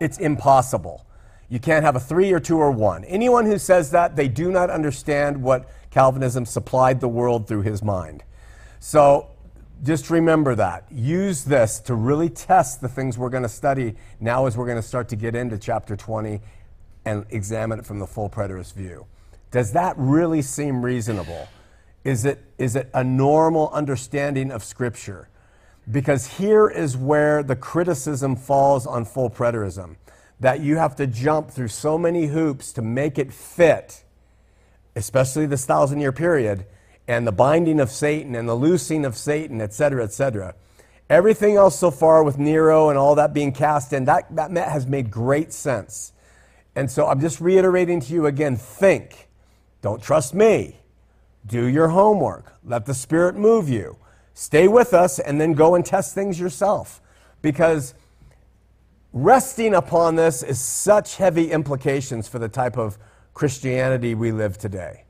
It's 0.01 0.19
impossible. 0.19 1.07
You 1.49 1.61
can't 1.61 1.85
have 1.85 1.97
a 1.97 2.01
three 2.01 2.33
or 2.33 2.41
two 2.41 2.59
or 2.59 2.71
one. 2.71 3.05
Anyone 3.05 3.45
who 3.47 3.59
says 3.59 3.91
that, 3.91 4.17
they 4.17 4.27
do 4.27 4.51
not 4.51 4.71
understand 4.71 5.43
what 5.43 5.69
Calvinism 5.91 6.47
supplied 6.47 7.01
the 7.01 7.09
world 7.09 7.47
through 7.47 7.63
his 7.63 7.83
mind. 7.83 8.25
So 8.81 9.29
just 9.83 10.11
remember 10.11 10.55
that. 10.55 10.87
Use 10.91 11.45
this 11.45 11.79
to 11.81 11.95
really 11.95 12.31
test 12.31 12.81
the 12.81 12.89
things 12.89 13.19
we're 13.19 13.29
going 13.29 13.43
to 13.43 13.49
study 13.49 13.97
now 14.19 14.47
as 14.47 14.57
we're 14.57 14.67
going 14.67 14.79
to 14.79 14.83
start 14.83 15.09
to 15.11 15.17
get 15.17 15.35
into 15.35 15.59
chapter 15.59 15.97
20 15.97 16.41
and 17.05 17.27
examine 17.31 17.81
it 17.81 17.85
from 17.85 17.99
the 17.99 18.07
full 18.07 18.31
preterist 18.31 18.75
view. 18.75 19.07
Does 19.51 19.73
that 19.73 19.95
really 19.99 20.41
seem 20.41 20.85
reasonable? 20.85 21.49
Is 22.05 22.25
it, 22.25 22.45
is 22.59 22.77
it 22.77 22.91
a 22.93 23.05
normal 23.05 23.71
understanding 23.71 24.51
of 24.51 24.65
Scripture? 24.65 25.29
Because 25.91 26.39
here 26.39 26.69
is 26.69 26.97
where 26.97 27.43
the 27.43 27.57
criticism 27.57 28.37
falls 28.37 28.87
on 28.87 29.05
full 29.05 29.31
preterism 29.31 29.97
that 30.41 30.61
you 30.61 30.77
have 30.77 30.97
to 30.97 31.07
jump 31.07 31.51
through 31.51 31.69
so 31.69 31.97
many 31.97 32.27
hoops 32.27 32.73
to 32.73 32.83
make 32.83 33.19
it 33.19 33.33
fit, 33.33 34.03
especially 34.97 35.47
this 35.47 35.65
thousand 35.65 36.01
year 36.01 36.13
period, 36.13 36.67
and 37.07 37.27
the 37.27 37.33
binding 37.33 37.79
of 37.79 37.91
Satan 37.91 38.35
and 38.35 38.49
the 38.49 38.55
loosing 38.55 39.05
of 39.05 39.17
Satan, 39.17 39.61
etc., 39.61 40.03
etc. 40.03 40.55
Everything 41.09 41.57
else 41.57 41.79
so 41.79 41.91
far 41.91 42.25
with 42.25 42.39
Nero 42.39 42.89
and 42.89 42.99
all 42.99 43.15
that 43.15 43.33
being 43.33 43.53
cast 43.53 43.93
in, 43.93 44.05
that, 44.07 44.35
that 44.35 44.69
has 44.69 44.87
made 44.87 45.11
great 45.11 45.53
sense. 45.53 46.13
And 46.75 46.91
so 46.91 47.07
I'm 47.07 47.21
just 47.21 47.41
reiterating 47.41 48.01
to 48.01 48.13
you 48.13 48.27
again 48.27 48.57
think. 48.57 49.29
Don't 49.81 50.03
trust 50.03 50.35
me. 50.35 50.79
Do 51.47 51.67
your 51.67 51.89
homework. 51.89 52.55
Let 52.65 52.87
the 52.87 52.95
Spirit 52.95 53.37
move 53.37 53.69
you. 53.69 53.97
Stay 54.35 54.69
with 54.69 54.95
us 54.95 55.19
and 55.19 55.41
then 55.41 55.53
go 55.53 55.75
and 55.75 55.85
test 55.85 56.15
things 56.15 56.39
yourself. 56.41 57.01
Because 57.43 57.95
resting 59.13 59.75
upon 59.75 60.17
this 60.17 60.43
is 60.43 60.61
such 60.61 61.17
heavy 61.17 61.51
implications 61.51 62.29
for 62.29 62.39
the 62.39 62.49
type 62.49 62.79
of 62.79 62.99
Christianity 63.35 64.15
we 64.15 64.33
live 64.33 64.57
today. 64.59 65.05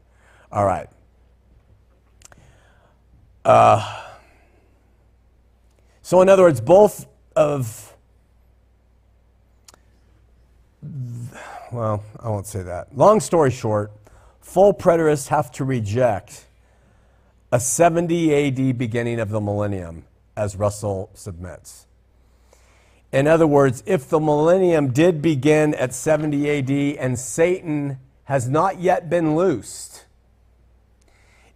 All 0.50 0.64
right. 0.64 0.88
Uh, 3.44 4.02
so, 6.02 6.20
in 6.20 6.28
other 6.28 6.42
words, 6.42 6.60
both 6.60 7.06
of, 7.34 7.96
well, 11.72 12.02
I 12.20 12.28
won't 12.28 12.46
say 12.46 12.62
that. 12.62 12.96
Long 12.96 13.20
story 13.20 13.50
short, 13.50 13.92
full 14.42 14.74
preterists 14.74 15.28
have 15.28 15.50
to 15.52 15.64
reject 15.64 16.46
a 17.50 17.60
70 17.60 18.34
AD 18.34 18.76
beginning 18.76 19.20
of 19.20 19.30
the 19.30 19.40
millennium, 19.40 20.04
as 20.36 20.56
Russell 20.56 21.10
submits. 21.14 21.86
In 23.12 23.26
other 23.26 23.46
words, 23.46 23.82
if 23.86 24.08
the 24.08 24.20
millennium 24.20 24.92
did 24.92 25.22
begin 25.22 25.74
at 25.74 25.94
70 25.94 26.50
AD 26.50 26.70
and 26.98 27.18
Satan 27.18 27.98
has 28.24 28.48
not 28.48 28.80
yet 28.80 29.10
been 29.10 29.36
loosed, 29.36 30.06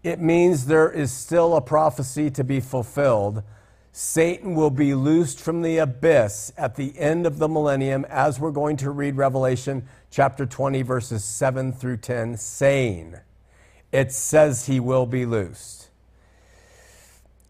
it 0.02 0.20
means 0.20 0.66
there 0.66 0.90
is 0.90 1.10
still 1.10 1.56
a 1.56 1.60
prophecy 1.60 2.30
to 2.30 2.44
be 2.44 2.60
fulfilled. 2.60 3.42
Satan 3.90 4.54
will 4.54 4.70
be 4.70 4.94
loosed 4.94 5.40
from 5.40 5.62
the 5.62 5.78
abyss 5.78 6.52
at 6.58 6.76
the 6.76 6.96
end 6.98 7.26
of 7.26 7.38
the 7.38 7.48
millennium, 7.48 8.04
as 8.10 8.38
we're 8.38 8.50
going 8.50 8.76
to 8.76 8.90
read 8.90 9.16
Revelation 9.16 9.88
chapter 10.16 10.46
20, 10.46 10.82
verses 10.82 11.22
7 11.24 11.72
through 11.72 11.98
10, 11.98 12.38
saying, 12.38 13.16
It 13.92 14.10
says 14.10 14.66
he 14.66 14.80
will 14.80 15.06
be 15.06 15.26
loosed 15.26 15.76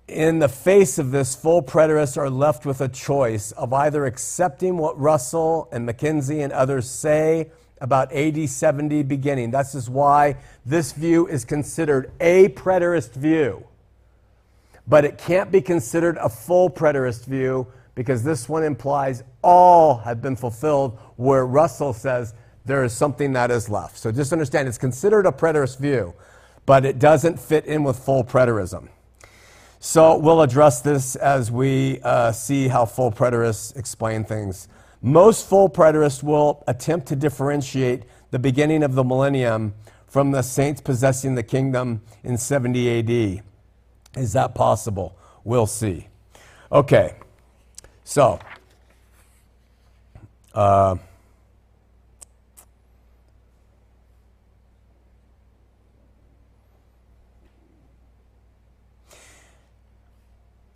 in 0.09 0.39
the 0.39 0.49
face 0.49 0.99
of 0.99 1.11
this, 1.11 1.35
full 1.35 1.63
preterists 1.63 2.17
are 2.17 2.31
left 2.31 2.65
with 2.65 2.81
a 2.81 2.89
choice 2.89 3.53
of 3.53 3.73
either 3.73 4.07
accepting 4.07 4.77
what 4.77 4.99
Russell 4.99 5.69
and 5.73 5.89
McKenzie 5.89 6.45
and 6.45 6.53
others 6.53 6.89
say 6.89 7.51
about 7.81 8.13
AD 8.13 8.49
70 8.49 9.03
beginning. 9.03 9.51
This 9.51 9.75
is 9.75 9.91
why 9.91 10.37
this 10.65 10.93
view 10.93 11.27
is 11.27 11.45
considered 11.45 12.13
a 12.21 12.49
preterist 12.51 13.15
view. 13.15 13.67
But 14.87 15.05
it 15.05 15.19
can't 15.19 15.51
be 15.51 15.61
considered 15.61 16.17
a 16.19 16.29
full 16.29 16.71
preterist 16.71 17.25
view 17.25 17.67
because 17.97 18.23
this 18.23 18.49
one 18.49 18.63
implies 18.63 19.25
all 19.43 19.99
have 19.99 20.23
been 20.23 20.37
fulfilled, 20.37 20.99
where 21.17 21.45
Russell 21.45 21.93
says 21.93 22.35
there 22.67 22.85
is 22.85 22.93
something 22.93 23.33
that 23.33 23.51
is 23.51 23.71
left. 23.71 23.97
So 23.97 24.13
just 24.13 24.33
understand 24.33 24.69
it's 24.69 24.77
considered 24.77 25.25
a 25.25 25.33
preterist 25.33 25.79
view, 25.79 26.15
but 26.67 26.85
it 26.85 26.99
doesn't 26.99 27.39
fit 27.39 27.65
in 27.65 27.85
with 27.85 27.99
full 27.99 28.25
preterism. 28.25 28.89
So 29.79 30.19
we'll 30.19 30.43
address 30.43 30.81
this 30.81 31.15
as 31.15 31.51
we 31.51 32.01
uh, 32.03 32.33
see 32.33 32.67
how 32.69 32.85
full 32.85 33.13
preterists 33.13 33.77
explain 33.77 34.25
things. 34.25 34.69
Most 35.01 35.49
full 35.49 35.71
preterists 35.71 36.23
will 36.23 36.65
attempt 36.67 37.07
to 37.09 37.17
differentiate 37.17 38.03
the 38.33 38.39
beginning 38.39 38.83
of 38.83 38.95
the 38.95 39.05
millennium 39.05 39.75
from 40.09 40.33
the 40.33 40.43
saints 40.43 40.81
possessing 40.81 41.37
the 41.37 41.43
kingdom 41.43 42.03
in 42.25 42.37
70 42.37 42.99
AD. 42.99 43.43
Is 44.17 44.33
that 44.33 44.55
possible? 44.55 45.17
We'll 45.45 45.67
see. 45.67 46.09
Okay, 46.73 47.15
so. 48.03 48.41
Uh, 50.53 50.97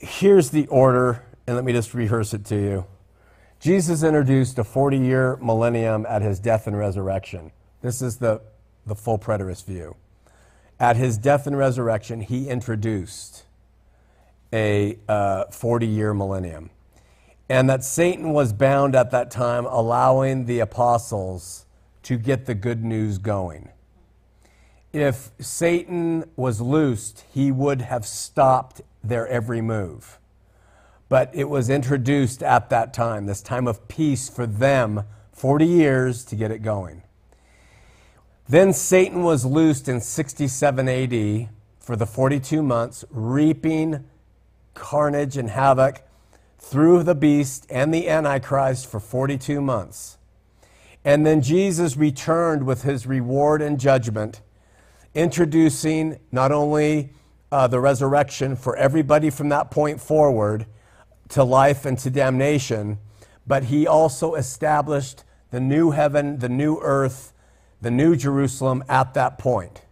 here's 0.01 0.51
the 0.51 0.67
order, 0.67 1.23
and 1.47 1.57
let 1.57 1.65
me 1.65 1.73
just 1.73 1.95
rehearse 1.95 2.35
it 2.35 2.45
to 2.47 2.57
you. 2.57 2.87
Jesus 3.61 4.03
introduced 4.03 4.59
a 4.59 4.65
40 4.65 4.99
year 4.99 5.37
millennium 5.37 6.07
at 6.09 6.23
his 6.23 6.41
death 6.41 6.67
and 6.67 6.77
resurrection. 6.77 7.53
This 7.83 8.01
is 8.01 8.17
the, 8.17 8.41
the 8.87 8.95
full 8.95 9.19
preterist 9.19 9.67
view. 9.67 9.97
At 10.79 10.97
his 10.97 11.19
death 11.19 11.47
and 11.47 11.57
resurrection, 11.57 12.23
he 12.23 12.49
introduced 12.49 13.45
a 14.53 14.97
40 15.51 15.87
uh, 15.87 15.89
year 15.89 16.15
millennium. 16.15 16.71
And 17.51 17.69
that 17.69 17.85
Satan 17.85 18.33
was 18.33 18.53
bound 18.53 18.95
at 18.95 19.11
that 19.11 19.31
time, 19.31 19.67
allowing 19.67 20.47
the 20.47 20.61
apostles 20.61 21.67
to 22.05 22.17
get 22.17 22.47
the 22.47 22.55
good 22.55 22.83
news 22.83 23.19
going. 23.19 23.69
If 24.93 25.31
Satan 25.39 26.25
was 26.37 26.61
loosed, 26.61 27.25
he 27.33 27.53
would 27.53 27.83
have 27.83 28.05
stopped 28.05 28.81
their 29.05 29.27
every 29.29 29.61
move. 29.61 30.19
But 31.09 31.31
it 31.33 31.49
was 31.49 31.71
introduced 31.71 32.43
at 32.43 32.71
that 32.71 32.93
time, 32.93 33.27
this 33.27 33.43
time 33.43 33.67
of 33.67 33.89
peace 33.89 34.29
for 34.29 34.47
them, 34.47 35.05
40 35.33 35.65
years 35.65 36.25
to 36.27 36.37
get 36.37 36.51
it 36.51 36.63
going. 36.63 37.03
Then 38.49 38.73
Satan 38.73 39.23
was 39.23 39.45
loosed 39.45 39.89
in 39.89 40.01
67 40.01 40.89
AD 40.89 41.49
for 41.79 41.95
the 41.95 42.07
42 42.07 42.63
months, 42.63 43.05
reaping 43.11 44.05
carnage 44.75 45.37
and 45.37 45.51
havoc 45.51 46.03
through 46.59 47.03
the 47.05 47.15
beast 47.15 47.67
and 47.71 47.95
the 47.95 48.09
Antichrist 48.09 48.89
for 48.89 49.01
42 49.01 49.61
months. 49.61 50.19
And 51.05 51.25
then 51.25 51.43
Jesus 51.43 51.97
returned 51.97 52.67
with 52.67 52.83
his 52.83 53.07
reward 53.07 53.63
and 53.63 53.81
judgment, 53.81 54.41
introducing 55.15 56.19
not 56.31 56.53
only 56.53 57.11
uh, 57.53 57.67
the 57.67 57.81
resurrection 57.81 58.57
for 58.57 58.77
everybody 58.77 59.31
from 59.31 59.49
that 59.49 59.71
point 59.71 60.01
forward 60.01 60.67
to 61.31 61.43
life 61.45 61.85
and 61.85 61.99
to 61.99 62.11
damnation, 62.11 62.99
but 63.47 63.65
he 63.65 63.87
also 63.87 64.35
established 64.35 65.25
the 65.51 65.61
new 65.61 65.91
heaven, 65.91 66.39
the 66.39 66.49
new 66.49 66.79
earth, 66.81 67.33
the 67.81 67.91
new 67.91 68.15
Jerusalem 68.15 68.85
at 68.89 69.15
that 69.15 69.39
point. 69.39 69.83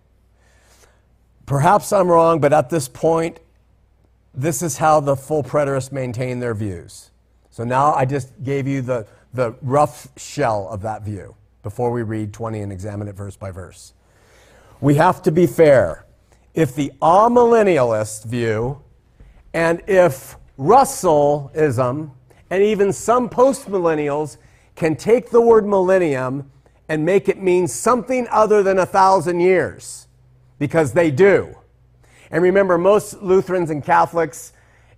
Perhaps 1.46 1.92
I'm 1.92 2.08
wrong, 2.08 2.40
but 2.40 2.52
at 2.52 2.70
this 2.70 2.88
point, 2.88 3.40
this 4.34 4.62
is 4.62 4.76
how 4.76 5.00
the 5.00 5.16
full 5.16 5.42
preterists 5.42 5.90
maintain 5.90 6.38
their 6.38 6.54
views. 6.54 7.10
So 7.50 7.64
now 7.64 7.92
I 7.92 8.04
just 8.04 8.30
gave 8.44 8.68
you 8.68 8.82
the, 8.82 9.06
the 9.34 9.56
rough 9.62 10.08
shell 10.16 10.68
of 10.68 10.82
that 10.82 11.02
view 11.02 11.34
before 11.62 11.90
we 11.90 12.02
read 12.02 12.32
20 12.32 12.60
and 12.60 12.70
examine 12.70 13.08
it 13.08 13.16
verse 13.16 13.36
by 13.36 13.50
verse. 13.50 13.94
We 14.80 14.94
have 14.94 15.22
to 15.22 15.32
be 15.32 15.46
fair 15.46 16.06
if 16.54 16.74
the 16.74 16.92
amillennialist 17.02 18.24
view 18.24 18.80
and 19.52 19.82
if 19.88 20.36
Russellism 20.56 22.12
and 22.50 22.62
even 22.62 22.92
some 22.92 23.28
postmillennials 23.28 24.36
can 24.76 24.94
take 24.94 25.30
the 25.30 25.40
word 25.40 25.66
millennium 25.66 26.50
and 26.88 27.04
make 27.04 27.28
it 27.28 27.42
mean 27.42 27.66
something 27.66 28.26
other 28.30 28.62
than 28.62 28.78
a 28.78 28.86
thousand 28.86 29.40
years 29.40 30.06
because 30.58 30.92
they 30.92 31.10
do. 31.10 31.56
And 32.30 32.42
remember, 32.42 32.78
most 32.78 33.20
Lutherans 33.20 33.70
and 33.70 33.84
Catholics 33.84 34.52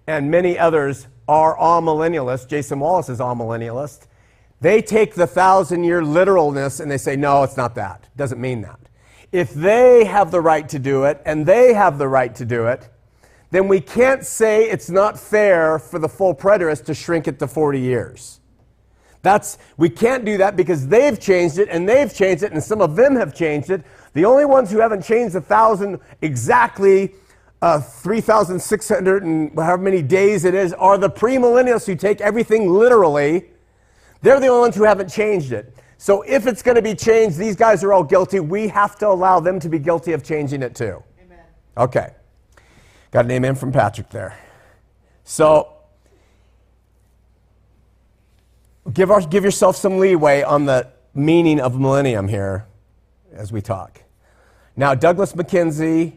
and 0.07 0.31
many 0.31 0.59
others 0.59 1.07
are 1.27 1.57
amillennialists. 1.57 2.47
Jason 2.49 2.81
Wallace 2.81 3.09
is 3.09 3.19
amillennialist. 3.19 4.07
They 4.61 4.83
take 4.83 5.15
the 5.15 5.27
thousand 5.27 5.85
year 5.85 6.05
literalness 6.05 6.81
and 6.81 6.91
they 6.91 6.99
say, 6.99 7.17
no, 7.17 7.43
it's 7.45 7.57
not 7.57 7.75
that. 7.77 8.03
It 8.03 8.17
doesn't 8.17 8.41
mean 8.41 8.61
that. 8.63 8.79
If 9.33 9.55
they 9.55 10.05
have 10.05 10.31
the 10.31 10.41
right 10.41 10.69
to 10.71 10.79
do 10.79 11.05
it 11.05 11.23
and 11.25 11.47
they 11.47 11.73
have 11.73 11.99
the 11.99 12.09
right 12.09 12.35
to 12.35 12.45
do 12.45 12.67
it, 12.67 12.89
then 13.51 13.69
we 13.69 13.81
can't 13.81 14.25
say 14.25 14.69
it's 14.71 14.91
not 14.91 15.19
fair 15.19 15.79
for 15.79 15.99
the 15.99 16.09
full 16.09 16.35
preterist 16.35 16.85
to 16.87 16.95
shrink 16.95 17.29
it 17.29 17.39
to 17.39 17.47
40 17.47 17.81
years. 17.81 18.41
That's, 19.23 19.59
we 19.77 19.91
can't 19.91 20.25
do 20.25 20.39
that 20.39 20.57
because 20.57 20.89
they've 20.89 21.19
changed 21.19 21.59
it 21.59 21.69
and 21.71 21.89
they've 21.89 22.13
changed 22.13 22.43
it 22.43 22.53
and 22.53 22.63
some 22.63 22.81
of 22.81 22.97
them 22.97 23.17
have 23.17 23.35
changed 23.35 23.71
it. 23.71 23.83
The 24.15 24.25
only 24.25 24.45
ones 24.45 24.71
who 24.71 24.81
haven't 24.81 25.03
changed 25.03 25.37
a 25.37 25.41
thousand 25.41 26.01
exactly 26.23 27.15
uh, 27.61 27.81
3,600 27.81 29.23
and 29.23 29.55
however 29.55 29.83
many 29.83 30.01
days 30.01 30.45
it 30.45 30.55
is 30.55 30.73
are 30.75 30.97
the 30.97 31.11
premillennialists 31.11 31.87
who 31.87 31.95
take 31.95 32.21
everything 32.23 32.73
literally 32.73 33.51
they're 34.23 34.41
the 34.41 34.49
only 34.49 34.61
ones 34.61 34.77
who 34.77 34.85
haven't 34.85 35.09
changed 35.09 35.53
it. 35.53 35.75
So 36.01 36.23
if 36.23 36.47
it's 36.47 36.63
going 36.63 36.77
to 36.77 36.83
be 36.83 36.95
changed, 36.95 37.37
these 37.37 37.55
guys 37.55 37.85
are 37.85 37.93
all 37.93 38.03
guilty. 38.03 38.41
We 38.41 38.69
have 38.69 38.97
to 39.01 39.09
allow 39.09 39.39
them 39.39 39.61
to 39.61 39.69
be 39.69 39.79
guilty 39.79 40.15
of 40.15 40.25
changing 40.25 40.63
it 40.63 40.75
too. 40.75 41.03
Amen. 41.23 41.45
Okay. 41.77 42.15
Got 43.11 43.27
an 43.27 43.31
amen 43.33 43.55
from 43.55 43.71
Patrick 43.71 44.09
there. 44.09 44.39
So 45.25 45.75
give, 48.91 49.11
our, 49.11 49.21
give 49.21 49.45
yourself 49.45 49.77
some 49.77 49.99
leeway 49.99 50.43
on 50.43 50.65
the 50.65 50.89
meaning 51.15 51.61
of 51.61 51.79
millennium 51.79 52.29
here 52.29 52.65
as 53.35 53.53
we 53.53 53.61
talk. 53.61 54.01
Now, 54.77 54.95
Douglas 54.95 55.35
McKenzie, 55.35 56.15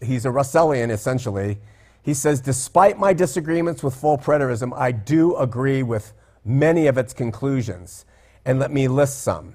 he's 0.00 0.24
a 0.24 0.30
Russellian 0.30 0.90
essentially. 0.90 1.58
He 2.02 2.14
says, 2.14 2.40
despite 2.40 2.98
my 2.98 3.12
disagreements 3.12 3.82
with 3.82 3.94
full 3.94 4.16
preterism, 4.16 4.72
I 4.74 4.90
do 4.90 5.36
agree 5.36 5.82
with 5.82 6.14
many 6.46 6.86
of 6.86 6.96
its 6.96 7.12
conclusions. 7.12 8.06
And 8.44 8.58
let 8.58 8.72
me 8.72 8.88
list 8.88 9.22
some. 9.22 9.54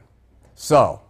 So, 0.56 1.02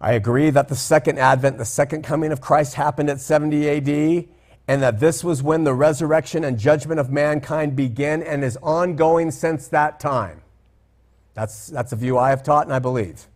I 0.00 0.12
agree 0.12 0.50
that 0.50 0.68
the 0.68 0.76
second 0.76 1.18
advent, 1.18 1.58
the 1.58 1.64
second 1.64 2.02
coming 2.02 2.30
of 2.30 2.40
Christ, 2.40 2.74
happened 2.74 3.10
at 3.10 3.20
70 3.20 3.68
AD, 3.68 4.28
and 4.68 4.82
that 4.82 5.00
this 5.00 5.24
was 5.24 5.42
when 5.42 5.64
the 5.64 5.74
resurrection 5.74 6.44
and 6.44 6.58
judgment 6.58 7.00
of 7.00 7.10
mankind 7.10 7.74
began 7.74 8.22
and 8.22 8.44
is 8.44 8.56
ongoing 8.62 9.30
since 9.30 9.66
that 9.68 9.98
time. 9.98 10.42
That's, 11.34 11.68
that's 11.68 11.92
a 11.92 11.96
view 11.96 12.18
I 12.18 12.30
have 12.30 12.42
taught 12.42 12.66
and 12.66 12.74
I 12.74 12.78
believe. 12.78 13.26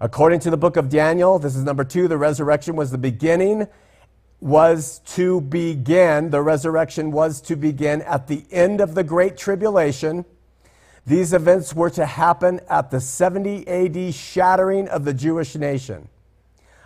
According 0.00 0.40
to 0.40 0.50
the 0.50 0.56
book 0.56 0.76
of 0.76 0.88
Daniel, 0.88 1.38
this 1.38 1.54
is 1.56 1.62
number 1.62 1.84
two, 1.84 2.08
the 2.08 2.18
resurrection 2.18 2.76
was 2.76 2.90
the 2.90 2.98
beginning, 2.98 3.66
was 4.40 5.00
to 5.06 5.40
begin, 5.40 6.30
the 6.30 6.42
resurrection 6.42 7.12
was 7.12 7.40
to 7.42 7.54
begin 7.54 8.02
at 8.02 8.26
the 8.26 8.44
end 8.50 8.80
of 8.80 8.94
the 8.96 9.04
Great 9.04 9.36
Tribulation 9.36 10.24
these 11.04 11.32
events 11.32 11.74
were 11.74 11.90
to 11.90 12.06
happen 12.06 12.60
at 12.68 12.90
the 12.90 13.00
70 13.00 13.66
AD 13.66 14.14
shattering 14.14 14.88
of 14.88 15.04
the 15.04 15.12
Jewish 15.12 15.56
nation. 15.56 16.08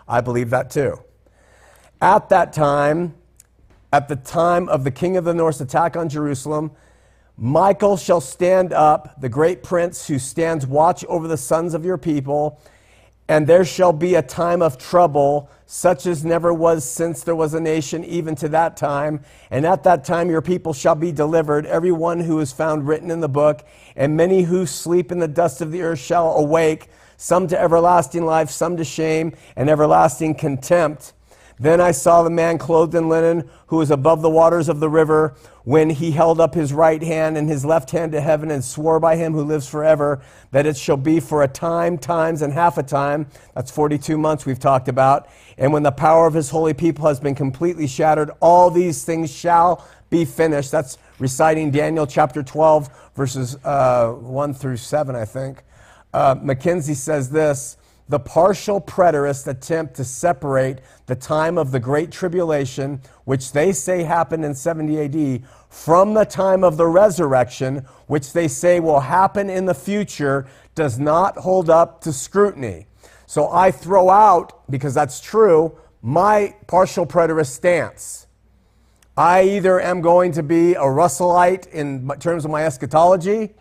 I 0.09 0.21
believe 0.21 0.51
that 0.51 0.71
too. 0.71 1.01
At 2.01 2.29
that 2.31 2.53
time, 2.53 3.15
at 3.93 4.09
the 4.09 4.17
time 4.17 4.69
of 4.69 4.85
the 4.85 4.91
king 4.91 5.17
of 5.17 5.25
the 5.25 5.35
north's 5.35 5.61
attack 5.61 5.97
on 5.97 6.09
Jerusalem, 6.09 6.71
Michael 7.37 7.99
shall 7.99 8.21
stand 8.23 8.73
up, 8.73 9.21
the 9.21 9.29
great 9.29 9.63
prince 9.63 10.07
who 10.07 10.19
stands 10.19 10.67
watch 10.67 11.05
over 11.05 11.29
the 11.29 11.37
sons 11.37 11.75
of 11.75 11.85
your 11.85 11.99
people, 11.99 12.61
and 13.29 13.47
there 13.47 13.65
shall 13.65 13.93
be 13.93 14.15
a 14.15 14.23
time 14.23 14.63
of 14.63 14.79
trouble, 14.79 15.51
such 15.67 16.07
as 16.07 16.25
never 16.25 16.55
was 16.55 16.89
since 16.89 17.25
there 17.25 17.35
was 17.35 17.55
a 17.55 17.61
nation, 17.61 18.05
even 18.05 18.37
to 18.37 18.49
that 18.49 18.77
time. 18.77 19.21
And 19.51 19.67
at 19.67 19.83
that 19.83 20.05
time 20.05 20.31
your 20.31 20.43
people 20.43 20.73
shall 20.73 20.95
be 20.95 21.11
delivered, 21.11 21.67
every 21.67 21.91
one 21.91 22.21
who 22.21 22.39
is 22.39 22.53
found 22.53 22.87
written 22.87 23.11
in 23.11 23.21
the 23.21 23.29
book, 23.29 23.67
and 23.97 24.17
many 24.17 24.43
who 24.43 24.65
sleep 24.65 25.11
in 25.11 25.19
the 25.19 25.29
dust 25.29 25.61
of 25.61 25.73
the 25.73 25.83
earth 25.83 25.99
shall 25.99 26.35
awake, 26.37 26.89
some 27.17 27.49
to 27.49 27.61
everlasting 27.61 28.25
life, 28.25 28.51
some 28.51 28.77
to 28.77 28.85
shame 28.85 29.33
and 29.57 29.69
everlasting 29.69 30.35
contempt. 30.35 31.13
Then 31.59 31.81
I 31.81 31.91
saw 31.91 32.23
the 32.23 32.31
man 32.31 32.59
clothed 32.59 32.95
in 32.95 33.09
linen, 33.09 33.49
who 33.69 33.77
was 33.77 33.91
above 33.91 34.21
the 34.21 34.29
waters 34.31 34.69
of 34.69 34.79
the 34.79 34.91
river, 34.91 35.35
when 35.65 35.89
he 35.89 36.11
held 36.11 36.39
up 36.39 36.55
his 36.55 36.73
right 36.73 37.03
hand 37.03 37.39
and 37.39 37.49
his 37.49 37.65
left 37.65 37.91
hand 37.91 38.13
to 38.13 38.21
heaven 38.21 38.51
and 38.51 38.63
swore 38.63 39.01
by 39.01 39.17
him 39.17 39.33
who 39.33 39.43
lives 39.43 39.69
forever 39.69 40.21
that 40.53 40.67
it 40.67 40.77
shall 40.77 40.99
be 40.99 41.19
for 41.19 41.43
a 41.43 41.49
time, 41.49 41.97
times, 41.97 42.43
and 42.43 42.53
half 42.53 42.77
a 42.79 42.83
time. 42.83 43.27
That's 43.55 43.71
42 43.71 44.19
months 44.19 44.45
we've 44.45 44.61
talked 44.61 44.89
about. 44.89 45.29
And 45.57 45.73
when 45.73 45.83
the 45.83 45.93
power 45.93 46.27
of 46.27 46.35
his 46.35 46.51
holy 46.51 46.75
people 46.75 47.07
has 47.09 47.19
been 47.19 47.35
completely 47.35 47.87
shattered, 47.87 48.31
all 48.41 48.71
these 48.71 49.05
things 49.05 49.35
shall 49.35 49.85
be 50.11 50.25
finished. 50.25 50.71
That's 50.71 50.99
reciting 51.19 51.71
Daniel 51.71 52.07
chapter 52.07 52.43
12, 52.43 53.13
verses 53.17 53.57
uh, 53.65 54.13
1 54.13 54.55
through 54.55 54.77
7, 54.77 55.17
I 55.17 55.25
think. 55.25 55.65
Uh, 56.13 56.35
McKenzie 56.37 56.95
says 56.95 57.31
this 57.31 57.77
the 58.09 58.21
partial 58.21 58.81
preterists 58.81 59.47
attempt 59.47 59.95
to 59.97 60.05
separate 60.05 60.79
the 61.07 61.17
time 61.17 61.59
of 61.59 61.73
the 61.73 61.81
Great 61.81 62.13
Tribulation, 62.13 63.01
which 63.25 63.53
they 63.53 63.73
say 63.73 64.05
happened 64.05 64.45
in 64.45 64.55
70 64.55 65.01
AD, 65.01 65.43
from 65.69 66.15
the 66.15 66.25
time 66.25 66.63
of 66.63 66.77
the 66.77 66.87
resurrection, 66.87 67.85
which 68.07 68.33
they 68.33 68.47
say 68.47 68.79
will 68.79 69.01
happen 69.01 69.51
in 69.51 69.67
the 69.67 69.75
future, 69.75 70.47
does 70.75 70.99
not 70.99 71.37
hold 71.39 71.69
up 71.69 72.01
to 72.03 72.13
scrutiny. 72.13 72.87
So 73.27 73.51
I 73.51 73.73
throw 73.73 74.09
out, 74.09 74.71
because 74.71 74.95
that's 74.95 75.21
true, 75.21 75.77
my 76.01 76.55
partial 76.69 77.07
preterist 77.07 77.51
stance. 77.51 78.29
I 79.17 79.43
either 79.43 79.81
am 79.81 80.01
going 80.01 80.31
to 80.33 80.43
be 80.45 80.75
a 80.75 80.83
Russellite 80.83 81.67
in 81.69 82.09
terms 82.21 82.45
of 82.45 82.53
my 82.53 82.65
eschatology, 82.65 83.55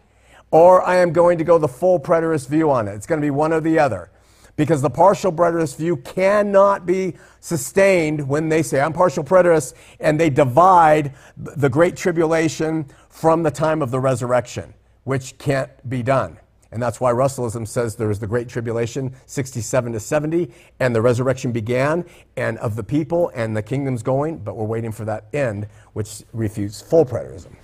or 0.52 0.84
I 0.84 0.98
am 0.98 1.14
going 1.14 1.40
to 1.40 1.44
go 1.44 1.58
the 1.58 1.68
full 1.68 2.00
preterist 2.00 2.48
view 2.48 2.70
on 2.70 2.88
it. 2.88 2.94
It's 2.94 3.08
going 3.08 3.20
to 3.20 3.26
be 3.26 3.32
one 3.32 3.52
or 3.52 3.60
the 3.60 3.80
other 3.80 4.12
because 4.56 4.82
the 4.82 4.90
partial 4.90 5.32
preterist 5.32 5.78
view 5.78 5.98
cannot 5.98 6.86
be 6.86 7.16
sustained 7.40 8.28
when 8.28 8.50
they 8.50 8.64
say, 8.64 8.80
I'm 8.80 8.94
partial 8.94 9.24
preterist, 9.24 9.74
and 10.00 10.20
they 10.20 10.30
divide 10.30 11.14
the 11.38 11.70
Great 11.70 11.96
Tribulation 11.96 12.86
from 13.10 13.44
the 13.44 13.52
time 13.52 13.82
of 13.82 13.92
the 13.92 14.00
resurrection, 14.00 14.74
which 15.04 15.38
can't 15.38 15.70
be 15.90 16.04
done. 16.04 16.38
And 16.72 16.82
that's 16.82 17.00
why 17.00 17.12
Russellism 17.12 17.66
says 17.68 17.96
there 17.96 18.12
is 18.12 18.20
the 18.20 18.28
Great 18.28 18.50
Tribulation, 18.50 19.16
67 19.28 19.94
to 19.94 20.00
70, 20.00 20.52
and 20.80 20.94
the 20.94 21.02
resurrection 21.02 21.52
began, 21.52 22.04
and 22.36 22.58
of 22.58 22.76
the 22.76 22.84
people, 22.84 23.32
and 23.34 23.56
the 23.56 23.62
kingdom's 23.62 24.04
going, 24.04 24.40
but 24.40 24.58
we're 24.58 24.66
waiting 24.66 24.92
for 24.92 25.06
that 25.06 25.26
end, 25.34 25.68
which 25.94 26.24
refutes 26.34 26.82
full 26.82 27.06
preterism. 27.06 27.56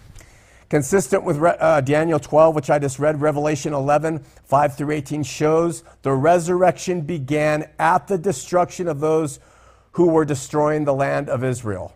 Consistent 0.72 1.26
with 1.26 1.38
uh, 1.44 1.82
Daniel 1.82 2.18
12, 2.18 2.56
which 2.56 2.70
I 2.70 2.80
just 2.80 2.98
read, 2.98 3.20
Revelation 3.20 3.74
11, 3.74 4.20
5 4.46 4.78
through 4.78 4.92
18 4.92 5.22
shows 5.22 5.84
the 6.02 6.14
resurrection 6.14 7.02
began 7.02 7.70
at 7.78 8.08
the 8.08 8.18
destruction 8.18 8.88
of 8.88 9.02
those 9.02 9.42
who 9.92 10.08
were 10.08 10.24
destroying 10.24 10.86
the 10.86 10.94
land 10.94 11.28
of 11.28 11.44
Israel. 11.44 11.94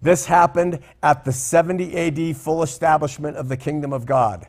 This 0.00 0.24
happened 0.24 0.78
at 1.02 1.26
the 1.26 1.34
70 1.34 2.30
AD 2.30 2.36
full 2.38 2.62
establishment 2.62 3.36
of 3.36 3.50
the 3.50 3.58
kingdom 3.58 3.92
of 3.92 4.06
God. 4.06 4.48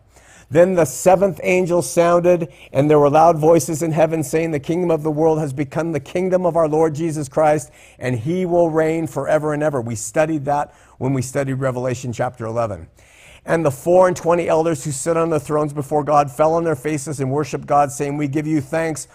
Then 0.50 0.76
the 0.76 0.86
seventh 0.86 1.42
angel 1.44 1.82
sounded, 1.82 2.54
and 2.72 2.90
there 2.90 2.98
were 2.98 3.10
loud 3.10 3.38
voices 3.38 3.84
in 3.84 3.92
heaven 3.92 4.24
saying, 4.24 4.52
The 4.52 4.62
kingdom 4.62 4.90
of 4.90 5.04
the 5.04 5.12
world 5.12 5.40
has 5.40 5.52
become 5.52 5.92
the 5.92 6.00
kingdom 6.00 6.46
of 6.46 6.56
our 6.56 6.70
Lord 6.70 6.96
Jesus 6.96 7.28
Christ, 7.28 7.72
and 8.00 8.18
he 8.18 8.46
will 8.46 8.70
reign 8.70 9.06
forever 9.06 9.54
and 9.54 9.62
ever. 9.62 9.82
We 9.82 9.96
studied 9.96 10.46
that 10.46 10.74
when 10.98 11.12
we 11.12 11.22
studied 11.22 11.56
Revelation 11.56 12.14
chapter 12.14 12.46
11. 12.46 12.88
And 13.50 13.66
the 13.66 13.72
four 13.72 14.08
and 14.08 14.16
twenty 14.16 14.48
elders 14.48 14.84
who 14.84 14.92
sit 14.92 15.18
on 15.18 15.32
the 15.32 15.40
thrones 15.40 15.74
before 15.74 16.04
God 16.04 16.30
fell 16.30 16.54
on 16.54 16.64
their 16.64 16.76
faces 16.76 17.20
and 17.20 17.32
worshiped 17.32 17.66
God, 17.66 17.92
saying, 17.92 18.16
We 18.16 18.28
give 18.28 18.46
you 18.46 18.62
thanks, 18.62 19.08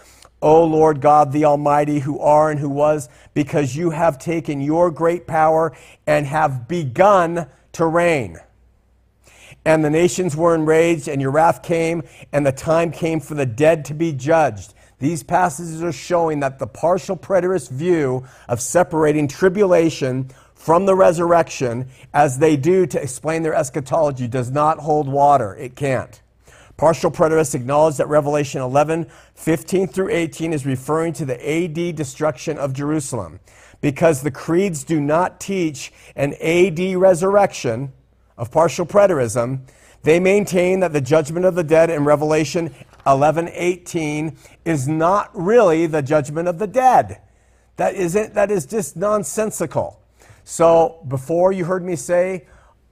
O 0.42 0.64
Lord 0.64 1.00
God 1.00 1.30
the 1.30 1.44
Almighty, 1.44 2.00
who 2.00 2.18
are 2.18 2.50
and 2.50 2.58
who 2.58 2.68
was, 2.68 3.08
because 3.32 3.76
you 3.76 3.90
have 3.90 4.18
taken 4.18 4.60
your 4.60 4.90
great 4.90 5.28
power 5.28 5.72
and 6.04 6.26
have 6.26 6.66
begun 6.66 7.46
to 7.74 7.86
reign. 7.86 8.38
And 9.64 9.84
the 9.84 9.90
nations 9.90 10.34
were 10.34 10.56
enraged, 10.56 11.06
and 11.06 11.22
your 11.22 11.30
wrath 11.30 11.62
came, 11.62 12.02
and 12.32 12.44
the 12.44 12.50
time 12.50 12.90
came 12.90 13.20
for 13.20 13.34
the 13.34 13.46
dead 13.46 13.84
to 13.84 13.94
be 13.94 14.12
judged. 14.12 14.74
These 14.98 15.22
passages 15.22 15.80
are 15.80 15.92
showing 15.92 16.40
that 16.40 16.58
the 16.58 16.66
partial 16.66 17.16
preterist 17.16 17.70
view 17.70 18.24
of 18.48 18.60
separating 18.60 19.28
tribulation 19.28 20.30
from 20.64 20.86
the 20.86 20.94
resurrection 20.94 21.86
as 22.14 22.38
they 22.38 22.56
do 22.56 22.86
to 22.86 22.98
explain 22.98 23.42
their 23.42 23.52
eschatology 23.52 24.26
does 24.26 24.50
not 24.50 24.78
hold 24.78 25.06
water. 25.06 25.54
It 25.56 25.76
can't. 25.76 26.22
Partial 26.78 27.10
preterists 27.10 27.54
acknowledge 27.54 27.98
that 27.98 28.08
Revelation 28.08 28.62
11, 28.62 29.10
15 29.34 29.88
through 29.88 30.08
18 30.08 30.54
is 30.54 30.64
referring 30.64 31.12
to 31.12 31.26
the 31.26 31.36
AD 31.38 31.94
destruction 31.94 32.56
of 32.56 32.72
Jerusalem. 32.72 33.40
Because 33.82 34.22
the 34.22 34.30
creeds 34.30 34.84
do 34.84 35.02
not 35.02 35.38
teach 35.38 35.92
an 36.16 36.32
AD 36.40 36.96
resurrection, 36.96 37.92
of 38.38 38.50
partial 38.50 38.86
preterism, 38.86 39.66
they 40.02 40.18
maintain 40.18 40.80
that 40.80 40.94
the 40.94 41.02
judgment 41.02 41.44
of 41.44 41.56
the 41.56 41.62
dead 41.62 41.90
in 41.90 42.06
Revelation 42.06 42.74
11:18 43.06 44.38
is 44.64 44.88
not 44.88 45.30
really 45.34 45.86
the 45.86 46.00
judgment 46.00 46.48
of 46.48 46.58
the 46.58 46.66
dead. 46.66 47.20
That 47.76 47.94
isn't 47.96 48.32
that 48.32 48.50
is 48.50 48.64
just 48.64 48.96
nonsensical. 48.96 50.00
So 50.44 51.04
before 51.08 51.52
you 51.52 51.64
heard 51.64 51.84
me 51.84 51.96
say 51.96 52.46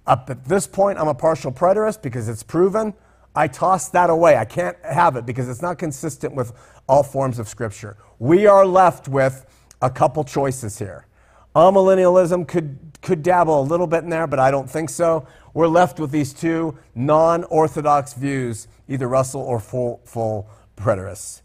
up 0.07 0.28
at 0.30 0.44
this 0.44 0.66
point 0.66 0.98
I'm 0.98 1.09
a 1.09 1.14
partial 1.14 1.53
preterist 1.53 2.03
because 2.03 2.28
it's 2.28 2.42
proven, 2.42 2.94
I 3.34 3.46
toss 3.48 3.88
that 3.90 4.11
away. 4.11 4.36
I 4.36 4.44
can't 4.44 4.76
have 4.84 5.16
it 5.16 5.24
because 5.24 5.48
it's 5.48 5.62
not 5.62 5.78
consistent 5.78 6.34
with 6.34 6.53
all 6.88 7.03
forms 7.03 7.38
of 7.38 7.48
scripture. 7.48 7.96
We 8.18 8.46
are 8.46 8.66
left 8.66 9.09
with 9.09 9.46
a 9.80 9.90
couple 9.90 10.24
choices 10.24 10.78
here. 10.78 11.07
Amillennialism 11.55 12.48
could 12.48 12.78
could 13.03 13.22
dabble 13.22 13.61
a 13.61 13.62
little 13.62 13.86
bit 13.86 14.05
in 14.05 14.11
there, 14.11 14.26
but 14.26 14.38
I 14.38 14.50
don't 14.50 14.70
think 14.70 14.88
so. 14.88 15.26
We're 15.55 15.66
left 15.68 16.00
with 16.00 16.11
these 16.11 16.32
two 16.32 16.78
non 16.94 17.44
orthodox 17.44 18.14
views, 18.14 18.68
either 18.88 19.09
Russell 19.09 19.42
or 19.42 19.61
full, 19.61 20.00
full 20.05 20.48
preterists. 20.76 21.42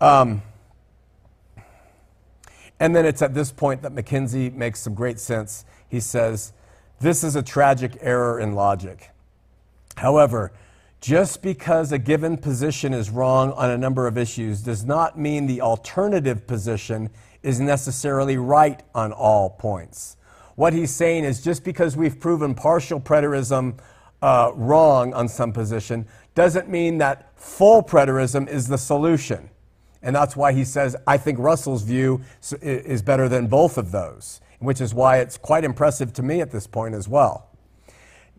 Um, 0.00 0.42
and 2.80 2.94
then 2.94 3.06
it's 3.06 3.22
at 3.22 3.34
this 3.34 3.52
point 3.52 3.82
that 3.82 3.94
McKenzie 3.94 4.52
makes 4.52 4.80
some 4.80 4.94
great 4.94 5.20
sense. 5.20 5.64
He 5.88 6.00
says, 6.00 6.52
This 7.00 7.22
is 7.22 7.36
a 7.36 7.42
tragic 7.42 7.98
error 8.00 8.40
in 8.40 8.54
logic. 8.54 9.10
However, 9.96 10.52
just 11.00 11.42
because 11.42 11.92
a 11.92 11.98
given 11.98 12.36
position 12.36 12.94
is 12.94 13.10
wrong 13.10 13.52
on 13.52 13.70
a 13.70 13.76
number 13.76 14.06
of 14.06 14.16
issues 14.16 14.62
does 14.62 14.84
not 14.84 15.18
mean 15.18 15.46
the 15.46 15.60
alternative 15.60 16.46
position 16.46 17.10
is 17.42 17.60
necessarily 17.60 18.38
right 18.38 18.82
on 18.94 19.12
all 19.12 19.50
points. 19.50 20.16
What 20.56 20.72
he's 20.72 20.90
saying 20.90 21.24
is 21.24 21.42
just 21.42 21.62
because 21.62 21.96
we've 21.96 22.18
proven 22.18 22.54
partial 22.54 23.00
preterism 23.00 23.78
uh, 24.22 24.52
wrong 24.54 25.12
on 25.12 25.28
some 25.28 25.52
position 25.52 26.06
doesn't 26.34 26.68
mean 26.68 26.98
that 26.98 27.38
full 27.38 27.82
preterism 27.82 28.48
is 28.48 28.66
the 28.68 28.78
solution. 28.78 29.50
And 30.04 30.14
that's 30.14 30.36
why 30.36 30.52
he 30.52 30.64
says, 30.64 30.94
I 31.06 31.16
think 31.16 31.40
Russell's 31.40 31.82
view 31.82 32.20
is 32.60 33.02
better 33.02 33.28
than 33.28 33.48
both 33.48 33.76
of 33.76 33.90
those, 33.90 34.40
which 34.60 34.80
is 34.80 34.94
why 34.94 35.18
it's 35.18 35.36
quite 35.36 35.64
impressive 35.64 36.12
to 36.12 36.22
me 36.22 36.40
at 36.40 36.52
this 36.52 36.68
point 36.68 36.94
as 36.94 37.08
well. 37.08 37.50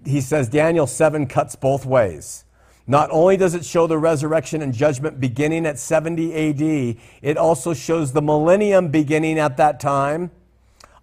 He 0.05 0.21
says 0.21 0.47
Daniel 0.47 0.87
7 0.87 1.27
cuts 1.27 1.57
both 1.57 1.85
ways. 1.85 2.45
Not 2.87 3.09
only 3.11 3.35
does 3.35 3.55
it 3.55 3.65
show 3.65 3.87
the 3.87 3.97
resurrection 3.97 4.61
and 4.61 4.73
judgment 4.73 5.19
beginning 5.19 5.65
at 5.65 5.77
70 5.77 6.33
AD, 6.33 6.97
it 7.21 7.37
also 7.37 7.73
shows 7.73 8.13
the 8.13 8.21
millennium 8.21 8.89
beginning 8.89 9.39
at 9.39 9.57
that 9.57 9.81
time 9.81 10.31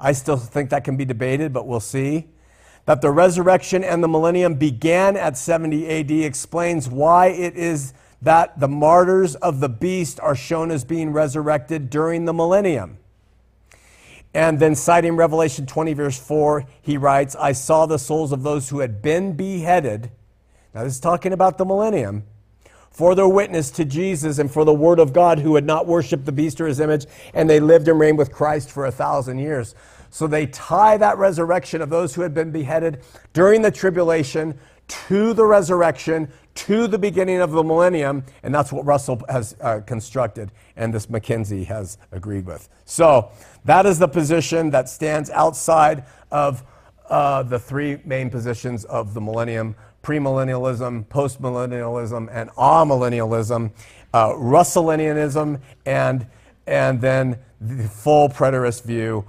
I 0.03 0.13
still 0.13 0.37
think 0.37 0.71
that 0.71 0.83
can 0.83 0.97
be 0.97 1.05
debated, 1.05 1.53
but 1.53 1.67
we'll 1.67 1.81
see. 1.81 2.27
That 2.87 3.01
the 3.01 3.13
resurrection 3.13 3.85
and 3.85 4.03
the 4.03 4.09
millennium 4.09 4.55
began 4.55 5.17
at 5.17 5.39
70 5.39 5.89
AD 5.89 6.11
explains 6.11 6.89
why 6.89 7.29
it 7.29 7.55
is 7.55 7.95
that 8.23 8.59
the 8.59 8.69
martyrs 8.69 9.35
of 9.37 9.61
the 9.61 9.69
beast 9.69 10.21
are 10.21 10.37
shown 10.37 10.71
as 10.71 10.85
being 10.85 11.13
resurrected 11.13 11.91
during 11.91 12.25
the 12.25 12.33
millennium. 12.33 12.99
And 14.35 14.59
then, 14.59 14.75
citing 14.75 15.17
Revelation 15.17 15.67
20, 15.67 15.93
verse 15.93 16.19
4, 16.19 16.65
he 16.81 16.97
writes, 16.97 17.37
I 17.37 17.53
saw 17.53 17.85
the 17.85 17.99
souls 17.99 18.33
of 18.33 18.43
those 18.43 18.71
who 18.71 18.79
had 18.79 19.03
been 19.03 19.35
beheaded. 19.35 20.11
Now, 20.75 20.85
this 20.85 20.95
is 20.95 21.01
talking 21.01 21.33
about 21.35 21.59
the 21.59 21.67
millennium 21.67 22.25
for 22.91 23.15
their 23.15 23.29
witness 23.29 23.71
to 23.73 23.85
Jesus 23.85 24.39
and 24.39 24.51
for 24.51 24.65
the 24.65 24.73
word 24.73 24.99
of 24.99 25.13
God 25.13 25.39
who 25.39 25.55
had 25.55 25.65
not 25.65 25.87
worshiped 25.87 26.25
the 26.25 26.33
beast 26.33 26.61
or 26.61 26.67
his 26.67 26.81
image, 26.81 27.07
and 27.35 27.49
they 27.49 27.61
lived 27.61 27.89
and 27.89 27.99
reigned 27.99 28.19
with 28.19 28.33
Christ 28.33 28.71
for 28.71 28.87
a 28.87 28.93
thousand 28.93 29.39
years. 29.39 29.75
So 30.11 30.27
they 30.27 30.47
tie 30.47 30.99
that 30.99 31.19
resurrection 31.19 31.81
of 31.81 31.89
those 31.89 32.15
who 32.15 32.21
had 32.21 32.35
been 32.35 32.51
beheaded 32.51 33.03
during 33.33 33.63
the 33.63 33.71
tribulation 33.71 34.59
to 34.89 35.33
the 35.33 35.45
resurrection, 35.45 36.31
to 36.55 36.87
the 36.87 36.99
beginning 36.99 37.41
of 37.41 37.53
the 37.53 37.63
millennium, 37.63 38.25
and 38.43 38.55
that's 38.55 38.73
what 38.73 38.85
Russell 38.85 39.23
has 39.29 39.57
uh, 39.61 39.81
constructed, 39.87 40.53
and 40.77 40.93
this 40.93 41.07
McKenzie 41.07 41.67
has 41.67 41.99
agreed 42.11 42.47
with. 42.47 42.69
So 42.85 43.31
that 43.65 43.87
is 43.87 43.99
the 43.99 44.09
position 44.09 44.71
that 44.71 44.89
stands 44.89 45.31
outside 45.31 46.05
of 46.31 46.63
uh, 47.09 47.43
the 47.43 47.59
three 47.59 47.99
main 48.05 48.31
positions 48.31 48.85
of 48.85 49.15
the 49.15 49.21
millennium 49.21 49.75
premillennialism, 50.03 51.07
postmillennialism, 51.07 52.29
and 52.33 52.51
amillennialism, 52.51 53.71
uh, 54.13 54.31
Russellianism, 54.31 55.61
and, 55.87 56.27
and 56.67 57.01
then 57.01 57.39
the 57.61 57.89
full 57.89 58.29
preterist 58.29 58.83
view, 58.85 59.25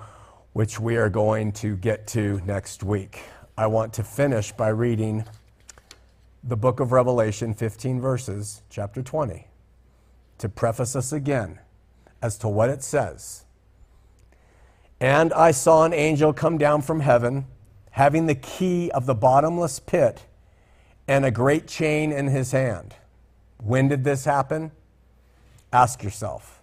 which 0.53 0.79
we 0.79 0.95
are 0.97 1.09
going 1.09 1.51
to 1.51 1.75
get 1.77 2.07
to 2.07 2.41
next 2.45 2.83
week. 2.83 3.21
I 3.57 3.67
want 3.67 3.93
to 3.93 4.03
finish 4.03 4.51
by 4.51 4.69
reading 4.69 5.25
the 6.43 6.57
book 6.57 6.81
of 6.81 6.91
Revelation, 6.91 7.53
15 7.53 8.01
verses, 8.01 8.63
chapter 8.69 9.01
20, 9.01 9.47
to 10.39 10.49
preface 10.49 10.95
us 10.95 11.13
again 11.13 11.59
as 12.21 12.37
to 12.39 12.49
what 12.49 12.69
it 12.69 12.83
says. 12.83 13.45
And 14.99 15.33
I 15.33 15.51
saw 15.51 15.85
an 15.85 15.93
angel 15.93 16.33
come 16.33 16.57
down 16.57 16.81
from 16.81 16.99
heaven, 16.99 17.45
having 17.91 18.25
the 18.25 18.35
key 18.35 18.91
of 18.91 19.05
the 19.05 19.15
bottomless 19.15 19.79
pit 19.79 20.25
and 21.07 21.23
a 21.23 21.31
great 21.31 21.67
chain 21.67 22.11
in 22.11 22.27
his 22.27 22.51
hand. 22.51 22.95
When 23.57 23.87
did 23.87 24.03
this 24.03 24.25
happen? 24.25 24.71
Ask 25.71 26.03
yourself. 26.03 26.61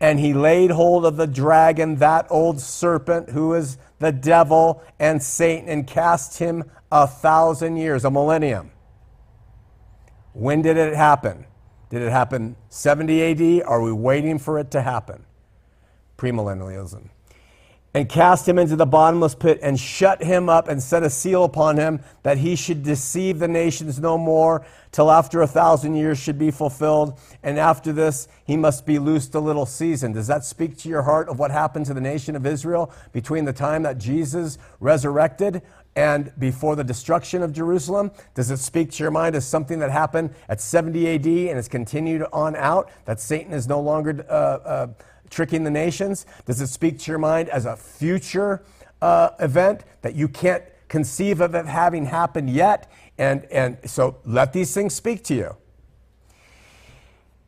And 0.00 0.18
he 0.18 0.32
laid 0.32 0.70
hold 0.70 1.04
of 1.04 1.16
the 1.16 1.26
dragon, 1.26 1.96
that 1.96 2.26
old 2.30 2.60
serpent 2.60 3.30
who 3.30 3.54
is 3.54 3.78
the 3.98 4.12
devil 4.12 4.82
and 4.98 5.22
Satan, 5.22 5.68
and 5.68 5.86
cast 5.86 6.38
him 6.38 6.64
a 6.90 7.06
thousand 7.06 7.76
years, 7.76 8.04
a 8.04 8.10
millennium. 8.10 8.70
When 10.34 10.62
did 10.62 10.76
it 10.76 10.94
happen? 10.94 11.46
Did 11.88 12.02
it 12.02 12.10
happen 12.10 12.56
70 12.68 13.60
AD? 13.60 13.66
Are 13.66 13.80
we 13.80 13.92
waiting 13.92 14.38
for 14.38 14.58
it 14.58 14.70
to 14.72 14.82
happen? 14.82 15.24
Premillennialism 16.18 17.08
and 17.94 18.08
cast 18.08 18.46
him 18.48 18.58
into 18.58 18.74
the 18.74 18.84
bottomless 18.84 19.36
pit 19.36 19.60
and 19.62 19.78
shut 19.78 20.22
him 20.22 20.48
up 20.48 20.66
and 20.66 20.82
set 20.82 21.04
a 21.04 21.10
seal 21.10 21.44
upon 21.44 21.76
him 21.76 22.00
that 22.24 22.38
he 22.38 22.56
should 22.56 22.82
deceive 22.82 23.38
the 23.38 23.46
nations 23.46 24.00
no 24.00 24.18
more 24.18 24.66
till 24.90 25.10
after 25.10 25.42
a 25.42 25.46
thousand 25.46 25.94
years 25.94 26.18
should 26.18 26.36
be 26.36 26.50
fulfilled 26.50 27.18
and 27.44 27.56
after 27.58 27.92
this 27.92 28.26
he 28.44 28.56
must 28.56 28.84
be 28.84 28.98
loosed 28.98 29.34
a 29.36 29.40
little 29.40 29.64
season 29.64 30.12
does 30.12 30.26
that 30.26 30.44
speak 30.44 30.76
to 30.76 30.88
your 30.88 31.02
heart 31.02 31.28
of 31.28 31.38
what 31.38 31.52
happened 31.52 31.86
to 31.86 31.94
the 31.94 32.00
nation 32.00 32.34
of 32.34 32.44
israel 32.44 32.92
between 33.12 33.44
the 33.44 33.52
time 33.52 33.84
that 33.84 33.96
jesus 33.96 34.58
resurrected 34.80 35.62
and 35.96 36.32
before 36.38 36.76
the 36.76 36.84
destruction 36.84 37.42
of 37.42 37.52
Jerusalem? 37.52 38.10
Does 38.34 38.50
it 38.50 38.58
speak 38.58 38.90
to 38.92 39.02
your 39.02 39.10
mind 39.10 39.36
as 39.36 39.46
something 39.46 39.78
that 39.78 39.90
happened 39.90 40.34
at 40.48 40.60
70 40.60 41.14
AD 41.14 41.26
and 41.26 41.56
has 41.56 41.68
continued 41.68 42.24
on 42.32 42.56
out? 42.56 42.90
That 43.04 43.20
Satan 43.20 43.52
is 43.52 43.68
no 43.68 43.80
longer 43.80 44.24
uh, 44.28 44.32
uh, 44.32 44.86
tricking 45.30 45.64
the 45.64 45.70
nations? 45.70 46.26
Does 46.46 46.60
it 46.60 46.68
speak 46.68 46.98
to 47.00 47.10
your 47.10 47.18
mind 47.18 47.48
as 47.48 47.66
a 47.66 47.76
future 47.76 48.64
uh, 49.02 49.30
event 49.40 49.84
that 50.02 50.14
you 50.14 50.28
can't 50.28 50.64
conceive 50.88 51.40
of 51.40 51.54
it 51.54 51.66
having 51.66 52.06
happened 52.06 52.50
yet? 52.50 52.90
And, 53.18 53.44
and 53.46 53.78
so 53.84 54.18
let 54.24 54.52
these 54.52 54.74
things 54.74 54.94
speak 54.94 55.22
to 55.24 55.34
you. 55.34 55.56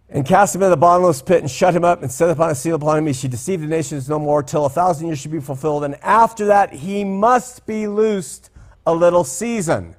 And 0.08 0.24
cast 0.24 0.54
him 0.54 0.62
in 0.62 0.70
the 0.70 0.76
bottomless 0.76 1.20
pit 1.20 1.40
and 1.40 1.50
shut 1.50 1.74
him 1.74 1.84
up 1.84 2.02
and 2.02 2.10
set 2.10 2.30
upon 2.30 2.50
a 2.50 2.54
seal 2.54 2.76
upon 2.76 2.98
him. 2.98 3.06
He 3.06 3.12
should 3.12 3.32
deceive 3.32 3.60
the 3.60 3.66
nations 3.66 4.08
no 4.08 4.18
more 4.18 4.42
till 4.42 4.64
a 4.64 4.70
thousand 4.70 5.08
years 5.08 5.18
should 5.18 5.32
be 5.32 5.40
fulfilled. 5.40 5.82
And 5.82 5.96
after 6.02 6.46
that, 6.46 6.72
he 6.72 7.04
must 7.04 7.66
be 7.66 7.88
loosed 7.88 8.50
a 8.86 8.94
little 8.94 9.24
season. 9.24 9.96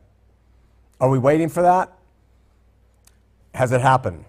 Are 0.99 1.10
we 1.10 1.20
waiting 1.20 1.49
for 1.49 1.62
that? 1.62 1.93
Has 3.53 3.72
it 3.72 3.82
happened? 3.82 4.24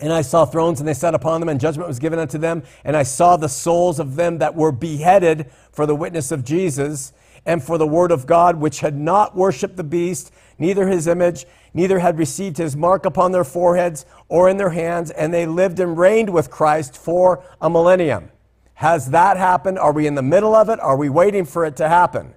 And 0.00 0.12
I 0.12 0.22
saw 0.22 0.44
thrones, 0.44 0.80
and 0.80 0.88
they 0.88 0.94
sat 0.94 1.14
upon 1.14 1.40
them, 1.40 1.48
and 1.48 1.60
judgment 1.60 1.88
was 1.88 1.98
given 1.98 2.18
unto 2.18 2.38
them. 2.38 2.62
And 2.84 2.96
I 2.96 3.04
saw 3.04 3.36
the 3.36 3.48
souls 3.48 3.98
of 3.98 4.16
them 4.16 4.38
that 4.38 4.54
were 4.54 4.72
beheaded 4.72 5.50
for 5.72 5.86
the 5.86 5.94
witness 5.94 6.30
of 6.30 6.44
Jesus 6.44 7.12
and 7.46 7.62
for 7.62 7.78
the 7.78 7.86
word 7.86 8.10
of 8.10 8.26
God, 8.26 8.56
which 8.56 8.80
had 8.80 8.96
not 8.96 9.36
worshipped 9.36 9.76
the 9.76 9.84
beast, 9.84 10.32
neither 10.58 10.88
his 10.88 11.06
image, 11.06 11.46
neither 11.72 11.98
had 11.98 12.18
received 12.18 12.56
his 12.56 12.76
mark 12.76 13.04
upon 13.04 13.32
their 13.32 13.44
foreheads 13.44 14.06
or 14.28 14.48
in 14.48 14.56
their 14.56 14.70
hands, 14.70 15.10
and 15.10 15.32
they 15.32 15.46
lived 15.46 15.80
and 15.80 15.98
reigned 15.98 16.30
with 16.30 16.50
Christ 16.50 16.96
for 16.96 17.44
a 17.60 17.68
millennium. 17.68 18.30
Has 18.74 19.10
that 19.10 19.36
happened? 19.36 19.78
Are 19.78 19.92
we 19.92 20.06
in 20.06 20.14
the 20.14 20.22
middle 20.22 20.54
of 20.54 20.68
it? 20.68 20.80
Are 20.80 20.96
we 20.96 21.08
waiting 21.08 21.44
for 21.44 21.64
it 21.64 21.76
to 21.76 21.88
happen? 21.88 22.34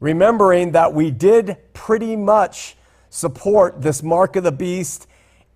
Remembering 0.00 0.72
that 0.72 0.92
we 0.92 1.10
did 1.10 1.56
pretty 1.72 2.16
much 2.16 2.76
support 3.10 3.80
this 3.80 4.02
mark 4.02 4.36
of 4.36 4.44
the 4.44 4.52
beast 4.52 5.06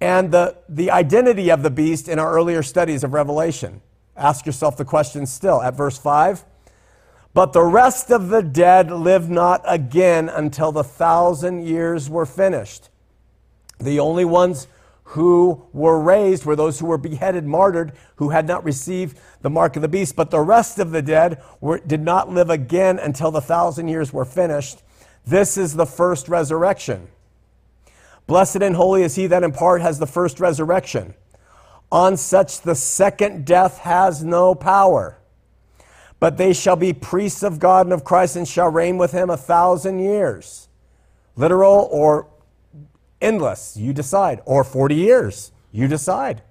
and 0.00 0.30
the, 0.30 0.56
the 0.68 0.90
identity 0.90 1.50
of 1.50 1.62
the 1.62 1.70
beast 1.70 2.08
in 2.08 2.18
our 2.18 2.32
earlier 2.32 2.62
studies 2.62 3.02
of 3.02 3.12
Revelation. 3.12 3.82
Ask 4.16 4.46
yourself 4.46 4.76
the 4.76 4.84
question 4.84 5.26
still 5.26 5.60
at 5.60 5.74
verse 5.74 5.98
5. 5.98 6.44
But 7.38 7.52
the 7.52 7.62
rest 7.62 8.10
of 8.10 8.30
the 8.30 8.42
dead 8.42 8.90
lived 8.90 9.30
not 9.30 9.62
again 9.64 10.28
until 10.28 10.72
the 10.72 10.82
thousand 10.82 11.64
years 11.64 12.10
were 12.10 12.26
finished. 12.26 12.88
The 13.78 14.00
only 14.00 14.24
ones 14.24 14.66
who 15.04 15.62
were 15.72 16.00
raised 16.00 16.44
were 16.44 16.56
those 16.56 16.80
who 16.80 16.86
were 16.86 16.98
beheaded, 16.98 17.46
martyred, 17.46 17.92
who 18.16 18.30
had 18.30 18.48
not 18.48 18.64
received 18.64 19.20
the 19.40 19.50
mark 19.50 19.76
of 19.76 19.82
the 19.82 19.88
beast. 19.88 20.16
But 20.16 20.32
the 20.32 20.40
rest 20.40 20.80
of 20.80 20.90
the 20.90 21.00
dead 21.00 21.40
were, 21.60 21.78
did 21.78 22.00
not 22.00 22.28
live 22.28 22.50
again 22.50 22.98
until 22.98 23.30
the 23.30 23.40
thousand 23.40 23.86
years 23.86 24.12
were 24.12 24.24
finished. 24.24 24.82
This 25.24 25.56
is 25.56 25.74
the 25.74 25.86
first 25.86 26.28
resurrection. 26.28 27.06
Blessed 28.26 28.62
and 28.62 28.74
holy 28.74 29.04
is 29.04 29.14
he 29.14 29.28
that 29.28 29.44
in 29.44 29.52
part 29.52 29.80
has 29.80 30.00
the 30.00 30.08
first 30.08 30.40
resurrection. 30.40 31.14
On 31.92 32.16
such 32.16 32.62
the 32.62 32.74
second 32.74 33.46
death 33.46 33.78
has 33.78 34.24
no 34.24 34.56
power. 34.56 35.18
But 36.20 36.36
they 36.36 36.52
shall 36.52 36.76
be 36.76 36.92
priests 36.92 37.42
of 37.42 37.58
God 37.58 37.86
and 37.86 37.92
of 37.92 38.04
Christ 38.04 38.36
and 38.36 38.46
shall 38.46 38.70
reign 38.70 38.98
with 38.98 39.12
him 39.12 39.30
a 39.30 39.36
thousand 39.36 40.00
years. 40.00 40.68
Literal 41.36 41.88
or 41.92 42.26
endless, 43.20 43.76
you 43.76 43.92
decide. 43.92 44.40
Or 44.44 44.64
40 44.64 44.94
years, 44.94 45.52
you 45.70 45.86
decide. 45.86 46.42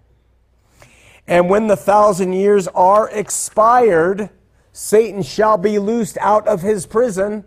And 1.28 1.50
when 1.50 1.68
the 1.68 1.76
thousand 1.76 2.34
years 2.34 2.70
are 2.70 3.10
expired, 3.10 4.30
Satan 4.72 5.24
shall 5.24 5.58
be 5.58 5.80
loosed 5.80 6.18
out 6.22 6.48
of 6.48 6.62
his 6.62 6.86
prison 6.86 7.44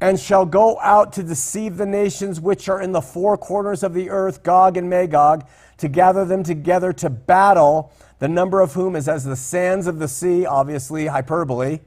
and 0.00 0.20
shall 0.20 0.44
go 0.44 0.78
out 0.80 1.12
to 1.14 1.22
deceive 1.22 1.76
the 1.76 1.86
nations 1.86 2.40
which 2.40 2.68
are 2.68 2.80
in 2.80 2.92
the 2.92 3.00
four 3.00 3.36
corners 3.36 3.82
of 3.82 3.94
the 3.94 4.10
earth, 4.10 4.42
Gog 4.42 4.76
and 4.76 4.88
Magog, 4.88 5.46
to 5.78 5.88
gather 5.88 6.24
them 6.24 6.42
together 6.42 6.92
to 6.94 7.10
battle 7.10 7.92
the 8.18 8.28
number 8.28 8.60
of 8.60 8.74
whom 8.74 8.96
is 8.96 9.08
as 9.08 9.24
the 9.24 9.36
sands 9.36 9.86
of 9.86 9.98
the 9.98 10.08
sea, 10.08 10.44
obviously 10.44 11.06
hyperbole. 11.06 11.80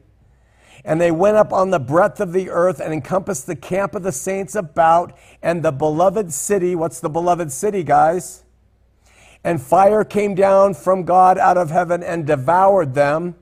And 0.84 1.00
they 1.00 1.12
went 1.12 1.38
up 1.38 1.54
on 1.54 1.70
the 1.70 1.80
breadth 1.80 2.20
of 2.20 2.34
the 2.34 2.50
earth 2.50 2.80
and 2.80 2.94
encompassed 2.94 3.46
the 3.46 3.56
camp 3.56 3.94
of 3.94 4.04
the 4.04 4.12
saints 4.12 4.56
about, 4.56 5.18
and 5.42 5.62
the 5.62 5.72
beloved 5.72 6.34
city. 6.34 6.76
What's 6.76 7.00
the 7.00 7.10
beloved 7.10 7.52
city, 7.52 7.84
guys? 7.84 8.44
And 9.44 9.62
fire 9.62 10.04
came 10.04 10.36
down 10.36 10.74
from 10.74 11.04
God 11.04 11.38
out 11.38 11.58
of 11.58 11.70
heaven 11.70 12.02
and 12.02 12.26
devoured 12.26 12.94
them. 12.94 13.36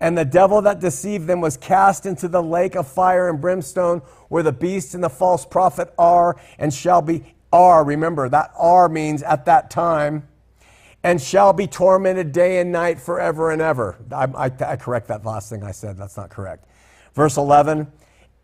And 0.00 0.16
the 0.16 0.24
devil 0.24 0.60
that 0.62 0.80
deceived 0.80 1.26
them 1.26 1.40
was 1.40 1.56
cast 1.56 2.04
into 2.04 2.28
the 2.28 2.42
lake 2.42 2.74
of 2.74 2.86
fire 2.86 3.28
and 3.28 3.40
brimstone, 3.40 4.00
where 4.28 4.42
the 4.42 4.52
beast 4.52 4.94
and 4.94 5.02
the 5.02 5.10
false 5.10 5.46
prophet 5.46 5.92
are 5.98 6.36
and 6.58 6.72
shall 6.72 7.02
be 7.02 7.34
are. 7.52 7.84
Remember, 7.84 8.28
that 8.28 8.50
are 8.56 8.88
means 8.88 9.22
at 9.22 9.44
that 9.46 9.70
time 9.70 10.26
and 11.06 11.22
shall 11.22 11.52
be 11.52 11.68
tormented 11.68 12.32
day 12.32 12.58
and 12.58 12.72
night 12.72 12.98
forever 12.98 13.52
and 13.52 13.62
ever. 13.62 13.96
I, 14.10 14.24
I, 14.24 14.44
I, 14.46 14.74
correct 14.74 15.06
that 15.06 15.24
last 15.24 15.48
thing 15.48 15.62
I 15.62 15.70
said. 15.70 15.96
That's 15.96 16.16
not 16.16 16.30
correct. 16.30 16.64
Verse 17.14 17.36
11, 17.36 17.86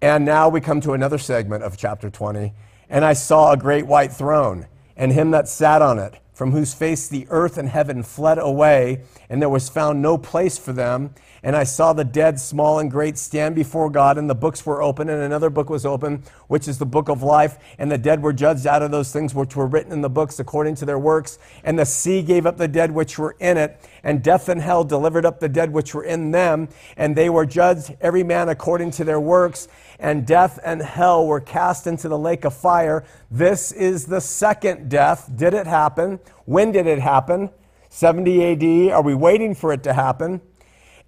and 0.01 0.25
now 0.25 0.49
we 0.49 0.61
come 0.61 0.81
to 0.83 0.93
another 0.93 1.19
segment 1.19 1.65
of 1.65 1.77
chapter 1.77 2.09
20. 2.09 2.53
And 2.89 3.05
I 3.05 3.15
saw 3.15 3.51
a 3.51 3.57
great 3.57 3.89
white 3.89 4.13
throne, 4.13 4.69
and 4.97 5.11
him 5.11 5.33
that 5.33 5.49
sat 5.49 5.83
on 5.83 5.99
it, 5.99 6.21
from 6.35 6.53
whose 6.53 6.73
face 6.73 7.09
the 7.09 7.27
earth 7.31 7.59
and 7.59 7.69
heaven 7.69 8.05
fled 8.05 8.39
away, 8.39 9.03
and 9.29 9.43
there 9.43 9.49
was 9.49 9.69
found 9.69 10.01
no 10.01 10.17
place 10.17 10.57
for 10.57 10.73
them. 10.73 11.17
And 11.45 11.57
I 11.57 11.65
saw 11.65 11.93
the 11.93 12.05
dead, 12.05 12.39
small 12.39 12.79
and 12.79 12.89
great, 12.89 13.19
stand 13.19 13.57
before 13.57 13.91
God, 13.91 14.17
and 14.17 14.31
the 14.31 14.35
books 14.35 14.65
were 14.65 14.81
open, 14.81 15.09
and 15.09 15.21
another 15.23 15.51
book 15.51 15.69
was 15.69 15.85
open, 15.85 16.23
which 16.47 16.69
is 16.69 16.79
the 16.79 16.87
book 16.87 17.09
of 17.09 17.25
life. 17.25 17.59
And 17.79 17.91
the 17.91 17.99
dead 17.99 18.23
were 18.23 18.33
judged 18.33 18.65
out 18.65 18.81
of 18.81 18.93
those 18.93 19.13
things 19.13 19.35
which 19.35 19.57
were 19.57 19.67
written 19.67 19.91
in 19.91 20.03
the 20.03 20.09
books 20.09 20.39
according 20.39 20.77
to 20.77 20.85
their 20.85 21.01
works. 21.01 21.41
And 21.65 21.77
the 21.77 21.85
sea 21.85 22.23
gave 22.23 22.47
up 22.47 22.59
the 22.59 22.69
dead 22.69 22.93
which 22.93 23.19
were 23.19 23.35
in 23.41 23.57
it, 23.57 23.81
and 24.05 24.23
death 24.23 24.49
and 24.49 24.61
hell 24.61 24.85
delivered 24.85 25.27
up 25.27 25.41
the 25.41 25.49
dead 25.49 25.73
which 25.73 25.95
were 25.95 26.05
in 26.05 26.31
them. 26.31 26.69
And 26.97 27.17
they 27.17 27.29
were 27.29 27.45
judged, 27.45 27.97
every 28.01 28.23
man 28.23 28.49
according 28.49 28.93
to 28.93 29.05
their 29.05 29.21
works. 29.21 29.67
And 29.99 30.25
death 30.25 30.61
and 30.65 30.81
hell 30.81 31.27
were 31.27 31.41
cast 31.41 31.89
into 31.89 32.09
the 32.09 32.19
lake 32.19 32.45
of 32.45 32.55
fire. 32.55 33.05
This 33.33 33.73
is 33.73 34.07
the 34.07 34.21
second 34.21 34.89
death. 34.89 35.29
Did 35.35 35.55
it 35.55 35.67
happen? 35.67 36.21
When 36.45 36.71
did 36.71 36.87
it 36.87 37.01
happen? 37.01 37.51
70 37.89 38.89
AD. 38.89 38.93
Are 38.93 39.03
we 39.03 39.15
waiting 39.15 39.55
for 39.55 39.73
it 39.73 39.83
to 39.83 39.93
happen? 39.93 40.41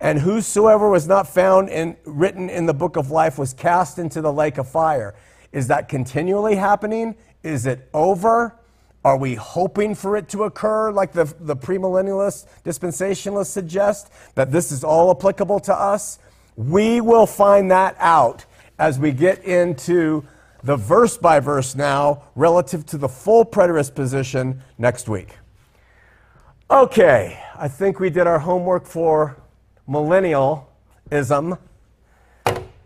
And 0.00 0.18
whosoever 0.18 0.90
was 0.90 1.06
not 1.06 1.28
found 1.28 1.68
in, 1.68 1.96
written 2.04 2.50
in 2.50 2.66
the 2.66 2.74
book 2.74 2.96
of 2.96 3.10
life 3.10 3.38
was 3.38 3.54
cast 3.54 3.98
into 3.98 4.20
the 4.20 4.32
lake 4.32 4.58
of 4.58 4.68
fire. 4.68 5.14
Is 5.52 5.68
that 5.68 5.88
continually 5.88 6.56
happening? 6.56 7.14
Is 7.42 7.66
it 7.66 7.88
over? 7.94 8.56
Are 9.04 9.16
we 9.18 9.34
hoping 9.34 9.94
for 9.94 10.16
it 10.16 10.28
to 10.30 10.44
occur, 10.44 10.90
like 10.90 11.12
the, 11.12 11.32
the 11.38 11.54
premillennialists, 11.54 12.46
dispensationalists 12.64 13.46
suggest, 13.46 14.10
that 14.34 14.50
this 14.50 14.72
is 14.72 14.82
all 14.82 15.10
applicable 15.10 15.60
to 15.60 15.74
us? 15.74 16.18
We 16.56 17.00
will 17.00 17.26
find 17.26 17.70
that 17.70 17.96
out 17.98 18.46
as 18.78 18.98
we 18.98 19.12
get 19.12 19.44
into 19.44 20.24
the 20.62 20.76
verse 20.76 21.18
by 21.18 21.38
verse 21.38 21.74
now 21.74 22.22
relative 22.34 22.86
to 22.86 22.98
the 22.98 23.08
full 23.08 23.44
preterist 23.44 23.94
position 23.94 24.62
next 24.78 25.08
week. 25.08 25.36
Okay, 26.70 27.38
I 27.56 27.68
think 27.68 28.00
we 28.00 28.08
did 28.08 28.26
our 28.26 28.38
homework 28.38 28.86
for 28.86 29.36
millennialism. 29.88 31.58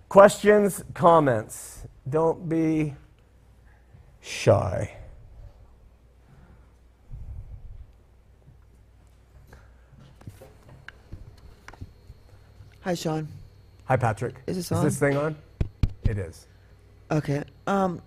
Questions, 0.09 0.85
comments? 0.95 1.87
Don't 2.09 2.49
be 2.49 2.95
shy. 4.21 4.95
Hi, 12.81 12.95
Sean. 12.95 13.29
Hi, 13.85 13.97
Patrick. 13.97 14.37
Is 14.47 14.57
this 14.57 14.73
on? 14.73 14.79
Is 14.79 14.95
this 14.95 15.01
thing 15.01 15.17
on? 15.17 15.37
It 16.05 16.17
is. 16.17 16.47
Okay. 17.11 17.43
Um, 17.67 18.01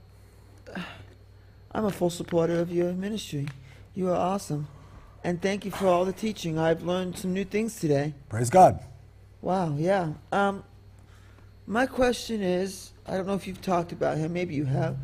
I'm 1.72 1.86
a 1.86 1.92
full 1.92 2.10
supporter 2.10 2.60
of 2.60 2.72
your 2.72 2.92
ministry. 2.94 3.48
You 3.94 4.10
are 4.10 4.16
awesome, 4.16 4.68
and 5.24 5.42
thank 5.42 5.66
you 5.66 5.72
for 5.72 5.88
all 5.88 6.06
the 6.06 6.14
teaching. 6.14 6.58
I've 6.58 6.84
learned 6.84 7.18
some 7.18 7.34
new 7.34 7.46
things 7.46 7.80
today. 7.80 8.14
Praise 8.30 8.50
God. 8.50 8.80
Wow. 9.42 9.76
Yeah. 9.78 10.14
Um, 10.32 10.64
my 11.68 11.86
question 11.86 12.42
is, 12.42 12.92
I 13.06 13.18
don't 13.18 13.28
know 13.28 13.34
if 13.34 13.48
you've 13.48 13.62
talked 13.62 13.92
about 13.92 14.18
him. 14.18 14.34
Maybe 14.34 14.56
you 14.56 14.66
have. 14.66 14.98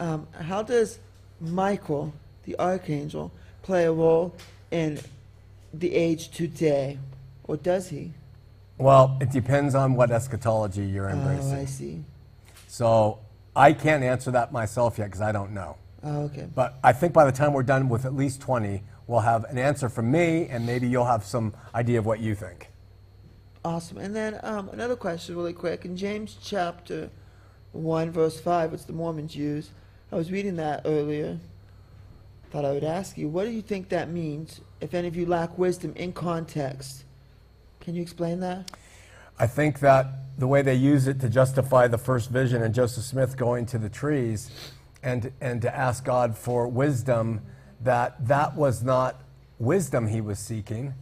Um, 0.00 0.26
how 0.40 0.62
does 0.62 0.98
Michael, 1.40 2.12
the 2.44 2.58
archangel, 2.58 3.32
play 3.62 3.84
a 3.84 3.92
role 3.92 4.34
in 4.70 5.00
the 5.72 5.94
age 5.94 6.30
today, 6.30 6.98
or 7.44 7.56
does 7.56 7.88
he? 7.88 8.12
Well, 8.78 9.16
it 9.20 9.30
depends 9.30 9.74
on 9.74 9.94
what 9.94 10.10
eschatology 10.10 10.84
you're 10.84 11.08
embracing. 11.08 11.54
Oh, 11.54 11.60
I 11.60 11.64
see. 11.64 12.04
So 12.66 13.20
I 13.54 13.72
can't 13.72 14.02
answer 14.02 14.30
that 14.32 14.52
myself 14.52 14.98
yet 14.98 15.06
because 15.06 15.20
I 15.20 15.32
don't 15.32 15.52
know. 15.52 15.76
Oh, 16.02 16.22
okay. 16.24 16.48
But 16.54 16.78
I 16.82 16.92
think 16.92 17.12
by 17.12 17.24
the 17.24 17.32
time 17.32 17.52
we're 17.52 17.62
done 17.62 17.88
with 17.88 18.04
at 18.04 18.14
least 18.14 18.40
20, 18.40 18.82
we'll 19.06 19.20
have 19.20 19.44
an 19.44 19.58
answer 19.58 19.88
from 19.88 20.10
me, 20.10 20.48
and 20.48 20.66
maybe 20.66 20.88
you'll 20.88 21.04
have 21.04 21.24
some 21.24 21.54
idea 21.74 21.98
of 21.98 22.06
what 22.06 22.20
you 22.20 22.34
think. 22.34 22.70
Awesome. 23.64 23.98
And 23.98 24.14
then 24.14 24.38
um, 24.42 24.68
another 24.70 24.96
question, 24.96 25.36
really 25.36 25.52
quick. 25.52 25.84
In 25.84 25.96
James 25.96 26.36
chapter 26.42 27.10
1, 27.72 28.10
verse 28.10 28.38
5, 28.40 28.72
which 28.72 28.84
the 28.84 28.92
Mormons 28.92 29.34
use, 29.34 29.70
I 30.12 30.16
was 30.16 30.30
reading 30.30 30.56
that 30.56 30.82
earlier. 30.84 31.38
Thought 32.50 32.64
I 32.64 32.72
would 32.72 32.84
ask 32.84 33.18
you, 33.18 33.28
what 33.28 33.44
do 33.44 33.50
you 33.50 33.62
think 33.62 33.88
that 33.88 34.10
means 34.10 34.60
if 34.80 34.94
any 34.94 35.08
of 35.08 35.16
you 35.16 35.26
lack 35.26 35.58
wisdom 35.58 35.92
in 35.96 36.12
context? 36.12 37.04
Can 37.80 37.94
you 37.94 38.02
explain 38.02 38.40
that? 38.40 38.70
I 39.38 39.46
think 39.46 39.80
that 39.80 40.38
the 40.38 40.46
way 40.46 40.62
they 40.62 40.74
use 40.74 41.08
it 41.08 41.20
to 41.20 41.28
justify 41.28 41.88
the 41.88 41.98
first 41.98 42.30
vision 42.30 42.62
and 42.62 42.74
Joseph 42.74 43.04
Smith 43.04 43.36
going 43.36 43.66
to 43.66 43.78
the 43.78 43.88
trees 43.88 44.50
and, 45.02 45.32
and 45.40 45.60
to 45.62 45.74
ask 45.74 46.04
God 46.04 46.36
for 46.36 46.68
wisdom, 46.68 47.40
that 47.82 48.26
that 48.26 48.56
was 48.56 48.82
not 48.82 49.20
wisdom 49.58 50.08
he 50.08 50.20
was 50.20 50.38
seeking. 50.38 50.94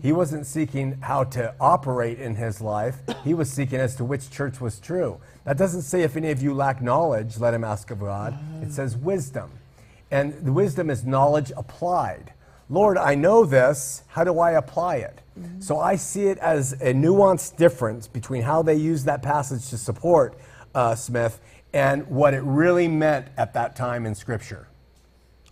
He 0.00 0.10
wasn't 0.10 0.46
seeking 0.46 0.98
how 1.02 1.24
to 1.24 1.54
operate 1.60 2.18
in 2.18 2.36
his 2.36 2.62
life. 2.62 2.96
He 3.24 3.34
was 3.34 3.50
seeking 3.50 3.78
as 3.78 3.94
to 3.96 4.04
which 4.04 4.30
church 4.30 4.58
was 4.58 4.80
true. 4.80 5.20
That 5.44 5.58
doesn't 5.58 5.82
say 5.82 6.00
if 6.00 6.16
any 6.16 6.30
of 6.30 6.40
you 6.40 6.54
lack 6.54 6.80
knowledge, 6.80 7.38
let 7.38 7.52
him 7.52 7.62
ask 7.62 7.90
of 7.90 8.00
God. 8.00 8.38
It 8.62 8.72
says 8.72 8.96
wisdom. 8.96 9.50
And 10.10 10.32
the 10.44 10.52
wisdom 10.52 10.88
is 10.88 11.04
knowledge 11.04 11.52
applied. 11.56 12.32
Lord, 12.70 12.96
I 12.96 13.16
know 13.16 13.44
this. 13.44 14.02
How 14.08 14.24
do 14.24 14.38
I 14.38 14.52
apply 14.52 14.96
it? 14.96 15.20
So 15.58 15.78
I 15.78 15.96
see 15.96 16.28
it 16.28 16.38
as 16.38 16.72
a 16.74 16.94
nuanced 16.94 17.56
difference 17.56 18.08
between 18.08 18.42
how 18.42 18.62
they 18.62 18.76
use 18.76 19.04
that 19.04 19.22
passage 19.22 19.68
to 19.68 19.76
support 19.76 20.38
uh, 20.74 20.94
Smith 20.94 21.38
and 21.74 22.06
what 22.06 22.32
it 22.32 22.42
really 22.42 22.88
meant 22.88 23.28
at 23.36 23.52
that 23.52 23.76
time 23.76 24.06
in 24.06 24.14
Scripture. 24.14 24.68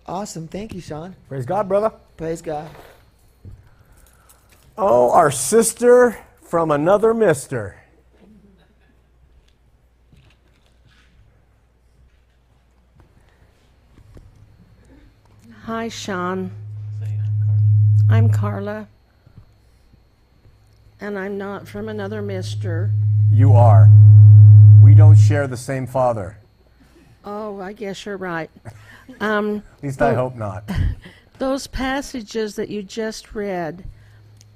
Awesome. 0.06 0.46
Thank 0.48 0.74
you, 0.74 0.80
Sean. 0.80 1.16
Praise 1.28 1.46
God, 1.46 1.66
brother. 1.66 1.90
Praise 2.16 2.42
God. 2.42 2.68
Oh, 4.76 5.10
our 5.12 5.30
sister 5.30 6.18
from 6.42 6.70
another 6.70 7.14
mister. 7.14 7.80
Hi, 15.62 15.88
Sean. 15.88 16.50
I'm 18.10 18.28
Carla. 18.28 18.86
And 21.00 21.18
I'm 21.18 21.38
not 21.38 21.66
from 21.66 21.88
another 21.88 22.20
mister. 22.20 22.90
You 23.32 23.54
are. 23.54 23.88
We 24.82 24.94
don't 24.94 25.16
share 25.16 25.46
the 25.46 25.56
same 25.56 25.86
father. 25.86 26.36
Oh, 27.24 27.60
I 27.60 27.72
guess 27.72 28.04
you're 28.04 28.18
right. 28.18 28.50
Um, 29.20 29.62
At 29.78 29.82
least 29.84 30.02
I 30.02 30.14
hope 30.14 30.34
not. 30.34 30.68
those 31.38 31.66
passages 31.66 32.56
that 32.56 32.68
you 32.68 32.82
just 32.82 33.34
read, 33.34 33.84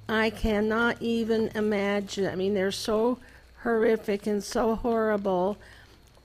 I 0.07 0.29
cannot 0.29 1.01
even 1.01 1.49
imagine. 1.55 2.27
I 2.27 2.35
mean, 2.35 2.53
they're 2.53 2.71
so 2.71 3.19
horrific 3.63 4.25
and 4.27 4.43
so 4.43 4.75
horrible. 4.75 5.57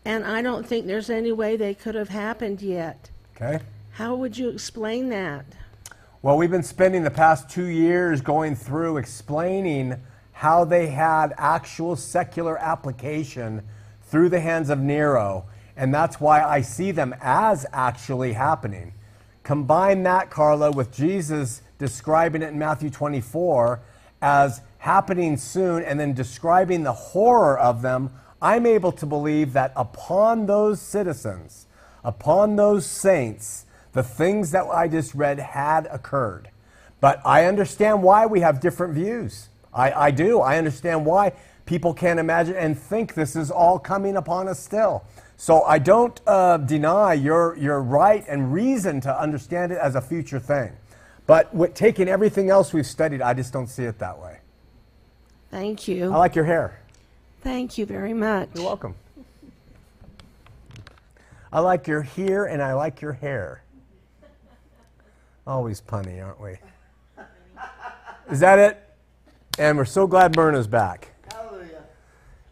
and 0.05 0.25
I 0.25 0.43
don't 0.43 0.67
think 0.67 0.87
there's 0.87 1.11
any 1.11 1.33
way 1.33 1.57
they 1.57 1.75
could 1.75 1.95
have 1.95 2.11
happened 2.11 2.61
yet. 2.61 3.11
Okay? 3.37 3.61
How 3.93 4.15
would 4.15 4.37
you 4.37 4.49
explain 4.51 5.09
that? 5.11 5.45
Well, 6.23 6.37
we've 6.37 6.51
been 6.51 6.63
spending 6.63 7.03
the 7.03 7.11
past 7.11 7.51
two 7.51 7.67
years 7.67 8.21
going 8.21 8.57
through 8.57 8.97
explaining 8.97 10.01
how 10.33 10.65
they 10.65 10.89
had 10.89 11.35
actual 11.39 11.97
secular 11.97 12.59
application 12.59 13.63
through 14.03 14.31
the 14.31 14.41
hands 14.41 14.69
of 14.71 14.79
Nero. 14.79 15.45
And 15.77 15.93
that's 15.93 16.21
why 16.21 16.43
I 16.43 16.61
see 16.61 16.91
them 16.91 17.15
as 17.21 17.67
actually 17.73 18.33
happening. 18.33 18.93
Combine 19.43 20.03
that, 20.05 20.31
Carla, 20.31 20.71
with 20.71 20.93
Jesus 20.93 21.63
describing 21.79 22.43
it 22.43 22.51
in 22.51 22.59
Matthew 22.59 22.91
24 22.91 23.81
as 24.23 24.63
happening 24.79 25.37
soon 25.37 25.83
and 25.83 25.99
then 25.99 26.15
describing 26.15 26.83
the 26.83 26.93
horror 26.93 27.59
of 27.59 27.83
them. 27.83 28.11
I'm 28.41 28.67
able 28.67 28.93
to 28.93 29.07
believe 29.07 29.53
that 29.55 29.73
upon 29.77 30.47
those 30.47 30.81
citizens, 30.81 31.67
upon 32.05 32.57
those 32.57 32.87
saints, 32.87 33.67
the 33.93 34.03
things 34.03 34.51
that 34.51 34.67
I 34.67 34.89
just 34.89 35.15
read 35.15 35.39
had 35.39 35.87
occurred. 35.91 36.51
But 37.01 37.21
I 37.25 37.47
understand 37.47 38.03
why 38.03 38.27
we 38.27 38.41
have 38.41 38.61
different 38.61 38.95
views. 38.95 39.49
I, 39.73 39.93
I 39.93 40.11
do. 40.11 40.41
I 40.41 40.59
understand 40.59 41.05
why 41.05 41.33
people 41.67 41.95
can't 41.95 42.21
imagine 42.21 42.57
and 42.57 42.79
think 42.79 43.15
this 43.15 43.37
is 43.37 43.51
all 43.51 43.79
coming 43.79 44.17
upon 44.17 44.49
us 44.49 44.61
still. 44.61 45.05
So 45.37 45.63
I 45.63 45.79
don't 45.79 46.21
uh, 46.27 46.59
deny 46.59 47.15
your, 47.15 47.57
your 47.57 47.83
right 47.83 48.25
and 48.29 48.53
reason 48.53 49.01
to 49.03 49.21
understand 49.21 49.73
it 49.73 49.79
as 49.79 49.95
a 49.95 50.01
future 50.01 50.39
thing. 50.39 50.73
But 51.27 51.55
with 51.55 51.75
taking 51.75 52.09
everything 52.09 52.51
else 52.51 52.73
we've 52.73 52.87
studied, 52.87 53.23
I 53.23 53.35
just 53.35 53.53
don't 53.53 53.67
see 53.67 53.85
it 53.85 53.99
that 53.99 54.19
way. 54.19 54.39
Thank 55.51 55.89
you. 55.89 56.13
I 56.13 56.17
like 56.17 56.35
your 56.35 56.45
hair. 56.45 56.81
Thank 57.43 57.79
you 57.79 57.87
very 57.87 58.15
much. 58.15 58.49
You're 58.55 58.65
welcome. 58.65 58.95
I 61.53 61.61
like 61.61 61.87
your 61.87 62.03
here 62.03 62.47
and 62.47 62.63
I 62.63 62.75
like 62.75 63.01
your 63.01 63.13
hair. 63.13 63.63
Always 65.47 65.81
punny, 65.81 66.25
aren't 66.25 66.41
we? 66.41 66.57
Is 68.31 68.41
that 68.41 68.59
it? 68.59 68.81
And 69.59 69.77
we're 69.79 69.85
so 69.85 70.07
glad 70.07 70.35
Myrna's 70.35 70.67
back. 70.67 71.11
Hallelujah. 71.33 71.85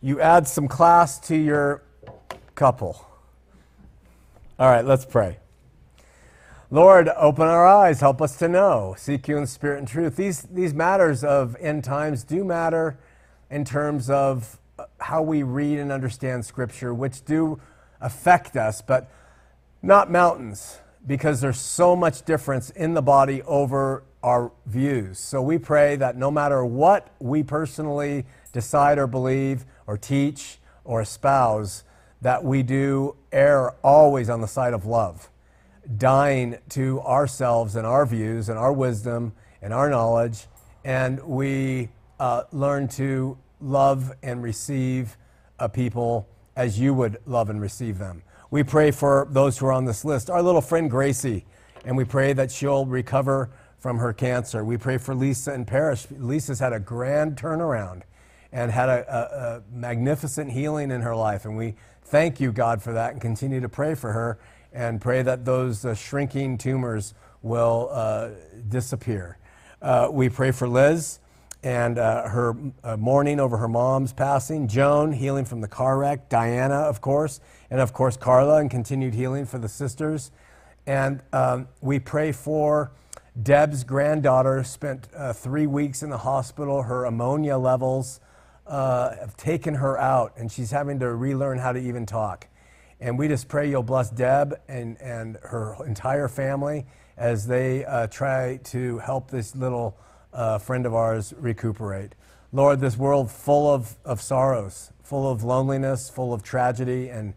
You 0.03 0.21
add 0.21 0.47
some 0.47 0.69
class 0.69 1.19
to 1.27 1.37
your 1.37 1.83
couple. 2.55 3.05
All 4.59 4.71
right, 4.71 4.85
let's 4.85 5.05
pray. 5.05 5.39
Lord, 6.71 7.09
open 7.17 7.49
our 7.49 7.67
eyes, 7.67 8.01
help 8.01 8.23
us 8.23 8.37
to 8.39 8.49
know, 8.49 8.95
seek 8.97 9.29
you 9.29 9.37
in 9.37 9.47
spirit 9.47 9.79
and 9.79 9.87
truth. 9.87 10.17
These, 10.17 10.43
these 10.43 10.73
matters 10.73 11.23
of 11.23 11.55
end 11.61 11.85
times 11.85 12.25
do 12.25 12.45
matter 12.45 12.99
in 13.51 13.65
terms 13.65 14.09
of 14.09 14.59
uh, 14.79 14.85
how 14.99 15.21
we 15.21 15.43
read 15.43 15.79
and 15.79 15.93
understand 15.93 16.47
Scripture, 16.47 16.95
which 16.95 17.25
do 17.27 17.61
affect 18.01 18.57
us, 18.57 18.81
but 18.81 19.11
not 19.83 20.11
mountains, 20.11 20.79
because 21.07 21.43
there's 21.43 21.61
so 21.61 21.95
much 21.95 22.25
difference 22.25 22.71
in 22.71 22.95
the 22.95 23.03
body 23.03 23.43
over 23.43 24.05
our 24.23 24.53
views. 24.65 25.19
So 25.19 25.43
we 25.43 25.59
pray 25.59 25.97
that 25.97 26.17
no 26.17 26.31
matter 26.31 26.65
what 26.65 27.09
we 27.19 27.43
personally 27.43 28.25
decide 28.53 28.99
or 28.99 29.07
believe 29.07 29.67
or 29.87 29.99
teach 29.99 30.59
or 30.85 31.03
espouse, 31.03 31.85
that 32.23 32.43
we 32.43 32.63
do 32.63 33.15
err 33.31 33.75
always 33.83 34.31
on 34.31 34.41
the 34.41 34.49
side 34.49 34.73
of 34.73 34.87
love 34.87 35.29
dying 35.97 36.59
to 36.71 37.01
ourselves 37.01 37.77
and 37.77 37.87
our 37.87 38.07
views 38.07 38.49
and 38.49 38.59
our 38.59 38.73
wisdom 38.73 39.33
and 39.61 39.73
our 39.73 39.89
knowledge, 39.89 40.47
and 40.85 41.23
we 41.23 41.89
uh, 42.19 42.45
learn 42.53 42.89
to 42.89 43.37
love 43.61 44.13
and 44.23 44.43
receive 44.43 45.17
a 45.59 45.69
people 45.69 46.29
as 46.57 46.79
you 46.79 46.93
would 46.95 47.19
love 47.27 47.51
and 47.51 47.61
receive 47.61 47.99
them. 47.99 48.23
We 48.51 48.63
pray 48.63 48.91
for 48.91 49.27
those 49.31 49.59
who 49.59 49.67
are 49.67 49.73
on 49.73 49.85
this 49.85 50.05
list. 50.05 50.29
Our 50.29 50.43
little 50.43 50.61
friend 50.61 50.91
Gracie, 50.91 51.45
and 51.85 51.97
we 51.97 52.05
pray 52.05 52.33
that 52.33 52.51
she'll 52.51 52.87
recover 52.87 53.51
from 53.79 53.99
her 53.99 54.13
cancer. 54.13 54.65
We 54.65 54.77
pray 54.77 54.99
for 54.99 55.15
Lisa 55.15 55.53
and 55.53 55.67
Parrish. 55.67 56.07
Lisa's 56.11 56.61
had 56.61 56.73
a 56.73 56.79
grand 56.79 57.37
turnaround 57.37 58.03
and 58.53 58.71
had 58.71 58.89
a, 58.89 59.05
a, 59.09 59.57
a 59.57 59.63
magnificent 59.75 60.53
healing 60.53 60.91
in 60.91 61.01
her 61.01 61.17
life, 61.17 61.45
and 61.45 61.57
we 61.57 61.75
thank 62.05 62.41
you, 62.41 62.53
God, 62.53 62.83
for 62.83 62.93
that 62.93 63.13
and 63.13 63.21
continue 63.21 63.61
to 63.61 63.69
pray 63.69 63.95
for 63.95 64.13
her 64.13 64.39
and 64.73 65.01
pray 65.01 65.23
that 65.23 65.45
those 65.45 65.85
uh, 65.85 65.95
shrinking 65.95 66.59
tumors 66.59 67.15
will 67.43 67.89
uh, 67.91 68.31
disappear. 68.69 69.39
Uh, 69.81 70.09
we 70.11 70.29
pray 70.29 70.51
for 70.51 70.69
Liz 70.69 71.19
and 71.63 71.99
uh, 71.99 72.29
her 72.29 72.57
uh, 72.83 72.97
mourning 72.97 73.39
over 73.39 73.57
her 73.57 73.69
mom's 73.69 74.13
passing, 74.13 74.67
Joan 74.67 75.13
healing 75.13 75.45
from 75.45 75.61
the 75.61 75.69
car 75.69 75.99
wreck, 75.99 76.29
Diana, 76.29 76.75
of 76.75 77.01
course, 77.01 77.41
and 77.71 77.81
of 77.81 77.93
course 77.93 78.17
Carla 78.17 78.57
and 78.61 78.71
continued 78.71 79.15
healing 79.15 79.47
for 79.47 79.59
the 79.59 79.69
sisters. 79.69 80.33
And 80.87 81.21
um, 81.33 81.69
we 81.81 82.01
pray 82.01 82.33
for 82.33 82.93
Deb's 83.41 83.85
granddaughter, 83.85 84.65
spent 84.65 85.09
uh, 85.17 85.33
three 85.33 85.67
weeks 85.67 86.03
in 86.03 86.11
the 86.11 86.19
hospital. 86.19 86.83
Her 86.83 87.05
ammonia 87.05 87.57
levels 87.57 88.21
have 88.67 89.37
taken 89.37 89.75
her 89.75 89.99
out, 89.99 90.33
and 90.37 90.51
she's 90.51 90.71
having 90.71 90.99
to 91.01 91.13
relearn 91.15 91.59
how 91.59 91.73
to 91.73 91.81
even 91.81 92.07
talk. 92.07 92.47
And 93.01 93.19
we 93.19 93.27
just 93.29 93.49
pray 93.49 93.69
you'll 93.69 93.83
bless 93.83 94.11
Deb 94.11 94.61
and, 94.69 94.97
and 95.01 95.37
her 95.43 95.77
entire 95.85 96.29
family 96.29 96.87
as 97.17 97.47
they 97.47 97.85
uh, 97.85 98.07
try 98.07 98.59
to 98.65 98.99
help 98.99 99.31
this 99.31 99.57
little 99.57 99.99
uh, 100.33 100.59
friend 100.59 100.87
of 100.87 100.95
ours 100.95 101.35
recuperate. 101.37 102.15
Lord, 102.53 102.81
this 102.81 102.97
world 102.97 103.31
full 103.31 103.73
of, 103.73 103.97
of 104.05 104.21
sorrows, 104.21 104.93
full 105.03 105.31
of 105.31 105.43
loneliness, 105.43 106.11
full 106.11 106.33
of 106.33 106.43
tragedy, 106.43 107.09
and, 107.09 107.35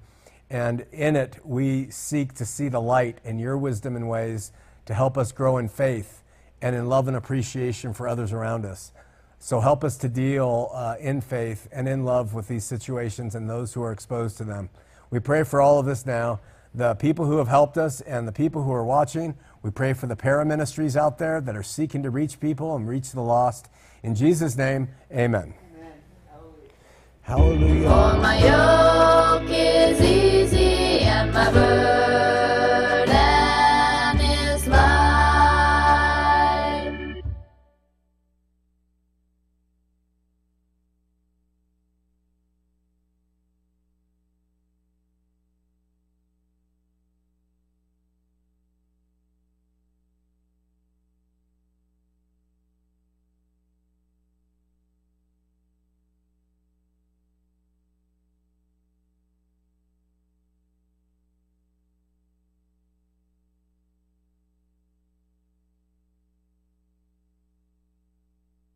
and 0.49 0.85
in 0.91 1.15
it 1.15 1.39
we 1.43 1.89
seek 1.89 2.33
to 2.35 2.45
see 2.45 2.67
the 2.69 2.81
light 2.81 3.19
in 3.23 3.39
your 3.39 3.57
wisdom 3.57 3.95
and 3.95 4.07
ways 4.07 4.51
to 4.85 4.93
help 4.93 5.17
us 5.17 5.31
grow 5.31 5.57
in 5.57 5.67
faith 5.67 6.23
and 6.61 6.75
in 6.75 6.87
love 6.87 7.07
and 7.07 7.17
appreciation 7.17 7.93
for 7.93 8.07
others 8.07 8.31
around 8.31 8.65
us. 8.65 8.91
So 9.39 9.59
help 9.59 9.83
us 9.83 9.97
to 9.97 10.09
deal 10.09 10.71
uh, 10.73 10.95
in 10.99 11.21
faith 11.21 11.67
and 11.71 11.87
in 11.87 12.03
love 12.03 12.33
with 12.33 12.47
these 12.47 12.63
situations 12.63 13.35
and 13.35 13.49
those 13.49 13.73
who 13.73 13.83
are 13.83 13.91
exposed 13.91 14.37
to 14.37 14.43
them. 14.43 14.69
We 15.11 15.19
pray 15.19 15.43
for 15.43 15.61
all 15.61 15.79
of 15.79 15.85
this 15.85 16.05
now. 16.05 16.39
The 16.73 16.95
people 16.95 17.25
who 17.25 17.37
have 17.37 17.47
helped 17.47 17.77
us 17.77 18.01
and 18.01 18.27
the 18.27 18.31
people 18.31 18.63
who 18.63 18.71
are 18.71 18.83
watching, 18.83 19.35
we 19.61 19.71
pray 19.71 19.93
for 19.93 20.07
the 20.07 20.15
para 20.15 20.45
ministries 20.45 20.97
out 20.97 21.17
there 21.17 21.39
that 21.39 21.55
are 21.55 21.63
seeking 21.63 22.03
to 22.03 22.09
reach 22.09 22.39
people 22.39 22.75
and 22.75 22.87
reach 22.87 23.11
the 23.11 23.21
lost. 23.21 23.69
In 24.03 24.13
Jesus' 24.13 24.57
name, 24.57 24.89
amen. 25.11 25.53
amen. 25.77 25.93
Hallelujah. 27.21 27.89
Hallelujah. 27.89 28.11
For 28.11 28.21
my 28.21 29.41
yoke 29.41 29.49
is 29.49 30.01
easy 30.01 30.99
and 30.99 31.33
my 31.33 31.51
burden. 31.51 31.94